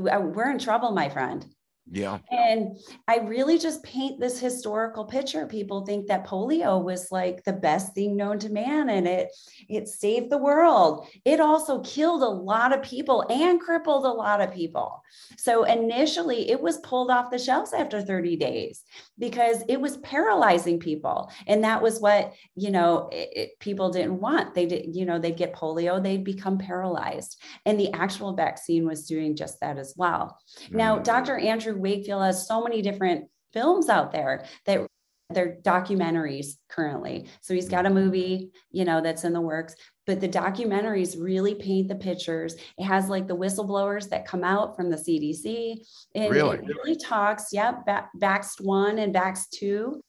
we're 0.00 0.50
in 0.50 0.58
trouble, 0.58 0.92
my 0.92 1.08
friend. 1.08 1.46
Yeah. 1.92 2.18
And 2.30 2.78
I 3.08 3.18
really 3.18 3.58
just 3.58 3.82
paint 3.82 4.20
this 4.20 4.38
historical 4.38 5.04
picture. 5.04 5.46
People 5.46 5.84
think 5.84 6.06
that 6.06 6.26
polio 6.26 6.82
was 6.82 7.10
like 7.10 7.42
the 7.42 7.52
best 7.52 7.94
thing 7.94 8.16
known 8.16 8.38
to 8.40 8.48
man 8.48 8.88
and 8.90 9.08
it 9.08 9.30
it 9.68 9.88
saved 9.88 10.30
the 10.30 10.38
world. 10.38 11.08
It 11.24 11.40
also 11.40 11.80
killed 11.80 12.22
a 12.22 12.28
lot 12.28 12.72
of 12.72 12.82
people 12.82 13.24
and 13.28 13.60
crippled 13.60 14.04
a 14.04 14.08
lot 14.08 14.40
of 14.40 14.54
people. 14.54 15.02
So 15.36 15.64
initially 15.64 16.50
it 16.50 16.60
was 16.60 16.78
pulled 16.78 17.10
off 17.10 17.30
the 17.30 17.38
shelves 17.38 17.72
after 17.72 18.00
30 18.00 18.36
days 18.36 18.84
because 19.18 19.64
it 19.68 19.80
was 19.80 19.96
paralyzing 19.98 20.78
people. 20.78 21.32
And 21.48 21.64
that 21.64 21.82
was 21.82 22.00
what, 22.00 22.34
you 22.54 22.70
know, 22.70 23.08
it, 23.10 23.28
it, 23.34 23.58
people 23.58 23.90
didn't 23.90 24.20
want. 24.20 24.54
They 24.54 24.66
did, 24.66 24.94
you 24.94 25.06
know, 25.06 25.18
they'd 25.18 25.36
get 25.36 25.54
polio, 25.54 26.00
they'd 26.00 26.22
become 26.22 26.58
paralyzed. 26.58 27.42
And 27.66 27.80
the 27.80 27.92
actual 27.92 28.34
vaccine 28.34 28.86
was 28.86 29.06
doing 29.06 29.34
just 29.34 29.58
that 29.60 29.76
as 29.76 29.94
well. 29.96 30.38
Mm-hmm. 30.64 30.76
Now, 30.76 30.98
Dr. 30.98 31.36
Andrew 31.36 31.79
Wakefield 31.80 32.22
has 32.22 32.46
so 32.46 32.62
many 32.62 32.82
different 32.82 33.26
films 33.52 33.88
out 33.88 34.12
there 34.12 34.46
that 34.66 34.86
they're 35.30 35.58
documentaries 35.62 36.56
currently. 36.68 37.28
So 37.40 37.54
he's 37.54 37.68
got 37.68 37.86
a 37.86 37.90
movie, 37.90 38.50
you 38.70 38.84
know, 38.84 39.00
that's 39.00 39.24
in 39.24 39.32
the 39.32 39.40
works, 39.40 39.74
but 40.06 40.20
the 40.20 40.28
documentaries 40.28 41.20
really 41.20 41.54
paint 41.54 41.88
the 41.88 41.94
pictures. 41.94 42.56
It 42.78 42.84
has 42.84 43.08
like 43.08 43.28
the 43.28 43.36
whistleblowers 43.36 44.08
that 44.10 44.26
come 44.26 44.44
out 44.44 44.76
from 44.76 44.90
the 44.90 44.96
CDC. 44.96 45.86
And 46.14 46.30
really? 46.32 46.58
it 46.58 46.66
really 46.66 46.96
talks, 46.96 47.52
yep, 47.52 47.82
yeah, 47.86 48.06
Vaxxed 48.20 48.60
1 48.60 48.98
and 48.98 49.14
Vaxxed 49.14 49.50
2 49.54 50.00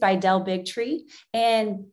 by 0.00 0.16
Del 0.16 0.44
Bigtree. 0.44 1.00
And 1.32 1.86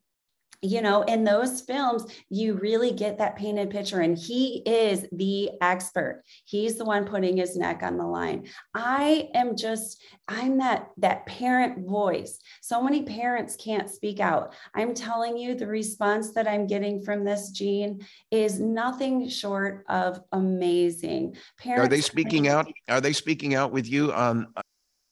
you 0.66 0.82
know, 0.82 1.04
in 1.04 1.24
those 1.24 1.62
films, 1.62 2.06
you 2.30 2.56
really 2.56 2.92
get 2.92 3.20
that 3.20 3.36
painted 3.36 3.70
picture. 3.70 4.02
And 4.02 4.18
he 4.18 4.64
is 4.66 5.06
the 5.12 5.52
expert. 5.62 6.24
He's 6.46 6.76
the 6.76 6.86
one 6.86 7.06
putting 7.06 7.38
his 7.38 7.56
neck 7.56 7.82
on 7.84 7.98
the 7.98 8.06
line. 8.06 8.48
I 8.74 9.30
am 9.34 9.56
just, 9.56 10.02
I'm 10.28 10.58
that 10.58 10.90
that 10.98 11.26
parent 11.28 11.88
voice. 11.88 12.40
So 12.62 12.82
many 12.82 13.04
parents 13.04 13.56
can't 13.56 13.90
speak 13.90 14.20
out. 14.20 14.56
I'm 14.74 14.94
telling 14.94 15.38
you, 15.38 15.56
the 15.56 15.68
response 15.68 16.34
that 16.34 16.48
I'm 16.48 16.66
getting 16.66 17.02
from 17.04 17.24
this 17.24 17.52
Gene 17.52 18.04
is 18.32 18.60
nothing 18.60 19.30
short 19.30 19.86
of 19.88 20.20
amazing. 20.32 21.36
Parents 21.60 21.86
are 21.86 21.90
they 21.90 22.02
speaking 22.02 22.48
out? 22.48 22.68
Are 22.90 23.02
they 23.02 23.14
speaking 23.14 23.54
out 23.54 23.72
with 23.72 23.88
you 23.88 24.12
on 24.14 24.48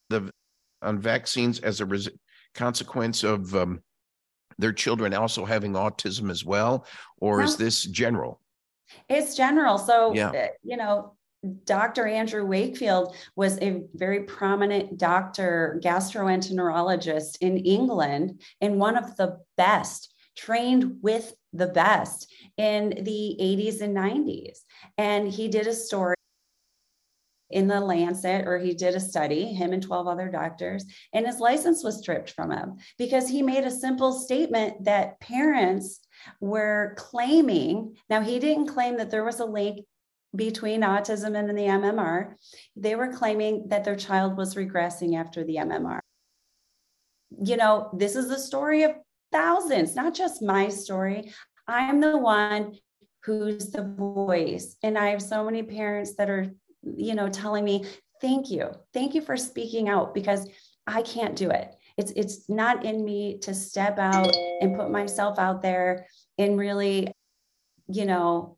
the 0.10 0.32
on 0.82 0.99
vaccines 0.99 1.60
as 1.60 1.80
a 1.80 1.86
res- 1.86 2.10
consequence 2.56 3.24
of 3.24 3.56
um, 3.56 3.82
their 4.58 4.74
children 4.74 5.14
also 5.14 5.45
having 5.45 5.74
autism 5.74 6.30
as 6.30 6.45
well, 6.45 6.86
or 7.20 7.39
no. 7.39 7.45
is 7.45 7.58
this 7.58 7.84
general? 7.84 8.39
It's 9.10 9.36
general. 9.36 9.78
So, 9.78 10.14
yeah. 10.14 10.30
Uh, 10.30 10.47
you 10.64 10.78
know, 10.78 11.16
Dr. 11.66 12.08
Andrew 12.08 12.45
Wakefield 12.45 13.16
was 13.36 13.58
a 13.60 13.84
very 13.93 14.24
prominent 14.24 14.97
doctor, 14.97 15.80
gastroenterologist 15.84 17.38
in 17.41 17.58
England, 17.58 18.41
and 18.62 18.80
one 18.80 18.97
of 18.97 19.16
the 19.18 19.39
best, 19.58 20.14
trained 20.36 20.97
with 21.01 21.34
the 21.51 21.68
best 21.68 22.32
in 22.58 22.89
the 22.89 23.38
80s 23.39 23.82
and 23.82 23.95
90s. 23.95 24.60
And 24.97 25.28
he 25.28 25.47
did 25.47 25.68
a 25.68 25.74
story 25.74 26.16
in 27.54 27.68
the 27.68 27.80
Lancet, 27.80 28.47
or 28.47 28.58
he 28.58 28.74
did 28.74 28.95
a 28.95 28.99
study, 28.99 29.45
him 29.45 29.74
and 29.74 29.82
12 29.82 30.08
other 30.08 30.28
doctors, 30.28 30.86
and 31.14 31.26
his 31.26 31.39
license 31.39 31.84
was 31.84 31.99
stripped 31.99 32.32
from 32.32 32.51
him 32.51 32.78
because 32.97 33.30
he 33.30 33.41
made 33.41 33.64
a 33.64 33.72
simple 33.72 34.12
statement 34.12 34.84
that 34.86 35.20
parents 35.20 35.99
were 36.39 36.95
claiming. 36.97 37.95
Now, 38.10 38.22
he 38.22 38.39
didn't 38.39 38.68
claim 38.68 38.97
that 38.97 39.12
there 39.12 39.24
was 39.24 39.39
a 39.39 39.45
link 39.45 39.86
between 40.36 40.82
autism 40.82 41.38
and 41.38 41.49
the 41.49 41.64
MMR. 41.64 42.34
They 42.76 42.95
were 42.95 43.14
claiming 43.14 43.68
that 43.70 43.84
their 43.84 43.95
child 43.95 44.36
was 44.36 44.56
regressing 44.56 45.16
after 45.16 45.43
the 45.43 45.58
MMR. 45.58 45.99
You 47.43 47.58
know, 47.58 47.89
this 47.93 48.16
is 48.16 48.30
the 48.30 48.39
story 48.39 48.84
of 48.84 48.95
thousands, 49.32 49.95
not 49.95 50.14
just 50.14 50.41
my 50.41 50.70
story. 50.70 51.32
I'm 51.68 52.01
the 52.01 52.18
one 52.18 52.74
who's 53.26 53.72
the 53.72 53.84
voice. 53.84 54.76
And 54.84 54.97
I 54.97 55.10
have 55.10 55.22
so 55.22 55.45
many 55.45 55.64
parents 55.64 56.16
that 56.16 56.30
are, 56.30 56.47
you 56.84 57.15
know, 57.15 57.29
telling 57.29 57.63
me, 57.63 57.86
thank 58.21 58.51
you. 58.51 58.69
Thank 58.93 59.13
you 59.13 59.21
for 59.21 59.38
speaking 59.38 59.89
out 59.89 60.13
because 60.13 60.47
I 60.88 61.01
can't 61.01 61.36
do 61.36 61.49
it. 61.49 61.73
It's 61.97 62.11
it's 62.15 62.49
not 62.49 62.86
in 62.86 63.05
me 63.05 63.38
to 63.39 63.53
step 63.53 63.99
out 63.99 64.34
and 64.61 64.75
put 64.75 64.89
myself 64.89 65.38
out 65.38 65.61
there 65.61 66.07
and 66.38 66.57
really, 66.57 67.11
you 67.88 68.05
know, 68.05 68.57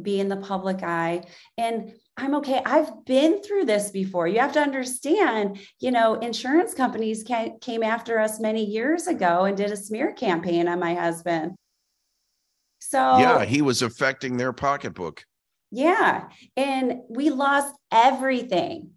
be 0.00 0.20
in 0.20 0.28
the 0.28 0.36
public 0.36 0.82
eye. 0.82 1.24
And 1.58 1.94
I'm 2.16 2.34
okay. 2.36 2.62
I've 2.64 3.04
been 3.04 3.42
through 3.42 3.64
this 3.64 3.90
before. 3.90 4.26
You 4.28 4.40
have 4.40 4.52
to 4.52 4.60
understand, 4.60 5.58
you 5.80 5.90
know, 5.90 6.14
insurance 6.14 6.74
companies 6.74 7.24
came 7.24 7.82
after 7.82 8.18
us 8.18 8.40
many 8.40 8.64
years 8.64 9.06
ago 9.06 9.44
and 9.44 9.56
did 9.56 9.70
a 9.70 9.76
smear 9.76 10.12
campaign 10.12 10.68
on 10.68 10.78
my 10.78 10.94
husband. 10.94 11.56
So, 12.78 13.18
yeah, 13.18 13.44
he 13.44 13.62
was 13.62 13.82
affecting 13.82 14.36
their 14.36 14.52
pocketbook. 14.52 15.24
Yeah. 15.70 16.28
And 16.56 17.00
we 17.08 17.30
lost 17.30 17.74
everything. 17.90 18.90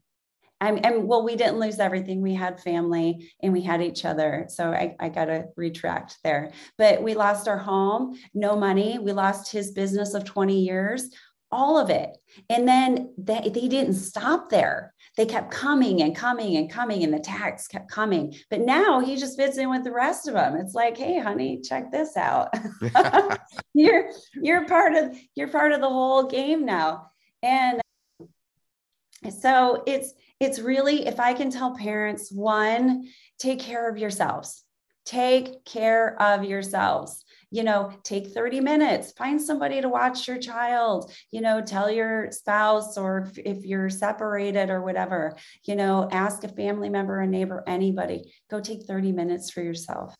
I'm, 0.62 0.80
and 0.84 1.08
well, 1.08 1.24
we 1.24 1.36
didn't 1.36 1.60
lose 1.60 1.80
everything. 1.80 2.22
We 2.22 2.34
had 2.34 2.60
family 2.60 3.32
and 3.42 3.54
we 3.54 3.62
had 3.62 3.82
each 3.82 4.04
other. 4.04 4.46
So 4.50 4.72
I, 4.72 4.96
I 5.00 5.10
got 5.10 5.26
to 5.26 5.46
retract 5.56 6.18
there. 6.24 6.52
But 6.78 7.02
we 7.02 7.14
lost 7.14 7.48
our 7.48 7.58
home, 7.58 8.18
no 8.34 8.58
money. 8.58 9.00
We 9.00 9.14
lost 9.14 9.52
his 9.52 9.72
business 9.72 10.14
of 10.14 10.26
20 10.26 10.60
years, 10.60 11.10
all 11.50 11.78
of 11.78 11.90
it. 11.90 12.18
And 12.50 12.68
then 12.68 13.14
they, 13.18 13.50
they 13.54 13.70
didn't 13.70 13.94
stop 13.94 14.50
there. 14.50 14.94
They 15.20 15.26
kept 15.26 15.52
coming 15.52 16.02
and 16.02 16.16
coming 16.16 16.56
and 16.56 16.72
coming, 16.72 17.04
and 17.04 17.14
the 17.14 17.20
tax 17.20 17.68
kept 17.68 17.92
coming. 17.92 18.34
But 18.50 18.62
now 18.62 19.02
he 19.02 19.18
just 19.18 19.36
fits 19.36 19.58
in 19.58 19.70
with 19.70 19.84
the 19.84 19.92
rest 19.92 20.30
of 20.30 20.34
them. 20.34 20.56
It's 20.56 20.74
like, 20.74 20.96
hey, 20.96 21.20
honey, 21.20 21.60
check 21.60 21.92
this 21.92 22.16
out. 22.16 22.54
you're 23.74 24.12
you're 24.42 24.66
part 24.66 24.96
of 24.96 25.20
you're 25.36 25.50
part 25.50 25.74
of 25.74 25.82
the 25.82 25.90
whole 25.90 26.24
game 26.24 26.66
now. 26.66 27.12
And 27.44 27.82
so 29.30 29.84
it's 29.86 30.14
it's 30.40 30.60
really, 30.60 31.06
if 31.06 31.20
I 31.20 31.34
can 31.34 31.52
tell 31.52 31.76
parents, 31.76 32.32
one, 32.32 33.10
take 33.40 33.60
care 33.60 33.90
of 33.90 33.98
yourselves. 33.98 34.64
Take 35.04 35.66
care 35.66 36.16
of 36.22 36.46
yourselves. 36.46 37.26
You 37.52 37.64
know, 37.64 37.92
take 38.04 38.28
30 38.28 38.60
minutes, 38.62 39.12
find 39.14 39.42
somebody 39.42 39.82
to 39.82 39.90
watch 39.90 40.28
your 40.28 40.38
child, 40.38 41.12
you 41.32 41.42
know, 41.42 41.62
tell 41.62 41.90
your 41.90 42.32
spouse 42.32 42.98
or 42.98 43.28
if, 43.28 43.40
if 43.40 43.66
you're 43.66 43.90
separated 43.90 44.70
or 44.70 44.82
whatever, 44.82 45.36
you 45.64 45.76
know, 45.76 46.08
ask 46.12 46.44
a 46.44 46.50
family 46.50 46.90
member, 46.90 47.20
a 47.20 47.28
neighbor, 47.28 47.64
anybody, 47.66 48.32
go 48.50 48.60
take 48.60 48.84
30 48.84 49.12
minutes 49.12 49.50
for 49.50 49.62
yourself 49.62 50.16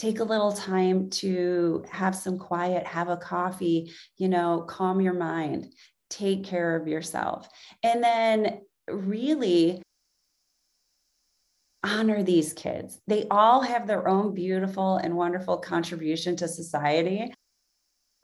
take 0.00 0.20
a 0.20 0.24
little 0.24 0.52
time 0.52 1.10
to 1.10 1.84
have 1.90 2.16
some 2.16 2.38
quiet, 2.38 2.86
have 2.86 3.10
a 3.10 3.18
coffee, 3.18 3.92
you 4.16 4.30
know, 4.30 4.64
calm 4.66 4.98
your 4.98 5.12
mind, 5.12 5.74
take 6.08 6.42
care 6.42 6.74
of 6.74 6.88
yourself. 6.88 7.46
And 7.82 8.02
then 8.02 8.62
really 8.88 9.82
honor 11.82 12.22
these 12.22 12.52
kids. 12.52 13.00
They 13.06 13.26
all 13.30 13.60
have 13.62 13.86
their 13.86 14.06
own 14.06 14.34
beautiful 14.34 14.96
and 14.96 15.16
wonderful 15.16 15.58
contribution 15.58 16.36
to 16.36 16.48
society. 16.48 17.32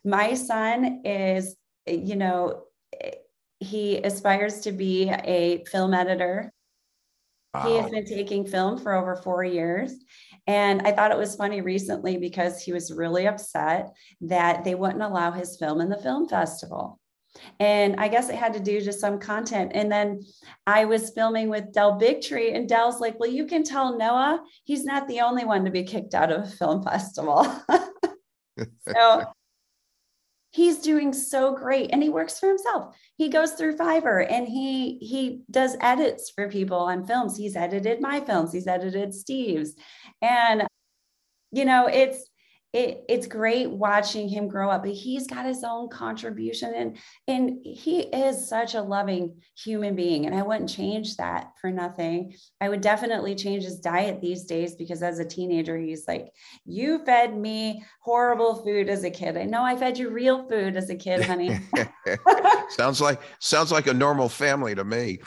My 0.04 0.34
son 0.34 1.02
is, 1.04 1.56
you 1.86 2.16
know, 2.16 2.64
he 3.58 3.98
aspires 3.98 4.60
to 4.60 4.72
be 4.72 5.10
a 5.10 5.64
film 5.64 5.94
editor. 5.94 6.52
Wow. 7.54 7.68
He 7.68 7.76
has 7.76 7.90
been 7.90 8.04
taking 8.04 8.46
film 8.46 8.78
for 8.78 8.92
over 8.92 9.16
four 9.16 9.42
years. 9.42 9.94
And 10.46 10.82
I 10.82 10.92
thought 10.92 11.10
it 11.10 11.18
was 11.18 11.34
funny 11.34 11.62
recently 11.62 12.18
because 12.18 12.62
he 12.62 12.72
was 12.72 12.92
really 12.92 13.26
upset 13.26 13.92
that 14.20 14.62
they 14.62 14.74
wouldn't 14.74 15.02
allow 15.02 15.32
his 15.32 15.56
film 15.56 15.80
in 15.80 15.88
the 15.88 15.96
film 15.96 16.28
festival. 16.28 17.00
And 17.60 17.96
I 17.98 18.08
guess 18.08 18.28
it 18.28 18.36
had 18.36 18.54
to 18.54 18.60
do 18.60 18.80
just 18.80 19.00
some 19.00 19.18
content. 19.18 19.72
And 19.74 19.90
then 19.90 20.22
I 20.66 20.84
was 20.84 21.10
filming 21.10 21.48
with 21.48 21.72
Del 21.72 21.98
Bigtree, 21.98 22.54
and 22.54 22.68
Del's 22.68 23.00
like, 23.00 23.18
Well, 23.18 23.30
you 23.30 23.46
can 23.46 23.62
tell 23.62 23.96
Noah 23.96 24.42
he's 24.64 24.84
not 24.84 25.08
the 25.08 25.20
only 25.20 25.44
one 25.44 25.64
to 25.64 25.70
be 25.70 25.84
kicked 25.84 26.14
out 26.14 26.32
of 26.32 26.44
a 26.44 26.46
film 26.46 26.82
festival. 26.84 27.46
so 28.88 29.24
he's 30.56 30.78
doing 30.78 31.12
so 31.12 31.54
great 31.54 31.90
and 31.92 32.02
he 32.02 32.08
works 32.08 32.38
for 32.38 32.48
himself 32.48 32.96
he 33.16 33.28
goes 33.28 33.52
through 33.52 33.76
fiverr 33.76 34.26
and 34.30 34.48
he 34.48 34.96
he 35.02 35.42
does 35.50 35.76
edits 35.82 36.30
for 36.34 36.48
people 36.48 36.78
on 36.78 37.06
films 37.06 37.36
he's 37.36 37.56
edited 37.56 38.00
my 38.00 38.20
films 38.20 38.54
he's 38.54 38.66
edited 38.66 39.12
steve's 39.12 39.74
and 40.22 40.66
you 41.52 41.66
know 41.66 41.86
it's 41.86 42.24
it, 42.76 43.04
it's 43.08 43.26
great 43.26 43.70
watching 43.70 44.28
him 44.28 44.48
grow 44.48 44.68
up, 44.68 44.82
but 44.82 44.92
he's 44.92 45.26
got 45.26 45.46
his 45.46 45.64
own 45.64 45.88
contribution 45.88 46.74
and, 46.74 46.98
and 47.26 47.58
he 47.64 48.00
is 48.00 48.46
such 48.46 48.74
a 48.74 48.82
loving 48.82 49.40
human 49.56 49.96
being. 49.96 50.26
And 50.26 50.34
I 50.34 50.42
wouldn't 50.42 50.68
change 50.68 51.16
that 51.16 51.52
for 51.58 51.70
nothing. 51.70 52.34
I 52.60 52.68
would 52.68 52.82
definitely 52.82 53.34
change 53.34 53.64
his 53.64 53.80
diet 53.80 54.20
these 54.20 54.44
days 54.44 54.74
because 54.74 55.02
as 55.02 55.18
a 55.20 55.24
teenager, 55.24 55.78
he's 55.78 56.06
like, 56.06 56.28
You 56.66 57.02
fed 57.06 57.34
me 57.34 57.82
horrible 58.00 58.62
food 58.62 58.90
as 58.90 59.04
a 59.04 59.10
kid. 59.10 59.38
I 59.38 59.44
know 59.44 59.64
I 59.64 59.74
fed 59.74 59.96
you 59.96 60.10
real 60.10 60.46
food 60.46 60.76
as 60.76 60.90
a 60.90 60.96
kid, 60.96 61.24
honey. 61.24 61.58
sounds 62.68 63.00
like 63.00 63.22
sounds 63.38 63.72
like 63.72 63.86
a 63.86 63.94
normal 63.94 64.28
family 64.28 64.74
to 64.74 64.84
me. 64.84 65.20